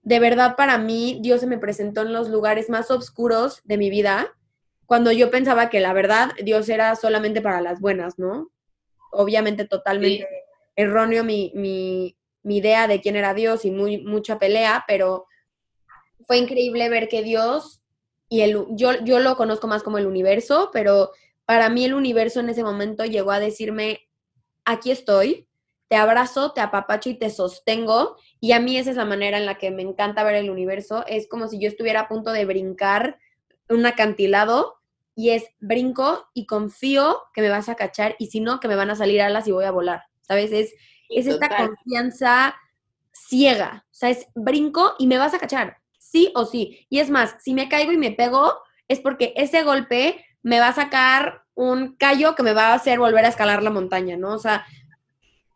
de 0.01 0.19
verdad 0.19 0.55
para 0.55 0.77
mí, 0.77 1.19
Dios 1.21 1.41
se 1.41 1.47
me 1.47 1.57
presentó 1.57 2.01
en 2.01 2.13
los 2.13 2.29
lugares 2.29 2.69
más 2.69 2.91
oscuros 2.91 3.61
de 3.65 3.77
mi 3.77 3.89
vida, 3.89 4.33
cuando 4.85 5.11
yo 5.11 5.31
pensaba 5.31 5.69
que 5.69 5.79
la 5.79 5.93
verdad 5.93 6.31
Dios 6.43 6.69
era 6.69 6.95
solamente 6.95 7.41
para 7.41 7.61
las 7.61 7.79
buenas, 7.79 8.19
¿no? 8.19 8.51
Obviamente 9.11 9.65
totalmente 9.65 10.27
erróneo 10.75 11.23
mi, 11.23 11.51
mi, 11.55 12.17
mi, 12.43 12.57
idea 12.57 12.87
de 12.87 12.99
quién 12.99 13.15
era 13.15 13.33
Dios 13.33 13.65
y 13.65 13.71
muy, 13.71 14.03
mucha 14.03 14.39
pelea, 14.39 14.83
pero 14.87 15.25
fue 16.27 16.37
increíble 16.37 16.89
ver 16.89 17.07
que 17.07 17.23
Dios, 17.23 17.81
y 18.29 18.41
el, 18.41 18.65
yo, 18.71 19.03
yo 19.03 19.19
lo 19.19 19.35
conozco 19.35 19.67
más 19.67 19.83
como 19.83 19.97
el 19.97 20.07
universo, 20.07 20.69
pero 20.73 21.11
para 21.45 21.69
mí 21.69 21.85
el 21.85 21.93
universo 21.93 22.39
en 22.39 22.49
ese 22.49 22.63
momento 22.63 23.05
llegó 23.05 23.31
a 23.31 23.39
decirme, 23.39 24.07
aquí 24.65 24.91
estoy, 24.91 25.47
te 25.87 25.95
abrazo, 25.95 26.53
te 26.53 26.61
apapacho 26.61 27.09
y 27.09 27.15
te 27.15 27.29
sostengo. 27.29 28.17
Y 28.39 28.53
a 28.53 28.59
mí 28.59 28.77
esa 28.77 28.89
es 28.89 28.95
la 28.95 29.05
manera 29.05 29.37
en 29.37 29.45
la 29.45 29.57
que 29.57 29.71
me 29.71 29.81
encanta 29.81 30.23
ver 30.23 30.35
el 30.35 30.49
universo. 30.49 31.05
Es 31.07 31.27
como 31.27 31.47
si 31.47 31.59
yo 31.59 31.67
estuviera 31.67 32.01
a 32.01 32.07
punto 32.07 32.31
de 32.31 32.45
brincar 32.45 33.19
un 33.69 33.85
acantilado 33.85 34.75
y 35.15 35.29
es 35.29 35.45
brinco 35.59 36.27
y 36.33 36.45
confío 36.45 37.21
que 37.33 37.41
me 37.41 37.49
vas 37.49 37.69
a 37.69 37.75
cachar 37.75 38.15
y 38.17 38.27
si 38.27 38.39
no, 38.39 38.59
que 38.59 38.67
me 38.67 38.75
van 38.75 38.89
a 38.89 38.95
salir 38.95 39.21
alas 39.21 39.47
y 39.47 39.51
voy 39.51 39.65
a 39.65 39.71
volar. 39.71 40.03
¿Sabes? 40.21 40.51
Es, 40.51 40.73
es 41.09 41.27
esta 41.27 41.55
confianza 41.55 42.55
ciega. 43.11 43.85
O 43.91 43.93
sea, 43.93 44.09
es 44.09 44.27
brinco 44.33 44.95
y 44.97 45.07
me 45.07 45.17
vas 45.17 45.33
a 45.33 45.39
cachar. 45.39 45.77
Sí 45.99 46.31
o 46.35 46.45
sí. 46.45 46.87
Y 46.89 46.99
es 46.99 47.09
más, 47.09 47.35
si 47.43 47.53
me 47.53 47.69
caigo 47.69 47.91
y 47.91 47.97
me 47.97 48.11
pego, 48.11 48.53
es 48.87 48.99
porque 48.99 49.33
ese 49.35 49.63
golpe 49.63 50.25
me 50.43 50.59
va 50.59 50.67
a 50.67 50.73
sacar 50.73 51.43
un 51.55 51.95
callo 51.95 52.35
que 52.35 52.43
me 52.43 52.53
va 52.53 52.67
a 52.67 52.73
hacer 52.75 52.99
volver 52.99 53.25
a 53.25 53.29
escalar 53.29 53.63
la 53.63 53.69
montaña, 53.69 54.17
¿no? 54.17 54.33
O 54.33 54.39
sea, 54.39 54.65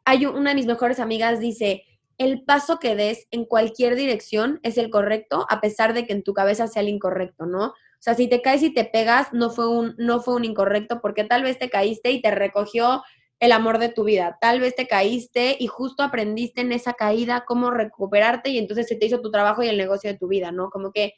hay 0.06 0.26
una 0.26 0.52
de 0.52 0.56
mis 0.56 0.65
mejores 0.65 1.00
amigas 1.00 1.39
dice, 1.39 1.84
el 2.17 2.43
paso 2.43 2.80
que 2.80 2.95
des 2.95 3.28
en 3.32 3.45
cualquier 3.45 3.95
dirección 3.95 4.60
es 4.63 4.78
el 4.78 4.89
correcto, 4.89 5.45
a 5.50 5.62
pesar 5.62 5.93
de 5.93 6.08
que 6.08 6.13
en 6.13 6.23
tu 6.23 6.34
cabeza 6.34 6.67
sea 6.67 6.82
el 6.82 6.89
incorrecto, 6.89 7.45
¿no? 7.45 7.65
O 7.65 8.00
sea, 8.00 8.13
si 8.13 8.28
te 8.28 8.41
caes 8.41 8.63
y 8.63 8.73
te 8.73 8.86
pegas, 8.86 9.34
no 9.34 9.50
fue 9.50 9.67
un, 9.67 9.95
no 9.97 10.21
fue 10.21 10.36
un 10.36 10.45
incorrecto, 10.45 11.02
porque 11.02 11.23
tal 11.23 11.43
vez 11.43 11.60
te 11.60 11.69
caíste 11.69 12.12
y 12.12 12.21
te 12.21 12.32
recogió 12.32 13.04
el 13.39 13.52
amor 13.52 13.78
de 13.80 13.89
tu 13.89 14.04
vida. 14.04 14.38
Tal 14.41 14.60
vez 14.60 14.76
te 14.76 14.88
caíste 14.88 15.58
y 15.60 15.67
justo 15.67 16.04
aprendiste 16.04 16.62
en 16.62 16.71
esa 16.71 16.93
caída 16.93 17.43
cómo 17.45 17.69
recuperarte 17.71 18.50
y 18.50 18.58
entonces 18.58 18.88
se 18.88 18.95
te 18.95 19.06
hizo 19.08 19.21
tu 19.21 19.32
trabajo 19.32 19.63
y 19.63 19.67
el 19.67 19.78
negocio 19.78 20.12
de 20.12 20.17
tu 20.17 20.28
vida, 20.28 20.52
¿no? 20.52 20.69
Como 20.69 20.91
que, 20.91 21.13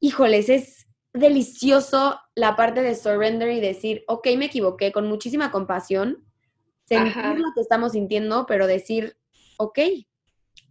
híjoles, 0.00 0.48
es, 0.48 0.86
delicioso 1.14 2.20
la 2.34 2.56
parte 2.56 2.82
de 2.82 2.94
surrender 2.94 3.50
y 3.52 3.60
decir, 3.60 4.04
ok, 4.08 4.28
me 4.36 4.46
equivoqué, 4.46 4.92
con 4.92 5.06
muchísima 5.06 5.50
compasión, 5.50 6.24
sentir 6.84 7.38
lo 7.38 7.52
que 7.54 7.60
estamos 7.60 7.92
sintiendo, 7.92 8.46
pero 8.46 8.66
decir, 8.66 9.16
ok, 9.56 9.78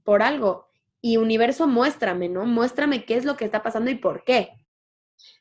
por 0.04 0.22
algo. 0.22 0.68
Y 1.02 1.18
universo, 1.18 1.68
muéstrame, 1.68 2.30
¿no? 2.30 2.46
Muéstrame 2.46 3.06
qué 3.06 3.16
es 3.16 3.26
lo 3.26 3.36
que 3.36 3.46
está 3.46 3.64
pasando 3.64 3.90
y 3.90 3.96
por 3.96 4.24
qué. 4.24 4.50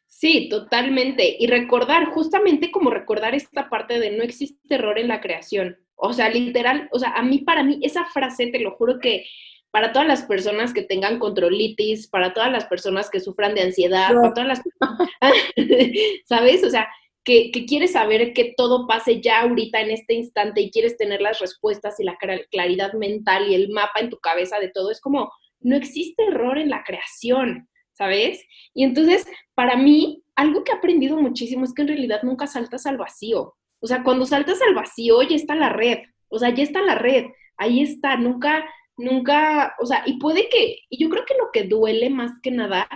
Sí, 0.07 0.49
totalmente. 0.49 1.37
Y 1.39 1.49
recordar, 1.49 2.07
justamente 2.07 2.71
como 2.71 2.91
recordar 2.91 3.35
esta 3.35 3.69
parte 3.69 3.99
de 3.99 4.13
no 4.13 4.23
existe 4.23 4.75
error 4.75 4.99
en 4.99 5.09
la 5.09 5.21
creación. 5.21 5.79
O 5.97 6.13
sea, 6.13 6.29
literal, 6.29 6.89
o 6.93 6.99
sea, 6.99 7.11
a 7.11 7.23
mí, 7.23 7.39
para 7.39 7.65
mí, 7.65 7.81
esa 7.83 8.05
frase, 8.05 8.47
te 8.49 8.61
lo 8.61 8.73
juro 8.77 9.01
que 9.01 9.25
para 9.73 9.93
todas 9.93 10.07
las 10.07 10.23
personas 10.23 10.73
que 10.73 10.83
tengan 10.83 11.19
controlitis, 11.19 12.07
para 12.07 12.33
todas 12.33 12.53
las 12.53 12.67
personas 12.67 13.11
que 13.11 13.19
sufran 13.19 13.55
de 13.57 13.63
ansiedad, 13.63 14.15
para 14.15 14.33
todas 14.33 14.49
las 14.49 14.63
¿sabes? 16.27 16.63
O 16.63 16.71
sea, 16.71 16.89
que, 17.25 17.51
que, 17.51 17.67
quieres 17.67 17.93
saber 17.93 18.33
que 18.33 18.55
todo 18.57 18.87
pase 18.87 19.21
ya 19.21 19.41
ahorita 19.41 19.81
en 19.81 19.91
este 19.91 20.15
instante 20.15 20.61
y 20.61 20.71
quieres 20.71 20.97
tener 20.97 21.21
las 21.21 21.41
respuestas 21.41 21.99
y 21.99 22.05
la 22.05 22.17
claridad 22.51 22.93
mental 22.93 23.49
y 23.49 23.55
el 23.55 23.71
mapa 23.71 24.01
en 24.01 24.11
tu 24.11 24.19
cabeza 24.19 24.61
de 24.61 24.69
todo, 24.69 24.91
es 24.91 25.01
como, 25.01 25.33
no 25.61 25.77
existe 25.77 26.25
error 26.25 26.59
en 26.59 26.71
la 26.71 26.85
creación, 26.85 27.69
¿sabes? 27.93 28.45
Y 28.75 28.85
entonces, 28.85 29.27
para 29.55 29.77
mí, 29.77 30.23
algo 30.35 30.65
que 30.65 30.73
he 30.73 30.75
aprendido 30.75 31.17
muchísimo 31.17 31.65
es 31.65 31.75
que 31.75 31.83
en 31.83 31.89
realidad 31.89 32.23
nunca 32.23 32.47
saltas 32.47 32.87
al 32.87 32.97
vacío. 32.97 33.55
O 33.81 33.87
sea, 33.87 34.03
cuando 34.03 34.27
saltas 34.27 34.61
al 34.63 34.75
vacío, 34.75 35.23
ya 35.23 35.37
está 35.37 35.55
la 35.55 35.69
red. 35.69 35.99
O 36.29 36.39
sea, 36.39 36.51
ya 36.51 36.63
está 36.63 36.81
la 36.83 36.95
red. 36.95 37.27
Ahí 37.57 37.83
está. 37.83 38.17
Nunca, 38.17 38.65
nunca, 38.97 39.75
o 39.81 39.87
sea, 39.87 40.03
y 40.07 40.19
puede 40.19 40.49
que, 40.49 40.81
y 40.89 41.03
yo 41.03 41.09
creo 41.09 41.25
que 41.25 41.35
lo 41.39 41.51
que 41.53 41.65
duele 41.65 42.11
más 42.11 42.33
que 42.43 42.51
nada 42.51 42.89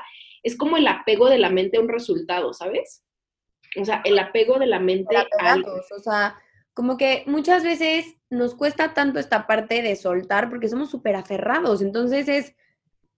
es 0.43 0.57
como 0.57 0.77
el 0.77 0.87
apego 0.87 1.29
de 1.29 1.39
la 1.39 1.51
mente 1.51 1.77
a 1.77 1.81
un 1.81 1.89
resultado, 1.89 2.53
¿sabes? 2.53 3.03
O 3.81 3.85
sea, 3.85 4.01
el 4.05 4.19
apego 4.19 4.59
de 4.59 4.67
la 4.67 4.79
mente 4.79 5.17
a. 5.17 5.27
O 5.97 5.99
sea, 6.01 6.39
como 6.73 6.97
que 6.97 7.25
muchas 7.27 7.65
veces 7.65 8.17
nos 8.31 8.55
cuesta 8.55 8.95
tanto 8.95 9.19
esta 9.19 9.47
parte 9.47 9.83
de 9.83 9.97
soltar 9.97 10.49
porque 10.49 10.69
somos 10.69 10.91
súper 10.91 11.17
aferrados. 11.17 11.83
Entonces 11.83 12.29
es, 12.29 12.55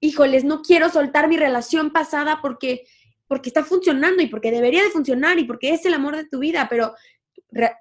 híjoles, 0.01 0.45
no 0.45 0.63
quiero 0.63 0.89
soltar 0.89 1.29
mi 1.29 1.37
relación 1.37 1.91
pasada 1.91 2.39
porque, 2.41 2.87
porque 3.27 3.51
está 3.51 3.65
funcionando 3.65 4.23
y 4.23 4.29
porque 4.29 4.51
debería 4.51 4.83
de 4.83 4.91
funcionar 4.91 5.39
y 5.39 5.45
porque 5.45 5.75
es 5.75 5.85
el 5.87 5.95
amor 5.95 6.17
de 6.17 6.27
tu 6.27 6.39
vida, 6.39 6.67
pero 6.71 6.95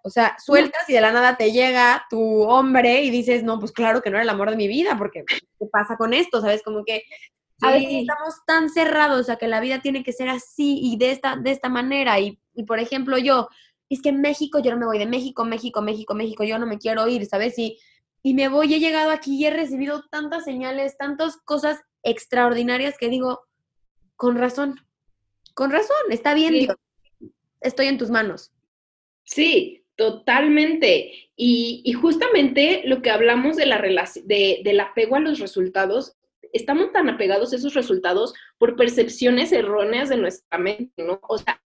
o 0.04 0.10
sea, 0.10 0.38
sueltas 0.44 0.90
y 0.90 0.94
de 0.94 1.02
la 1.02 1.12
nada 1.12 1.36
te 1.36 1.52
llega 1.52 2.06
tu 2.10 2.44
hombre 2.44 3.04
y 3.04 3.10
dices, 3.10 3.44
no, 3.44 3.60
pues 3.60 3.72
claro 3.72 4.02
que 4.02 4.10
no 4.10 4.18
era 4.18 4.24
el 4.24 4.30
amor 4.30 4.50
de 4.50 4.56
mi 4.56 4.68
vida, 4.68 4.98
porque 4.98 5.24
¿qué 5.28 5.66
pasa 5.72 5.98
con 5.98 6.14
esto? 6.14 6.42
¿Sabes? 6.42 6.64
Como 6.64 6.86
que 6.86 7.04
a 7.62 7.72
veces 7.72 7.90
estamos 7.92 8.36
tan 8.46 8.70
cerrados 8.70 9.30
a 9.30 9.38
que 9.38 9.48
la 9.48 9.60
vida 9.60 9.82
tiene 9.82 10.04
que 10.04 10.14
ser 10.14 10.30
así 10.30 10.80
y 10.82 10.98
de 10.98 11.12
esta, 11.12 11.36
de 11.36 11.52
esta 11.52 11.70
manera. 11.70 12.20
Y, 12.20 12.40
y, 12.54 12.64
por 12.64 12.80
ejemplo, 12.80 13.18
yo, 13.18 13.50
es 13.90 14.02
que 14.02 14.10
en 14.10 14.22
México 14.22 14.60
yo 14.60 14.72
no 14.72 14.78
me 14.78 14.86
voy 14.86 15.00
de 15.00 15.06
México, 15.06 15.44
México, 15.44 15.82
México, 15.82 16.14
México, 16.14 16.44
yo 16.44 16.60
no 16.60 16.66
me 16.66 16.78
quiero 16.78 17.08
ir, 17.08 17.26
¿sabes? 17.26 17.58
Y, 17.58 17.80
y 18.22 18.34
me 18.34 18.48
voy, 18.48 18.74
he 18.74 18.80
llegado 18.80 19.12
aquí 19.12 19.36
y 19.38 19.46
he 19.46 19.52
recibido 19.52 20.04
tantas 20.10 20.44
señales, 20.44 20.98
tantas 20.98 21.38
cosas 21.38 21.80
extraordinarias 22.04 22.98
que 22.98 23.10
digo, 23.10 23.42
con 24.16 24.38
razón, 24.38 24.76
con 25.54 25.72
razón, 25.72 25.98
está 26.10 26.34
bien, 26.34 26.54
Dios, 26.54 26.76
estoy 27.62 27.88
en 27.88 27.98
tus 27.98 28.10
manos. 28.10 28.52
Sí, 29.28 29.84
totalmente. 29.98 31.32
Y, 31.36 31.94
justamente 31.94 32.82
lo 32.86 33.02
que 33.02 33.12
hablamos 33.12 33.58
de 33.58 33.66
la 33.66 33.80
de, 34.24 34.62
del 34.64 34.80
apego 34.80 35.18
a 35.18 35.20
los 35.20 35.40
resultados, 35.40 36.14
estamos 36.54 36.92
tan 36.94 37.10
apegados 37.10 37.52
a 37.52 37.58
esos 37.58 37.74
resultados 37.74 38.34
por 38.58 38.76
percepciones 38.76 39.52
erróneas 39.52 40.10
de 40.10 40.18
nuestra 40.18 40.58
mente, 40.58 41.04
¿no? 41.04 41.20
O 41.28 41.38
sea, 41.38 41.62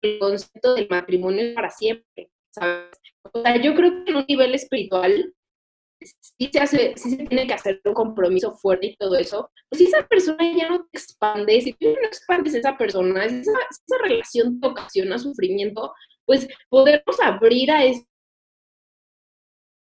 el 0.00 0.18
concepto 0.20 0.74
del 0.74 0.88
matrimonio 0.88 1.54
para 1.54 1.70
siempre, 1.70 2.30
¿sabes? 2.50 2.88
O 3.32 3.42
sea, 3.42 3.56
yo 3.60 3.74
creo 3.74 4.04
que 4.04 4.10
en 4.10 4.16
un 4.16 4.24
nivel 4.28 4.54
espiritual 4.54 5.34
sí 6.00 6.48
se 6.52 6.60
hace, 6.60 6.92
sí 6.96 7.10
se 7.10 7.24
tiene 7.24 7.48
que 7.48 7.54
hacer 7.54 7.80
un 7.84 7.92
compromiso 7.92 8.52
fuerte 8.52 8.86
y 8.86 8.96
todo 8.96 9.16
eso, 9.16 9.50
pues 9.68 9.80
si 9.80 9.86
esa 9.86 10.06
persona 10.06 10.38
ya 10.56 10.68
no 10.68 10.84
te 10.84 10.98
expande, 10.98 11.60
si 11.60 11.72
tú 11.72 11.88
no 11.88 12.06
expandes 12.06 12.54
esa 12.54 12.78
persona, 12.78 13.24
esa, 13.24 13.50
esa 13.50 13.98
relación 14.02 14.60
te 14.60 14.68
ocasiona 14.68 15.18
sufrimiento, 15.18 15.92
pues 16.28 16.46
podernos 16.68 17.18
abrir 17.22 17.70
a 17.70 17.80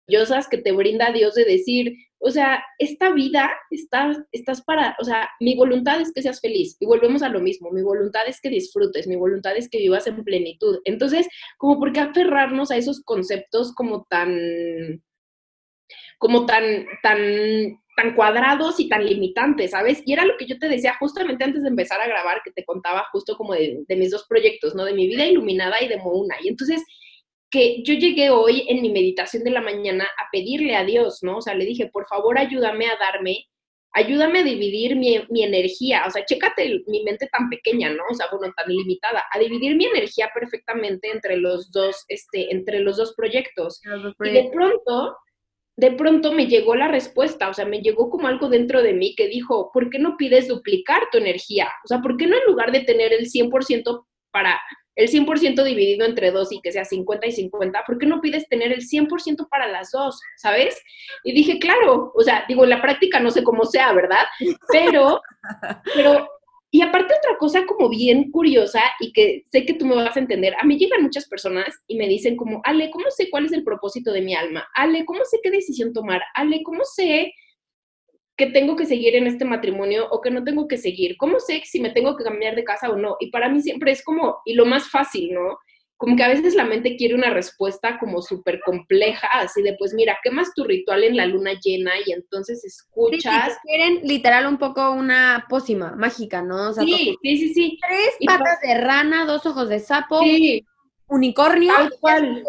maravillosas 0.05 0.49
que 0.49 0.57
te 0.57 0.73
brinda 0.73 1.13
Dios 1.13 1.33
de 1.33 1.45
decir, 1.45 1.95
o 2.19 2.29
sea, 2.29 2.61
esta 2.77 3.13
vida 3.13 3.49
estás, 3.71 4.17
estás 4.33 4.61
para, 4.61 4.97
o 4.99 5.05
sea, 5.05 5.29
mi 5.39 5.55
voluntad 5.55 6.01
es 6.01 6.11
que 6.11 6.21
seas 6.21 6.41
feliz. 6.41 6.75
Y 6.81 6.85
volvemos 6.87 7.23
a 7.23 7.29
lo 7.29 7.39
mismo, 7.39 7.71
mi 7.71 7.81
voluntad 7.81 8.27
es 8.27 8.41
que 8.41 8.49
disfrutes, 8.49 9.07
mi 9.07 9.15
voluntad 9.15 9.55
es 9.55 9.69
que 9.69 9.77
vivas 9.77 10.07
en 10.07 10.25
plenitud. 10.25 10.81
Entonces, 10.83 11.25
como 11.57 11.79
por 11.79 11.93
qué 11.93 12.01
aferrarnos 12.01 12.69
a 12.69 12.75
esos 12.75 13.01
conceptos 13.01 13.73
como 13.73 14.05
tan, 14.09 15.01
como 16.17 16.45
tan, 16.45 16.85
tan, 17.01 17.79
tan 17.95 18.13
cuadrados 18.13 18.79
y 18.79 18.89
tan 18.89 19.05
limitantes, 19.05 19.71
¿sabes? 19.71 20.01
Y 20.05 20.13
era 20.13 20.25
lo 20.25 20.35
que 20.37 20.45
yo 20.45 20.59
te 20.59 20.67
decía 20.67 20.95
justamente 20.99 21.43
antes 21.43 21.63
de 21.63 21.69
empezar 21.69 22.01
a 22.01 22.07
grabar, 22.07 22.41
que 22.43 22.51
te 22.51 22.65
contaba 22.65 23.05
justo 23.11 23.37
como 23.37 23.53
de, 23.53 23.83
de 23.87 23.95
mis 23.95 24.11
dos 24.11 24.25
proyectos, 24.27 24.75
¿no? 24.75 24.83
De 24.83 24.93
mi 24.93 25.07
vida 25.07 25.25
iluminada 25.25 25.81
y 25.81 25.87
de 25.87 25.97
Mouna. 25.97 26.35
Y 26.43 26.49
entonces 26.49 26.83
que 27.55 27.83
yo 27.83 27.93
llegué 27.93 28.31
hoy 28.31 28.65
en 28.67 28.81
mi 28.81 28.89
meditación 28.89 29.43
de 29.45 29.51
la 29.51 29.61
mañana 29.61 30.03
a 30.03 30.29
pedirle 30.29 30.75
a 30.75 30.83
Dios, 30.83 31.19
¿no? 31.21 31.37
O 31.37 31.41
sea, 31.41 31.55
le 31.55 31.63
dije, 31.65 31.87
por 31.87 32.05
favor, 32.05 32.37
ayúdame 32.37 32.87
a 32.87 32.97
darme, 32.97 33.45
ayúdame 33.93 34.39
a 34.39 34.43
dividir 34.43 34.97
mi, 34.97 35.17
mi 35.29 35.43
energía, 35.43 36.03
o 36.05 36.11
sea, 36.11 36.25
chécate 36.25 36.83
mi 36.87 37.03
mente 37.03 37.27
tan 37.27 37.49
pequeña, 37.49 37.91
¿no? 37.91 38.03
O 38.11 38.13
sea, 38.13 38.27
bueno, 38.31 38.53
tan 38.57 38.67
limitada, 38.67 39.23
a 39.31 39.39
dividir 39.39 39.77
mi 39.77 39.85
energía 39.85 40.29
perfectamente 40.33 41.09
entre 41.09 41.37
los 41.37 41.71
dos, 41.71 42.03
este, 42.09 42.51
entre 42.51 42.81
los 42.81 42.97
dos 42.97 43.13
proyectos. 43.15 43.79
Los 43.85 44.03
dos 44.03 44.15
proyectos. 44.15 44.43
Y 44.43 44.47
de 44.47 44.51
pronto, 44.53 45.15
de 45.77 45.91
pronto 45.91 46.31
me 46.31 46.47
llegó 46.47 46.75
la 46.75 46.87
respuesta, 46.87 47.49
o 47.49 47.53
sea, 47.53 47.65
me 47.65 47.81
llegó 47.81 48.09
como 48.09 48.27
algo 48.27 48.47
dentro 48.49 48.81
de 48.81 48.93
mí 48.93 49.13
que 49.15 49.27
dijo, 49.27 49.71
¿por 49.73 49.89
qué 49.89 49.99
no 49.99 50.15
pides 50.17 50.47
duplicar 50.47 51.03
tu 51.11 51.17
energía? 51.17 51.67
O 51.83 51.87
sea, 51.87 52.01
¿por 52.01 52.15
qué 52.17 52.27
no 52.27 52.37
en 52.37 52.45
lugar 52.45 52.71
de 52.71 52.81
tener 52.81 53.11
el 53.11 53.29
100% 53.29 54.05
para 54.31 54.59
el 54.95 55.09
100% 55.09 55.63
dividido 55.63 56.05
entre 56.05 56.31
dos 56.31 56.51
y 56.51 56.61
que 56.61 56.71
sea 56.71 56.85
50 56.85 57.27
y 57.27 57.31
50, 57.33 57.83
¿por 57.85 57.97
qué 57.97 58.05
no 58.05 58.21
pides 58.21 58.47
tener 58.47 58.71
el 58.71 58.81
100% 58.81 59.47
para 59.49 59.67
las 59.67 59.91
dos? 59.91 60.21
¿Sabes? 60.37 60.81
Y 61.23 61.33
dije, 61.33 61.59
claro, 61.59 62.13
o 62.15 62.23
sea, 62.23 62.45
digo, 62.47 62.63
en 62.63 62.69
la 62.69 62.81
práctica 62.81 63.19
no 63.19 63.29
sé 63.29 63.43
cómo 63.43 63.65
sea, 63.65 63.91
¿verdad? 63.93 64.25
Pero, 64.71 65.21
pero, 65.93 66.29
y 66.71 66.81
aparte 66.81 67.13
otra 67.17 67.37
cosa 67.37 67.65
como 67.65 67.89
bien 67.89 68.31
curiosa 68.31 68.81
y 68.99 69.13
que 69.13 69.43
sé 69.51 69.65
que 69.65 69.75
tú 69.75 69.85
me 69.85 69.95
vas 69.95 70.17
a 70.17 70.19
entender, 70.19 70.53
a 70.59 70.65
mí 70.65 70.77
llegan 70.77 71.03
muchas 71.03 71.27
personas 71.27 71.73
y 71.87 71.95
me 71.95 72.07
dicen 72.07 72.35
como, 72.35 72.61
Ale, 72.63 72.91
¿cómo 72.91 73.09
sé 73.11 73.29
cuál 73.29 73.45
es 73.45 73.53
el 73.53 73.63
propósito 73.63 74.11
de 74.11 74.21
mi 74.21 74.35
alma? 74.35 74.67
Ale, 74.73 75.05
¿cómo 75.05 75.23
sé 75.23 75.39
qué 75.41 75.51
decisión 75.51 75.93
tomar? 75.93 76.21
Ale, 76.33 76.63
¿cómo 76.63 76.83
sé 76.83 77.31
que 78.37 78.47
tengo 78.47 78.75
que 78.75 78.85
seguir 78.85 79.15
en 79.15 79.27
este 79.27 79.45
matrimonio 79.45 80.07
o 80.11 80.19
que 80.19 80.31
no 80.31 80.43
tengo 80.43 80.67
que 80.67 80.77
seguir? 80.77 81.15
¿Cómo 81.17 81.39
sé 81.39 81.61
si 81.63 81.79
me 81.79 81.91
tengo 81.91 82.17
que 82.17 82.25
cambiar 82.25 82.55
de 82.55 82.65
casa 82.65 82.89
o 82.89 82.97
no? 82.97 83.15
Y 83.19 83.31
para 83.31 83.47
mí 83.47 83.61
siempre 83.61 83.91
es 83.91 84.03
como, 84.03 84.39
y 84.43 84.55
lo 84.55 84.65
más 84.65 84.89
fácil, 84.89 85.33
¿no? 85.33 85.57
Como 85.97 86.15
que 86.17 86.23
a 86.23 86.27
veces 86.27 86.55
la 86.55 86.65
mente 86.65 86.97
quiere 86.97 87.15
una 87.15 87.29
respuesta 87.29 87.97
como 87.99 88.21
súper 88.21 88.59
compleja, 88.65 89.27
así 89.31 89.61
de, 89.61 89.75
pues 89.79 89.93
mira, 89.93 90.17
quemas 90.21 90.53
tu 90.53 90.65
ritual 90.65 91.03
en 91.03 91.15
la 91.15 91.25
luna 91.25 91.53
llena 91.63 91.91
y 92.05 92.11
entonces 92.11 92.65
escuchas. 92.65 93.53
Sí, 93.53 93.59
quieren 93.63 94.01
literal 94.03 94.45
un 94.47 94.57
poco 94.57 94.91
una 94.91 95.45
pócima 95.49 95.95
mágica, 95.95 96.41
¿no? 96.41 96.73
sí, 96.73 97.17
sí, 97.21 97.37
sí, 97.37 97.53
sí. 97.53 97.79
Tres 97.87 98.15
patas 98.25 98.59
de 98.61 98.81
rana, 98.81 99.25
dos 99.25 99.45
ojos 99.45 99.69
de 99.69 99.79
sapo, 99.79 100.21
unicornio. 101.07 101.73
Tal 101.73 101.93
cual. 101.99 102.43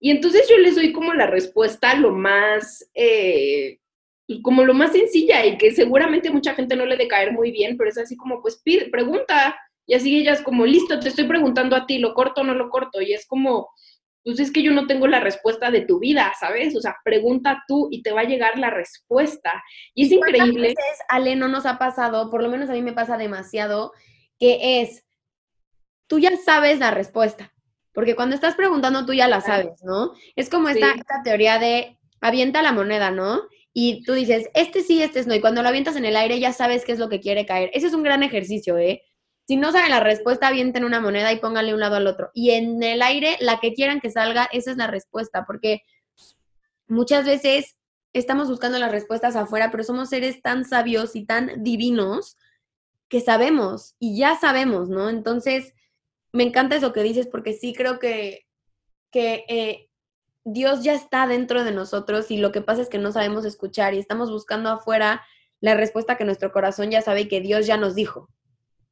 Y 0.00 0.10
entonces 0.10 0.48
yo 0.48 0.56
les 0.56 0.76
doy 0.76 0.92
como 0.92 1.12
la 1.12 1.26
respuesta 1.26 1.94
lo 1.94 2.12
más 2.12 2.90
eh, 2.94 3.78
y 4.26 4.42
como 4.42 4.64
lo 4.64 4.72
más 4.72 4.92
sencilla 4.92 5.44
y 5.44 5.58
que 5.58 5.72
seguramente 5.72 6.30
mucha 6.30 6.54
gente 6.54 6.74
no 6.74 6.86
le 6.86 6.96
de 6.96 7.08
caer 7.08 7.32
muy 7.32 7.50
bien, 7.50 7.76
pero 7.76 7.90
es 7.90 7.98
así 7.98 8.16
como, 8.16 8.40
pues 8.40 8.60
pide, 8.64 8.88
pregunta. 8.88 9.58
Y 9.86 9.94
así 9.94 10.20
ella 10.20 10.32
es 10.32 10.42
como, 10.42 10.66
listo, 10.66 11.00
te 11.00 11.08
estoy 11.08 11.24
preguntando 11.24 11.76
a 11.76 11.86
ti, 11.86 11.98
¿lo 11.98 12.14
corto 12.14 12.42
o 12.42 12.44
no 12.44 12.54
lo 12.54 12.68
corto? 12.70 13.00
Y 13.00 13.12
es 13.12 13.26
como, 13.26 13.70
pues 14.24 14.38
es 14.38 14.52
que 14.52 14.62
yo 14.62 14.72
no 14.72 14.86
tengo 14.86 15.06
la 15.06 15.20
respuesta 15.20 15.70
de 15.70 15.82
tu 15.82 15.98
vida, 15.98 16.32
¿sabes? 16.38 16.76
O 16.76 16.80
sea, 16.80 16.96
pregunta 17.04 17.64
tú 17.66 17.88
y 17.90 18.02
te 18.02 18.12
va 18.12 18.20
a 18.20 18.24
llegar 18.24 18.58
la 18.58 18.70
respuesta. 18.70 19.62
Y 19.94 20.06
es 20.06 20.12
increíble. 20.12 20.68
Veces, 20.68 21.00
Ale, 21.08 21.36
no 21.36 21.48
nos 21.48 21.66
ha 21.66 21.78
pasado, 21.78 22.30
por 22.30 22.42
lo 22.42 22.50
menos 22.50 22.70
a 22.70 22.74
mí 22.74 22.82
me 22.82 22.92
pasa 22.92 23.16
demasiado, 23.16 23.92
que 24.38 24.80
es, 24.80 25.04
tú 26.06 26.18
ya 26.18 26.36
sabes 26.36 26.78
la 26.78 26.90
respuesta, 26.90 27.52
porque 27.92 28.14
cuando 28.14 28.34
estás 28.34 28.54
preguntando 28.54 29.06
tú 29.06 29.12
ya 29.14 29.28
la 29.28 29.40
sabes, 29.40 29.82
¿no? 29.82 30.12
Es 30.36 30.50
como 30.50 30.68
esta, 30.68 30.92
esta 30.92 31.22
teoría 31.24 31.58
de 31.58 31.98
avienta 32.20 32.62
la 32.62 32.72
moneda, 32.72 33.10
¿no? 33.10 33.40
y 33.72 34.02
tú 34.02 34.14
dices, 34.14 34.48
este 34.54 34.82
sí, 34.82 35.02
este 35.02 35.20
es 35.20 35.26
no, 35.26 35.34
y 35.34 35.40
cuando 35.40 35.62
lo 35.62 35.68
avientas 35.68 35.96
en 35.96 36.04
el 36.04 36.16
aire 36.16 36.40
ya 36.40 36.52
sabes 36.52 36.84
qué 36.84 36.92
es 36.92 36.98
lo 36.98 37.08
que 37.08 37.20
quiere 37.20 37.46
caer. 37.46 37.70
Ese 37.72 37.86
es 37.86 37.94
un 37.94 38.02
gran 38.02 38.22
ejercicio, 38.22 38.78
¿eh? 38.78 39.02
Si 39.50 39.56
no 39.56 39.72
saben 39.72 39.90
la 39.90 39.98
respuesta, 39.98 40.46
avienten 40.46 40.84
una 40.84 41.00
moneda 41.00 41.32
y 41.32 41.40
pónganle 41.40 41.74
un 41.74 41.80
lado 41.80 41.96
al 41.96 42.06
otro. 42.06 42.30
Y 42.34 42.50
en 42.50 42.80
el 42.84 43.02
aire, 43.02 43.36
la 43.40 43.58
que 43.58 43.74
quieran 43.74 44.00
que 44.00 44.08
salga, 44.08 44.48
esa 44.52 44.70
es 44.70 44.76
la 44.76 44.86
respuesta, 44.86 45.44
porque 45.44 45.82
muchas 46.86 47.24
veces 47.24 47.76
estamos 48.12 48.48
buscando 48.48 48.78
las 48.78 48.92
respuestas 48.92 49.34
afuera, 49.34 49.72
pero 49.72 49.82
somos 49.82 50.08
seres 50.08 50.40
tan 50.40 50.64
sabios 50.64 51.16
y 51.16 51.26
tan 51.26 51.64
divinos 51.64 52.38
que 53.08 53.20
sabemos 53.20 53.96
y 53.98 54.16
ya 54.16 54.38
sabemos, 54.38 54.88
¿no? 54.88 55.10
Entonces, 55.10 55.74
me 56.32 56.44
encanta 56.44 56.76
eso 56.76 56.92
que 56.92 57.02
dices 57.02 57.26
porque 57.26 57.52
sí 57.52 57.74
creo 57.74 57.98
que, 57.98 58.46
que 59.10 59.44
eh, 59.48 59.88
Dios 60.44 60.84
ya 60.84 60.94
está 60.94 61.26
dentro 61.26 61.64
de 61.64 61.72
nosotros 61.72 62.30
y 62.30 62.36
lo 62.36 62.52
que 62.52 62.60
pasa 62.60 62.82
es 62.82 62.88
que 62.88 62.98
no 62.98 63.10
sabemos 63.10 63.44
escuchar 63.44 63.94
y 63.94 63.98
estamos 63.98 64.30
buscando 64.30 64.70
afuera 64.70 65.26
la 65.58 65.74
respuesta 65.74 66.16
que 66.16 66.24
nuestro 66.24 66.52
corazón 66.52 66.92
ya 66.92 67.02
sabe 67.02 67.26
que 67.26 67.40
Dios 67.40 67.66
ya 67.66 67.76
nos 67.76 67.96
dijo. 67.96 68.28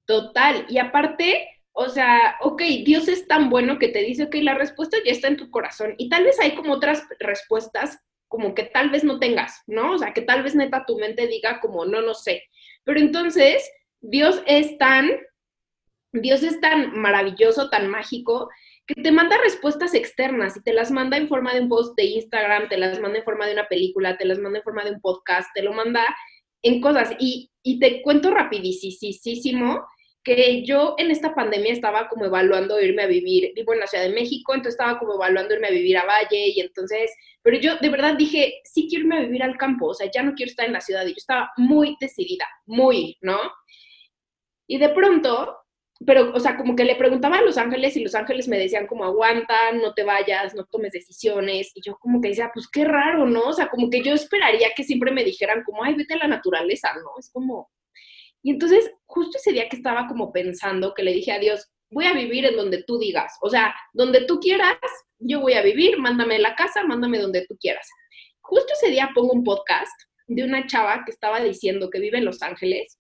Total, 0.09 0.64
y 0.70 0.78
aparte, 0.78 1.46
o 1.72 1.90
sea, 1.90 2.36
ok, 2.40 2.62
Dios 2.86 3.09
es 3.09 3.28
tan 3.28 3.50
bueno 3.50 3.78
que 3.78 3.88
te 3.88 3.98
dice, 3.98 4.30
que 4.30 4.42
la 4.42 4.54
respuesta 4.54 4.96
ya 5.04 5.12
está 5.12 5.28
en 5.28 5.36
tu 5.36 5.50
corazón 5.50 5.94
y 5.98 6.09
tal 6.09 6.24
vez 6.24 6.40
hay 6.40 6.54
como 6.54 6.72
otras 6.72 7.04
respuestas 7.20 7.98
como 8.26 8.54
que 8.54 8.62
tal 8.62 8.88
vez 8.88 9.04
no 9.04 9.18
tengas, 9.18 9.62
¿no? 9.66 9.92
O 9.92 9.98
sea, 9.98 10.14
que 10.14 10.22
tal 10.22 10.42
vez 10.42 10.54
neta 10.54 10.86
tu 10.86 10.98
mente 10.98 11.26
diga 11.26 11.61
como, 11.61 11.84
no, 11.84 12.00
no 12.00 12.14
sé. 12.14 12.44
Pero 12.84 13.00
entonces, 13.00 13.70
Dios 14.00 14.42
es 14.46 14.78
tan, 14.78 15.11
Dios 16.12 16.42
es 16.42 16.59
tan 16.59 16.98
maravilloso, 16.98 17.68
tan 17.68 17.88
mágico, 17.88 18.48
que 18.86 19.02
te 19.02 19.12
manda 19.12 19.36
respuestas 19.36 19.92
externas 19.92 20.56
y 20.56 20.62
te 20.62 20.72
las 20.72 20.90
manda 20.90 21.18
en 21.18 21.28
forma 21.28 21.52
de 21.52 21.61
un 21.61 21.68
post 21.68 21.94
de 21.98 22.04
Instagram, 22.04 22.70
te 22.70 22.78
las 22.78 22.98
manda 22.98 23.18
en 23.18 23.24
forma 23.24 23.46
de 23.46 23.52
una 23.52 23.68
película, 23.68 24.16
te 24.16 24.24
las 24.24 24.38
manda 24.38 24.61
en 24.61 24.64
forma 24.64 24.84
de 24.84 24.92
un 24.92 25.02
podcast, 25.02 25.50
te 25.54 25.62
lo 25.62 25.74
manda 25.74 26.02
en 26.62 26.80
cosas. 26.80 27.11
Y, 27.18 27.50
y 27.62 27.78
te 27.78 28.00
cuento 28.00 28.30
rapidísimo 28.30 29.84
que 30.29 30.62
yo 30.62 30.95
en 30.99 31.11
esta 31.11 31.35
pandemia 31.35 31.72
estaba 31.72 32.07
como 32.09 32.26
evaluando 32.26 32.79
irme 32.79 33.03
a 33.05 33.07
vivir, 33.07 33.53
vivo 33.55 33.72
en 33.72 33.81
la 33.81 33.87
Ciudad 33.87 34.05
de 34.05 34.12
México, 34.12 34.53
entonces 34.53 34.74
estaba 34.74 34.99
como 34.99 35.14
evaluando 35.14 35.55
irme 35.55 35.68
a 35.68 35.70
vivir 35.70 35.97
a 35.97 36.05
Valle 36.05 36.49
y 36.49 36.61
entonces, 36.61 37.11
pero 37.43 37.59
yo 37.59 37.76
de 37.76 37.89
verdad 37.89 38.14
dije, 38.14 38.61
sí 38.64 38.87
quiero 38.91 39.05
irme 39.05 39.16
a 39.16 39.22
vivir 39.22 39.43
al 39.43 39.57
campo, 39.57 39.87
o 39.87 39.95
sea, 39.95 40.11
ya 40.12 40.22
no 40.22 40.35
quiero 40.35 40.51
estar 40.51 40.66
en 40.66 40.74
la 40.74 40.83
ciudad 40.83 41.07
y 41.07 41.11
yo 41.11 41.16
estaba 41.16 41.51
muy 41.57 41.97
decidida, 41.99 42.47
muy, 42.66 43.16
¿no? 43.22 43.39
Y 44.66 44.76
de 44.76 44.91
pronto 44.91 45.57
pero, 46.07 46.33
o 46.33 46.39
sea, 46.39 46.57
como 46.57 46.76
que 46.76 46.85
le 46.85 46.95
preguntaba 46.95 47.39
a 47.39 47.43
Los 47.43 47.59
Ángeles 47.59 47.97
y 47.97 48.05
Los 48.05 48.14
Ángeles 48.14 48.47
me 48.47 48.59
decían 48.59 48.87
como 48.87 49.05
aguanta, 49.05 49.72
no 49.72 49.95
te 49.95 50.05
vayas, 50.05 50.55
no 50.55 50.64
tomes 50.64 50.93
decisiones. 50.93 51.72
Y 51.74 51.81
yo 51.83 51.99
como 51.99 52.20
que 52.20 52.29
decía, 52.29 52.53
pues 52.55 52.68
qué 52.68 52.85
raro, 52.85 53.26
¿no? 53.26 53.49
O 53.49 53.53
sea, 53.53 53.68
como 53.68 53.91
que 53.91 54.03
yo 54.05 54.12
esperaría 54.12 54.68
que 54.76 54.85
siempre 54.85 55.11
me 55.11 55.24
dijeran 55.24 55.64
como, 55.64 55.83
ay, 55.83 55.95
vete 55.95 56.14
a 56.14 56.18
la 56.18 56.29
naturaleza, 56.29 56.95
¿no? 56.95 57.18
Es 57.18 57.31
como... 57.33 57.68
Y 58.43 58.51
entonces, 58.51 58.91
justo 59.07 59.39
ese 59.39 59.53
día 59.53 59.68
que 59.68 59.76
estaba 59.76 60.07
como 60.07 60.32
pensando, 60.32 60.95
que 60.95 61.03
le 61.03 61.12
dije 61.12 61.32
a 61.32 61.39
Dios, 61.39 61.66
voy 61.91 62.07
a 62.07 62.12
vivir 62.12 62.45
en 62.45 62.57
donde 62.57 62.82
tú 62.84 62.99
digas, 62.99 63.32
o 63.41 63.49
sea, 63.49 63.74
donde 63.93 64.24
tú 64.26 64.39
quieras, 64.41 64.76
yo 65.18 65.41
voy 65.41 65.55
a 65.55 65.62
vivir, 65.62 65.99
mándame 65.99 66.39
la 66.39 66.55
casa, 66.55 66.84
mándame 66.84 67.18
donde 67.18 67.47
tú 67.47 67.57
quieras. 67.59 67.89
Justo 68.41 68.72
ese 68.74 68.91
día 68.91 69.11
pongo 69.14 69.32
un 69.32 69.45
podcast 69.45 69.93
de 70.26 70.45
una 70.45 70.66
chava 70.66 71.03
que 71.05 71.11
estaba 71.11 71.41
diciendo 71.41 71.91
que 71.91 72.01
vive 72.01 72.18
en 72.18 72.24
Los 72.24 72.43
Ángeles 72.43 72.99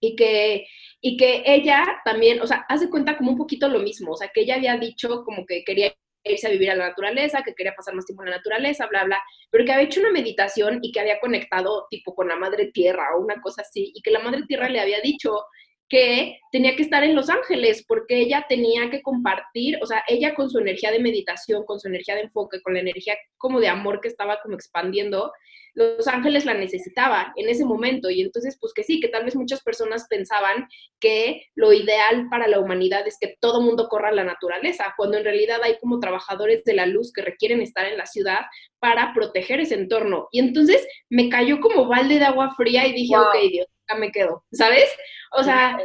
y 0.00 0.16
que, 0.16 0.66
y 1.00 1.16
que 1.16 1.42
ella 1.44 1.84
también, 2.04 2.40
o 2.40 2.46
sea, 2.46 2.64
hace 2.68 2.88
cuenta 2.88 3.16
como 3.18 3.32
un 3.32 3.38
poquito 3.38 3.68
lo 3.68 3.80
mismo, 3.80 4.12
o 4.12 4.16
sea, 4.16 4.30
que 4.32 4.42
ella 4.42 4.56
había 4.56 4.76
dicho 4.78 5.22
como 5.24 5.44
que 5.46 5.62
quería 5.64 5.94
irse 6.24 6.46
a 6.46 6.50
vivir 6.50 6.70
a 6.70 6.74
la 6.74 6.88
naturaleza, 6.88 7.42
que 7.42 7.54
quería 7.54 7.74
pasar 7.74 7.94
más 7.94 8.06
tiempo 8.06 8.22
en 8.22 8.30
la 8.30 8.36
naturaleza, 8.36 8.86
bla, 8.86 9.04
bla, 9.04 9.22
pero 9.50 9.64
que 9.64 9.72
había 9.72 9.86
hecho 9.86 10.00
una 10.00 10.12
meditación 10.12 10.78
y 10.82 10.92
que 10.92 11.00
había 11.00 11.20
conectado 11.20 11.86
tipo 11.90 12.14
con 12.14 12.28
la 12.28 12.36
madre 12.36 12.70
tierra 12.72 13.08
o 13.16 13.20
una 13.20 13.40
cosa 13.40 13.62
así, 13.62 13.92
y 13.94 14.02
que 14.02 14.10
la 14.10 14.20
madre 14.20 14.42
tierra 14.46 14.68
le 14.68 14.80
había 14.80 15.00
dicho 15.00 15.44
que 15.90 16.38
tenía 16.52 16.76
que 16.76 16.82
estar 16.82 17.02
en 17.02 17.16
Los 17.16 17.28
Ángeles 17.28 17.84
porque 17.86 18.20
ella 18.20 18.46
tenía 18.48 18.90
que 18.90 19.02
compartir, 19.02 19.76
o 19.82 19.86
sea, 19.86 20.04
ella 20.06 20.36
con 20.36 20.48
su 20.48 20.60
energía 20.60 20.92
de 20.92 21.00
meditación, 21.00 21.64
con 21.64 21.80
su 21.80 21.88
energía 21.88 22.14
de 22.14 22.22
enfoque, 22.22 22.62
con 22.62 22.74
la 22.74 22.80
energía 22.80 23.16
como 23.36 23.58
de 23.58 23.68
amor 23.68 24.00
que 24.00 24.06
estaba 24.06 24.38
como 24.40 24.54
expandiendo, 24.54 25.32
Los 25.74 26.06
Ángeles 26.06 26.44
la 26.44 26.54
necesitaba 26.54 27.32
en 27.34 27.48
ese 27.48 27.64
momento 27.64 28.08
y 28.08 28.20
entonces 28.20 28.56
pues 28.60 28.72
que 28.72 28.84
sí, 28.84 29.00
que 29.00 29.08
tal 29.08 29.24
vez 29.24 29.34
muchas 29.34 29.62
personas 29.62 30.06
pensaban 30.08 30.68
que 31.00 31.42
lo 31.56 31.72
ideal 31.72 32.28
para 32.30 32.46
la 32.46 32.60
humanidad 32.60 33.04
es 33.08 33.16
que 33.20 33.34
todo 33.40 33.60
mundo 33.60 33.88
corra 33.88 34.10
a 34.10 34.14
la 34.14 34.24
naturaleza, 34.24 34.94
cuando 34.96 35.18
en 35.18 35.24
realidad 35.24 35.58
hay 35.64 35.76
como 35.80 35.98
trabajadores 35.98 36.62
de 36.62 36.74
la 36.74 36.86
luz 36.86 37.12
que 37.12 37.22
requieren 37.22 37.62
estar 37.62 37.86
en 37.86 37.98
la 37.98 38.06
ciudad 38.06 38.42
para 38.78 39.12
proteger 39.12 39.58
ese 39.58 39.74
entorno. 39.74 40.28
Y 40.30 40.38
entonces 40.38 40.86
me 41.08 41.28
cayó 41.28 41.58
como 41.60 41.88
balde 41.88 42.20
de 42.20 42.26
agua 42.26 42.54
fría 42.56 42.86
y 42.86 42.92
dije, 42.92 43.16
ok, 43.16 43.34
Dios, 43.50 43.66
me 43.96 44.12
quedo, 44.12 44.44
¿sabes? 44.52 44.88
O 45.32 45.42
sea, 45.42 45.78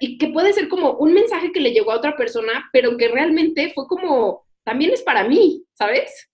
y 0.00 0.18
que 0.18 0.28
puede 0.28 0.52
ser 0.52 0.68
como 0.68 0.92
un 0.92 1.12
mensaje 1.12 1.52
que 1.52 1.60
le 1.60 1.72
llegó 1.72 1.92
a 1.92 1.96
otra 1.96 2.16
persona, 2.16 2.68
pero 2.72 2.96
que 2.96 3.08
realmente 3.08 3.72
fue 3.74 3.86
como, 3.86 4.46
también 4.64 4.92
es 4.92 5.02
para 5.02 5.24
mí, 5.24 5.64
¿sabes? 5.74 6.30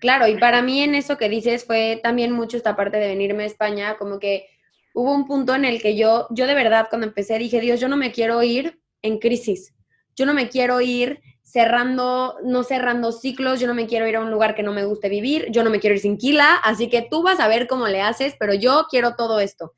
Claro, 0.00 0.26
y 0.26 0.36
para 0.38 0.62
mí 0.62 0.82
en 0.82 0.94
eso 0.94 1.16
que 1.16 1.28
dices 1.28 1.64
fue 1.64 2.00
también 2.02 2.32
mucho 2.32 2.56
esta 2.56 2.76
parte 2.76 2.98
de 2.98 3.08
venirme 3.08 3.44
a 3.44 3.46
España, 3.46 3.96
como 3.98 4.18
que 4.18 4.46
hubo 4.94 5.12
un 5.12 5.26
punto 5.26 5.54
en 5.54 5.64
el 5.64 5.80
que 5.80 5.96
yo, 5.96 6.26
yo 6.30 6.46
de 6.46 6.54
verdad 6.54 6.88
cuando 6.88 7.06
empecé 7.06 7.38
dije, 7.38 7.60
Dios, 7.60 7.80
yo 7.80 7.88
no 7.88 7.96
me 7.96 8.12
quiero 8.12 8.42
ir 8.42 8.80
en 9.02 9.18
crisis, 9.18 9.74
yo 10.14 10.26
no 10.26 10.34
me 10.34 10.48
quiero 10.48 10.80
ir 10.80 11.20
cerrando, 11.42 12.36
no 12.42 12.64
cerrando 12.64 13.12
ciclos, 13.12 13.60
yo 13.60 13.66
no 13.66 13.74
me 13.74 13.86
quiero 13.86 14.06
ir 14.08 14.16
a 14.16 14.20
un 14.20 14.30
lugar 14.30 14.54
que 14.54 14.62
no 14.62 14.72
me 14.72 14.84
guste 14.84 15.08
vivir, 15.08 15.46
yo 15.50 15.62
no 15.62 15.70
me 15.70 15.80
quiero 15.80 15.94
ir 15.94 16.00
sin 16.00 16.18
Kila, 16.18 16.56
así 16.56 16.88
que 16.88 17.06
tú 17.08 17.22
vas 17.22 17.40
a 17.40 17.48
ver 17.48 17.66
cómo 17.66 17.86
le 17.86 18.02
haces, 18.02 18.34
pero 18.38 18.52
yo 18.52 18.86
quiero 18.90 19.14
todo 19.14 19.38
esto. 19.38 19.72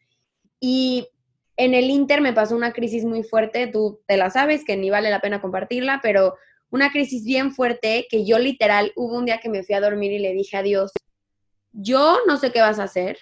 Y 0.61 1.09
en 1.57 1.75
el 1.75 1.91
Inter 1.91 2.21
me 2.21 2.33
pasó 2.33 2.55
una 2.55 2.73
crisis 2.73 3.05
muy 3.05 3.23
fuerte, 3.23 3.67
tú 3.67 4.01
te 4.07 4.17
la 4.17 4.31
sabes, 4.31 4.65
que 4.65 4.77
ni 4.77 4.91
vale 4.91 5.11
la 5.11 5.21
pena 5.21 5.41
compartirla, 5.41 6.01
pero 6.03 6.37
una 6.71 6.91
crisis 6.91 7.25
bien 7.25 7.53
fuerte 7.53 8.07
que 8.11 8.25
yo 8.25 8.39
literal 8.39 8.93
hubo 8.97 9.17
un 9.17 9.25
día 9.25 9.41
que 9.41 9.49
me 9.49 9.63
fui 9.63 9.75
a 9.75 9.81
dormir 9.81 10.13
y 10.13 10.19
le 10.19 10.35
dije 10.35 10.57
a 10.57 10.63
Dios, 10.63 10.93
yo 11.73 12.19
no 12.27 12.37
sé 12.37 12.53
qué 12.53 12.61
vas 12.61 12.79
a 12.79 12.85
hacer, 12.85 13.19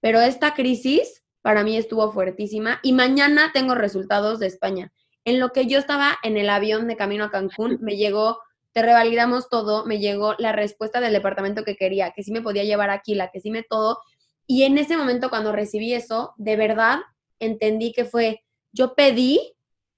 pero 0.00 0.20
esta 0.20 0.54
crisis 0.54 1.24
para 1.42 1.64
mí 1.64 1.76
estuvo 1.76 2.10
fuertísima 2.12 2.80
y 2.82 2.92
mañana 2.92 3.50
tengo 3.52 3.74
resultados 3.74 4.38
de 4.38 4.46
España. 4.46 4.92
En 5.24 5.40
lo 5.40 5.50
que 5.50 5.66
yo 5.66 5.78
estaba 5.78 6.18
en 6.22 6.36
el 6.36 6.48
avión 6.50 6.88
de 6.88 6.96
camino 6.96 7.24
a 7.24 7.30
Cancún, 7.30 7.78
me 7.80 7.96
llegó, 7.96 8.40
te 8.72 8.82
revalidamos 8.82 9.48
todo, 9.48 9.84
me 9.84 9.98
llegó 9.98 10.34
la 10.38 10.52
respuesta 10.52 11.00
del 11.00 11.12
departamento 11.12 11.64
que 11.64 11.76
quería, 11.76 12.12
que 12.12 12.22
sí 12.22 12.32
me 12.32 12.42
podía 12.42 12.64
llevar 12.64 12.90
aquí, 12.90 13.14
la 13.14 13.30
que 13.30 13.40
sí 13.40 13.50
me 13.50 13.62
todo. 13.62 13.98
Y 14.50 14.64
en 14.64 14.78
ese 14.78 14.96
momento 14.96 15.28
cuando 15.28 15.52
recibí 15.52 15.92
eso, 15.92 16.34
de 16.38 16.56
verdad 16.56 17.00
entendí 17.38 17.92
que 17.92 18.06
fue, 18.06 18.42
yo 18.72 18.94
pedí 18.94 19.54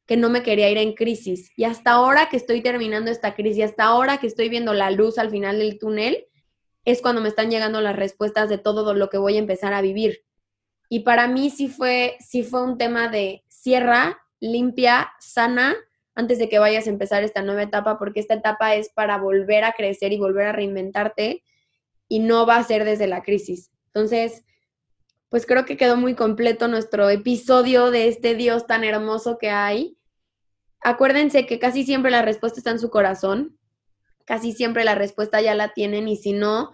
que 0.07 0.17
no 0.17 0.29
me 0.29 0.43
quería 0.43 0.69
ir 0.69 0.77
en 0.77 0.95
crisis. 0.95 1.53
Y 1.57 1.63
hasta 1.63 1.93
ahora 1.93 2.29
que 2.29 2.37
estoy 2.37 2.61
terminando 2.61 3.13
esta 3.13 3.37
crisis, 3.37 3.67
hasta 3.67 3.85
ahora 3.85 4.19
que 4.19 4.27
estoy 4.27 4.49
viendo 4.49 4.75
la 4.75 4.91
luz 4.91 5.19
al 5.19 5.31
final 5.31 5.61
del 5.61 5.79
túnel, 5.79 6.27
es 6.85 7.01
cuando 7.01 7.21
me 7.21 7.29
están 7.29 7.49
llegando 7.49 7.81
las 7.81 7.95
respuestas 7.95 8.49
de 8.49 8.59
todo 8.59 8.93
lo 8.93 9.09
que 9.09 9.19
voy 9.19 9.37
a 9.37 9.39
empezar 9.39 9.73
a 9.73 9.83
vivir. 9.83 10.25
Y 10.89 11.01
para 11.01 11.29
mí 11.29 11.51
sí 11.51 11.69
fue, 11.69 12.17
sí 12.19 12.43
fue 12.43 12.65
un 12.65 12.77
tema 12.77 13.09
de 13.09 13.45
cierra, 13.47 14.21
limpia, 14.41 15.13
sana, 15.21 15.77
antes 16.17 16.41
de 16.41 16.49
que 16.49 16.59
vayas 16.59 16.89
a 16.89 16.91
empezar 16.91 17.23
esta 17.23 17.43
nueva 17.43 17.63
etapa, 17.63 17.97
porque 17.97 18.19
esta 18.19 18.35
etapa 18.35 18.75
es 18.75 18.89
para 18.89 19.17
volver 19.17 19.63
a 19.63 19.73
crecer 19.73 20.13
y 20.13 20.19
volver 20.19 20.49
a 20.49 20.53
reinventarte 20.53 21.45
y 22.09 22.19
no 22.19 22.47
va 22.47 22.57
a 22.57 22.65
ser 22.65 22.85
desde 22.85 23.07
la 23.07 23.23
crisis. 23.23 23.71
Entonces, 23.93 24.45
pues 25.29 25.47
creo 25.47 25.65
que 25.65 25.77
quedó 25.77 25.97
muy 25.97 26.15
completo 26.15 26.69
nuestro 26.69 27.09
episodio 27.09 27.91
de 27.91 28.09
este 28.09 28.35
Dios 28.35 28.67
tan 28.67 28.85
hermoso 28.85 29.39
que 29.39 29.51
hay. 29.51 29.97
Acuérdense 30.81 31.47
que 31.47 31.59
casi 31.59 31.85
siempre 31.85 32.11
la 32.11 32.23
respuesta 32.23 32.59
está 32.59 32.71
en 32.71 32.79
su 32.79 32.91
corazón, 32.91 33.59
casi 34.25 34.53
siempre 34.53 34.85
la 34.85 34.95
respuesta 34.95 35.41
ya 35.41 35.55
la 35.55 35.73
tienen 35.73 36.09
y 36.09 36.17
si 36.17 36.33
no, 36.33 36.73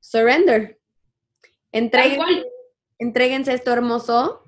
surrender. 0.00 0.80
Entréguense 2.98 3.52
esto 3.52 3.72
hermoso. 3.72 4.44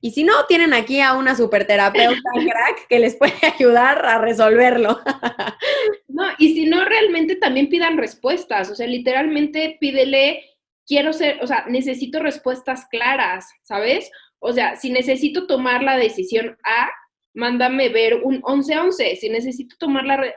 Y 0.00 0.10
si 0.10 0.24
no, 0.24 0.44
tienen 0.46 0.74
aquí 0.74 1.00
a 1.00 1.14
una 1.14 1.34
super 1.34 1.66
terapeuta 1.66 2.20
crack 2.34 2.86
que 2.88 2.98
les 2.98 3.16
puede 3.16 3.34
ayudar 3.42 4.04
a 4.04 4.18
resolverlo. 4.18 5.00
no, 6.08 6.24
y 6.38 6.54
si 6.54 6.66
no, 6.66 6.84
realmente 6.84 7.36
también 7.36 7.68
pidan 7.68 7.96
respuestas. 7.96 8.70
O 8.70 8.74
sea, 8.74 8.86
literalmente 8.86 9.76
pídele, 9.80 10.44
quiero 10.86 11.12
ser, 11.12 11.42
o 11.42 11.46
sea, 11.46 11.66
necesito 11.68 12.20
respuestas 12.20 12.86
claras, 12.90 13.48
¿sabes? 13.62 14.10
O 14.38 14.52
sea, 14.52 14.76
si 14.76 14.90
necesito 14.90 15.46
tomar 15.46 15.82
la 15.82 15.96
decisión 15.96 16.56
A, 16.64 16.90
mándame 17.34 17.88
ver 17.88 18.22
un 18.22 18.42
11-11. 18.42 19.16
Si 19.16 19.28
necesito 19.28 19.76
tomar 19.78 20.04
la, 20.04 20.32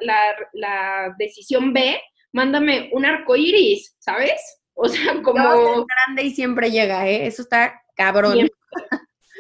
la 0.53 1.15
decisión 1.17 1.73
B, 1.73 1.99
mándame 2.31 2.89
un 2.93 3.05
arco 3.05 3.35
iris, 3.35 3.95
¿sabes? 3.99 4.41
O 4.73 4.87
sea, 4.87 5.21
como... 5.21 5.85
grande 5.85 6.23
y 6.23 6.31
siempre 6.31 6.71
llega, 6.71 7.07
¿eh? 7.07 7.27
Eso 7.27 7.41
está 7.41 7.81
cabrón. 7.95 8.49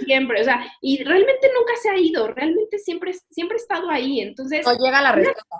Siempre, 0.05 0.41
o 0.41 0.43
sea, 0.43 0.65
y 0.81 1.03
realmente 1.03 1.49
nunca 1.57 1.73
se 1.81 1.89
ha 1.89 1.97
ido, 1.97 2.27
realmente 2.27 2.77
siempre, 2.77 3.13
siempre 3.29 3.55
ha 3.55 3.61
estado 3.61 3.89
ahí, 3.89 4.21
entonces... 4.21 4.65
O 4.65 4.77
llega 4.77 5.01
la 5.01 5.11
respuesta. 5.11 5.57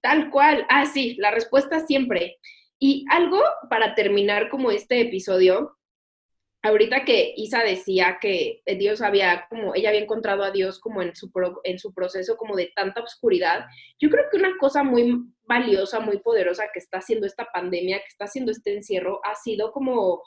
Tal 0.00 0.30
cual, 0.30 0.66
ah, 0.68 0.86
sí, 0.86 1.14
la 1.18 1.30
respuesta 1.30 1.80
siempre. 1.80 2.38
Y 2.78 3.04
algo 3.10 3.40
para 3.70 3.94
terminar 3.94 4.48
como 4.50 4.70
este 4.70 5.00
episodio, 5.00 5.76
ahorita 6.62 7.04
que 7.04 7.32
Isa 7.36 7.62
decía 7.62 8.18
que 8.20 8.62
Dios 8.78 9.00
había, 9.00 9.46
como 9.48 9.74
ella 9.74 9.90
había 9.90 10.02
encontrado 10.02 10.42
a 10.42 10.50
Dios 10.50 10.78
como 10.78 11.00
en 11.00 11.14
su, 11.14 11.30
en 11.64 11.78
su 11.78 11.94
proceso 11.94 12.36
como 12.36 12.56
de 12.56 12.72
tanta 12.74 13.00
oscuridad, 13.00 13.64
yo 13.98 14.10
creo 14.10 14.24
que 14.30 14.36
una 14.36 14.56
cosa 14.58 14.82
muy 14.82 15.16
valiosa, 15.42 16.00
muy 16.00 16.18
poderosa 16.18 16.66
que 16.72 16.80
está 16.80 16.98
haciendo 16.98 17.26
esta 17.26 17.46
pandemia, 17.52 17.98
que 17.98 18.08
está 18.08 18.24
haciendo 18.24 18.52
este 18.52 18.74
encierro, 18.74 19.20
ha 19.24 19.34
sido 19.36 19.72
como, 19.72 20.22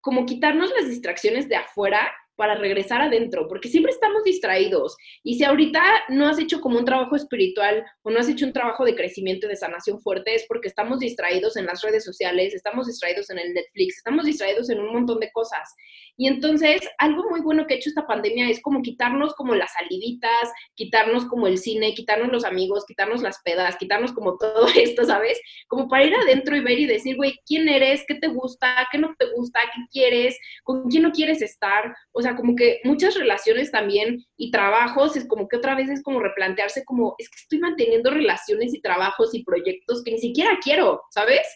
como 0.00 0.24
quitarnos 0.24 0.70
las 0.70 0.88
distracciones 0.88 1.48
de 1.48 1.56
afuera 1.56 2.12
para 2.36 2.54
regresar 2.54 3.02
adentro, 3.02 3.48
porque 3.48 3.68
siempre 3.68 3.92
estamos 3.92 4.22
distraídos. 4.24 4.96
Y 5.22 5.36
si 5.36 5.44
ahorita 5.44 5.82
no 6.08 6.28
has 6.28 6.38
hecho 6.38 6.60
como 6.60 6.78
un 6.78 6.84
trabajo 6.84 7.16
espiritual 7.16 7.84
o 8.02 8.10
no 8.10 8.20
has 8.20 8.28
hecho 8.28 8.46
un 8.46 8.52
trabajo 8.52 8.84
de 8.84 8.94
crecimiento 8.94 9.46
y 9.46 9.50
de 9.50 9.56
sanación 9.56 10.00
fuerte, 10.00 10.34
es 10.34 10.44
porque 10.46 10.68
estamos 10.68 11.00
distraídos 11.00 11.56
en 11.56 11.66
las 11.66 11.82
redes 11.82 12.04
sociales, 12.04 12.54
estamos 12.54 12.86
distraídos 12.86 13.30
en 13.30 13.38
el 13.38 13.54
Netflix, 13.54 13.98
estamos 13.98 14.24
distraídos 14.24 14.70
en 14.70 14.80
un 14.80 14.92
montón 14.92 15.20
de 15.20 15.30
cosas. 15.32 15.74
Y 16.16 16.28
entonces, 16.28 16.80
algo 16.98 17.28
muy 17.28 17.40
bueno 17.40 17.66
que 17.66 17.74
ha 17.74 17.76
hecho 17.76 17.90
esta 17.90 18.06
pandemia 18.06 18.48
es 18.48 18.60
como 18.62 18.82
quitarnos 18.82 19.34
como 19.34 19.54
las 19.54 19.72
saliditas, 19.72 20.50
quitarnos 20.74 21.26
como 21.26 21.46
el 21.46 21.58
cine, 21.58 21.94
quitarnos 21.94 22.32
los 22.32 22.44
amigos, 22.44 22.86
quitarnos 22.86 23.22
las 23.22 23.40
pedas, 23.42 23.76
quitarnos 23.76 24.12
como 24.12 24.36
todo 24.38 24.68
esto, 24.74 25.04
¿sabes? 25.04 25.40
Como 25.68 25.88
para 25.88 26.04
ir 26.04 26.14
adentro 26.14 26.56
y 26.56 26.60
ver 26.60 26.78
y 26.78 26.86
decir, 26.86 27.16
güey, 27.16 27.38
¿quién 27.46 27.68
eres? 27.68 28.04
¿Qué 28.06 28.14
te 28.14 28.28
gusta? 28.28 28.86
¿Qué 28.90 28.98
no 28.98 29.14
te 29.18 29.26
gusta? 29.32 29.60
¿Qué 29.74 29.82
quieres? 29.90 30.38
¿Con 30.64 30.88
quién 30.88 31.02
no 31.02 31.12
quieres 31.12 31.42
estar? 31.42 31.94
O 32.12 32.22
sea, 32.26 32.36
como 32.36 32.56
que 32.56 32.80
muchas 32.84 33.14
relaciones 33.14 33.70
también 33.70 34.24
y 34.36 34.50
trabajos, 34.50 35.16
es 35.16 35.26
como 35.26 35.48
que 35.48 35.56
otra 35.56 35.74
vez 35.74 35.88
es 35.88 36.02
como 36.02 36.20
replantearse 36.20 36.84
como, 36.84 37.14
es 37.18 37.28
que 37.28 37.38
estoy 37.38 37.58
manteniendo 37.58 38.10
relaciones 38.10 38.74
y 38.74 38.80
trabajos 38.80 39.34
y 39.34 39.44
proyectos 39.44 40.02
que 40.02 40.12
ni 40.12 40.18
siquiera 40.18 40.58
quiero, 40.62 41.02
¿sabes? 41.10 41.46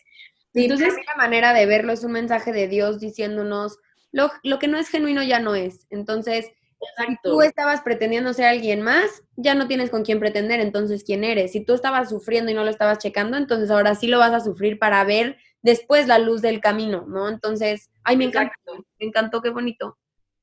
Entonces, 0.54 0.94
la 1.06 1.16
manera 1.16 1.52
de 1.52 1.66
verlo 1.66 1.92
es 1.92 2.02
un 2.04 2.12
mensaje 2.12 2.52
de 2.52 2.68
Dios 2.68 3.00
diciéndonos, 3.00 3.78
lo, 4.12 4.30
lo 4.42 4.58
que 4.58 4.68
no 4.68 4.78
es 4.78 4.88
genuino 4.88 5.22
ya 5.22 5.38
no 5.38 5.54
es. 5.54 5.86
Entonces, 5.90 6.50
si 7.06 7.16
tú 7.22 7.42
estabas 7.42 7.82
pretendiendo 7.82 8.32
ser 8.32 8.46
alguien 8.46 8.80
más, 8.80 9.22
ya 9.36 9.54
no 9.54 9.68
tienes 9.68 9.90
con 9.90 10.02
quién 10.02 10.18
pretender, 10.18 10.60
entonces 10.60 11.04
quién 11.04 11.24
eres. 11.24 11.52
Si 11.52 11.64
tú 11.64 11.74
estabas 11.74 12.08
sufriendo 12.08 12.50
y 12.50 12.54
no 12.54 12.64
lo 12.64 12.70
estabas 12.70 12.98
checando, 12.98 13.36
entonces 13.36 13.70
ahora 13.70 13.94
sí 13.94 14.06
lo 14.06 14.18
vas 14.18 14.32
a 14.32 14.40
sufrir 14.40 14.78
para 14.78 15.04
ver 15.04 15.36
después 15.62 16.06
la 16.06 16.18
luz 16.18 16.40
del 16.42 16.60
camino, 16.60 17.04
¿no? 17.06 17.28
Entonces, 17.28 17.90
ay, 18.02 18.16
me 18.16 18.24
encantó, 18.24 18.76
me 18.98 19.06
encantó, 19.06 19.42
qué 19.42 19.50
bonito. 19.50 19.98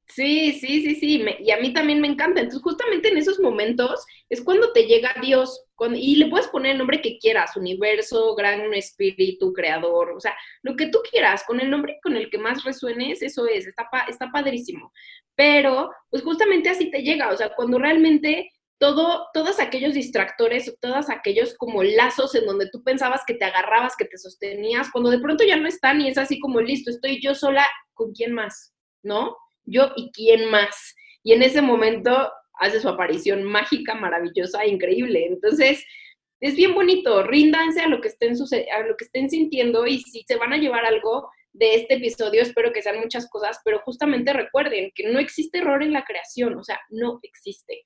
Sí, 0.10 0.53
sí, 0.53 0.82
sí, 0.82 0.95
sí, 0.95 1.26
y 1.39 1.51
a 1.51 1.58
mí 1.58 1.74
también 1.74 1.99
me 1.99 2.08
encanta. 2.08 2.39
Entonces, 2.39 2.64
justamente 2.64 3.10
en 3.10 3.18
esos 3.18 3.39
momentos 3.39 4.05
es 4.30 4.41
cuando 4.41 4.72
te 4.72 4.86
llega 4.86 5.14
Dios, 5.22 5.66
y 5.95 6.16
le 6.16 6.28
puedes 6.28 6.47
poner 6.47 6.72
el 6.72 6.78
nombre 6.80 7.01
que 7.01 7.20
quieras, 7.20 7.55
universo, 7.55 8.34
gran 8.36 8.74
espíritu, 8.74 9.53
creador, 9.53 10.12
o 10.12 10.20
sea, 10.20 10.36
lo 10.64 10.76
que 10.76 10.88
tú 10.88 10.99
quieras, 11.10 11.43
con 11.45 11.60
el 11.60 11.70
nombre 11.70 11.99
con 12.01 12.16
el 12.16 12.30
que 12.30 12.38
más 12.39 12.64
resuenes, 12.64 13.22
eso 13.22 13.45
es, 13.47 13.68
está, 13.68 13.88
está 14.10 14.32
padrísimo. 14.32 14.91
Pero, 15.36 15.91
pues 16.10 16.24
justamente 16.24 16.70
así 16.70 16.89
te 16.89 17.03
llega, 17.03 17.30
o 17.32 17.38
sea, 17.38 17.53
cuando 17.55 17.78
realmente 17.78 18.51
todo, 18.80 19.28
todos 19.34 19.60
aquellos 19.60 19.93
distractores, 19.93 20.76
todos 20.80 21.10
aquellos 21.10 21.55
como 21.58 21.84
lazos 21.84 22.34
en 22.36 22.45
donde 22.45 22.70
tú 22.72 22.84
pensabas 22.84 23.24
que 23.28 23.34
te 23.36 23.45
agarrabas, 23.45 23.95
que 23.97 24.05
te 24.05 24.18
sostenías, 24.18 24.89
cuando 24.91 25.10
de 25.10 25.20
pronto 25.20 25.43
ya 25.43 25.58
no 25.58 25.68
están 25.68 26.01
y 26.01 26.08
es 26.10 26.18
así 26.18 26.39
como 26.39 26.62
listo, 26.62 26.89
estoy 26.89 27.22
yo 27.22 27.36
sola, 27.36 27.66
¿con 27.93 28.14
quién 28.14 28.34
más? 28.34 28.74
¿No? 29.03 29.36
Yo 29.68 29.91
y 29.95 30.11
quién 30.11 30.49
más. 30.49 30.95
Y 31.24 31.34
en 31.34 31.43
ese 31.43 31.61
momento 31.61 32.32
hace 32.59 32.80
su 32.80 32.89
aparición 32.89 33.43
mágica, 33.43 33.93
maravillosa, 33.93 34.65
increíble. 34.65 35.28
Entonces, 35.28 35.86
es 36.39 36.55
bien 36.55 36.74
bonito, 36.74 37.24
ríndanse 37.24 37.82
a 37.82 37.88
lo 37.88 38.01
que 38.01 38.09
estén 38.09 38.34
a 38.34 38.80
lo 38.88 38.95
que 38.95 39.05
estén 39.05 39.30
sintiendo 39.30 39.88
y 39.88 39.99
si 39.99 40.24
se 40.28 40.36
van 40.36 40.53
a 40.53 40.57
llevar 40.57 40.86
algo 40.86 41.30
de 41.53 41.76
este 41.76 41.95
episodio, 41.95 42.41
espero 42.41 42.72
que 42.72 42.84
sean 42.84 42.99
muchas 42.99 43.28
cosas, 43.30 43.59
pero 43.65 43.80
justamente 43.80 44.34
recuerden 44.34 44.91
que 44.93 45.11
no 45.11 45.20
existe 45.20 45.57
error 45.57 45.82
en 45.82 45.93
la 45.93 46.03
creación, 46.03 46.55
o 46.55 46.63
sea, 46.63 46.80
no 46.89 47.20
existe. 47.24 47.84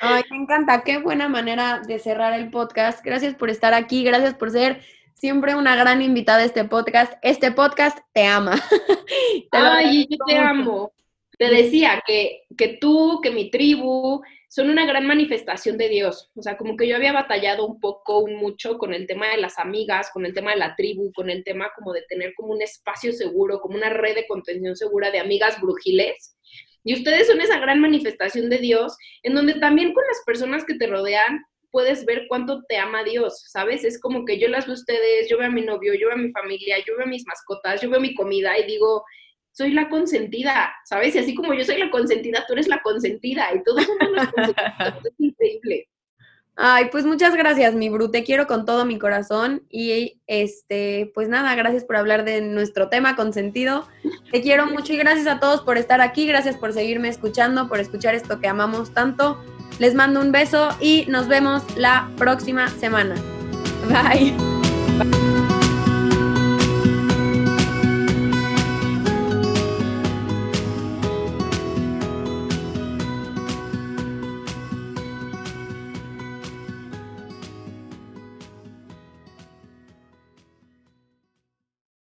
Ay, 0.00 0.22
me 0.30 0.36
encanta, 0.36 0.84
qué 0.84 0.98
buena 0.98 1.28
manera 1.28 1.80
de 1.86 1.98
cerrar 1.98 2.38
el 2.38 2.50
podcast. 2.50 3.04
Gracias 3.04 3.34
por 3.34 3.50
estar 3.50 3.74
aquí, 3.74 4.04
gracias 4.04 4.34
por 4.34 4.50
ser 4.50 4.82
siempre 5.18 5.56
una 5.56 5.74
gran 5.74 6.00
invitada 6.00 6.42
a 6.42 6.44
este 6.44 6.64
podcast. 6.64 7.12
Este 7.22 7.50
podcast 7.50 7.98
te 8.12 8.24
ama. 8.24 8.54
Ay, 9.50 10.06
yo 10.08 10.16
te 10.26 10.36
amo. 10.36 10.92
Te 11.36 11.50
decía 11.50 12.02
que, 12.06 12.44
que 12.56 12.78
tú, 12.80 13.20
que 13.22 13.30
mi 13.30 13.50
tribu, 13.50 14.22
son 14.48 14.70
una 14.70 14.86
gran 14.86 15.06
manifestación 15.06 15.76
de 15.76 15.88
Dios. 15.88 16.30
O 16.34 16.42
sea, 16.42 16.56
como 16.56 16.76
que 16.76 16.88
yo 16.88 16.96
había 16.96 17.12
batallado 17.12 17.66
un 17.66 17.80
poco, 17.80 18.20
un 18.20 18.36
mucho 18.36 18.78
con 18.78 18.94
el 18.94 19.06
tema 19.06 19.28
de 19.28 19.36
las 19.38 19.58
amigas, 19.58 20.10
con 20.12 20.24
el 20.24 20.34
tema 20.34 20.52
de 20.52 20.58
la 20.58 20.74
tribu, 20.74 21.12
con 21.12 21.30
el 21.30 21.44
tema 21.44 21.70
como 21.76 21.92
de 21.92 22.02
tener 22.02 22.34
como 22.34 22.52
un 22.52 22.62
espacio 22.62 23.12
seguro, 23.12 23.60
como 23.60 23.76
una 23.76 23.90
red 23.90 24.14
de 24.14 24.26
contención 24.26 24.74
segura 24.74 25.10
de 25.10 25.20
amigas 25.20 25.60
brujiles. 25.60 26.36
Y 26.84 26.94
ustedes 26.94 27.26
son 27.26 27.40
esa 27.40 27.58
gran 27.58 27.80
manifestación 27.80 28.48
de 28.48 28.58
Dios, 28.58 28.96
en 29.22 29.34
donde 29.34 29.54
también 29.54 29.92
con 29.92 30.04
las 30.06 30.22
personas 30.24 30.64
que 30.64 30.74
te 30.74 30.86
rodean 30.86 31.44
puedes 31.78 32.04
ver 32.04 32.26
cuánto 32.26 32.64
te 32.64 32.76
ama 32.76 33.04
Dios, 33.04 33.44
¿sabes? 33.46 33.84
Es 33.84 34.00
como 34.00 34.24
que 34.24 34.40
yo 34.40 34.48
las 34.48 34.66
veo 34.66 34.74
a 34.74 34.78
ustedes, 34.78 35.30
yo 35.30 35.38
veo 35.38 35.46
a 35.46 35.52
mi 35.52 35.62
novio, 35.62 35.94
yo 35.94 36.08
veo 36.08 36.16
a 36.16 36.20
mi 36.20 36.32
familia, 36.32 36.76
yo 36.84 36.96
veo 36.96 37.06
a 37.06 37.08
mis 37.08 37.24
mascotas, 37.24 37.80
yo 37.80 37.88
veo 37.88 38.00
mi 38.00 38.16
comida 38.16 38.58
y 38.58 38.66
digo, 38.66 39.04
soy 39.52 39.70
la 39.70 39.88
consentida, 39.88 40.74
¿sabes? 40.84 41.14
Y 41.14 41.20
así 41.20 41.36
como 41.36 41.54
yo 41.54 41.64
soy 41.64 41.78
la 41.78 41.92
consentida, 41.92 42.44
tú 42.48 42.54
eres 42.54 42.66
la 42.66 42.82
consentida 42.82 43.54
y 43.54 43.62
todos 43.62 43.84
somos 43.84 44.10
las 44.10 44.26
consentidas. 44.32 45.04
es 45.04 45.14
increíble. 45.18 45.88
Ay, 46.56 46.86
pues 46.90 47.04
muchas 47.04 47.36
gracias, 47.36 47.76
mi 47.76 47.90
Bru, 47.90 48.10
te 48.10 48.24
quiero 48.24 48.48
con 48.48 48.64
todo 48.64 48.84
mi 48.84 48.98
corazón 48.98 49.62
y 49.70 50.20
este, 50.26 51.12
pues 51.14 51.28
nada, 51.28 51.54
gracias 51.54 51.84
por 51.84 51.94
hablar 51.94 52.24
de 52.24 52.40
nuestro 52.40 52.88
tema 52.88 53.14
consentido. 53.14 53.86
Te 54.32 54.42
quiero 54.42 54.66
mucho 54.66 54.94
y 54.94 54.96
gracias 54.96 55.28
a 55.28 55.38
todos 55.38 55.60
por 55.60 55.78
estar 55.78 56.00
aquí, 56.00 56.26
gracias 56.26 56.56
por 56.56 56.72
seguirme 56.72 57.06
escuchando, 57.06 57.68
por 57.68 57.78
escuchar 57.78 58.16
esto 58.16 58.40
que 58.40 58.48
amamos 58.48 58.92
tanto. 58.92 59.38
Les 59.78 59.94
mando 59.94 60.20
un 60.20 60.32
beso 60.32 60.68
y 60.80 61.04
nos 61.08 61.28
vemos 61.28 61.62
la 61.76 62.08
próxima 62.16 62.68
semana. 62.68 63.14
Bye. 63.88 64.34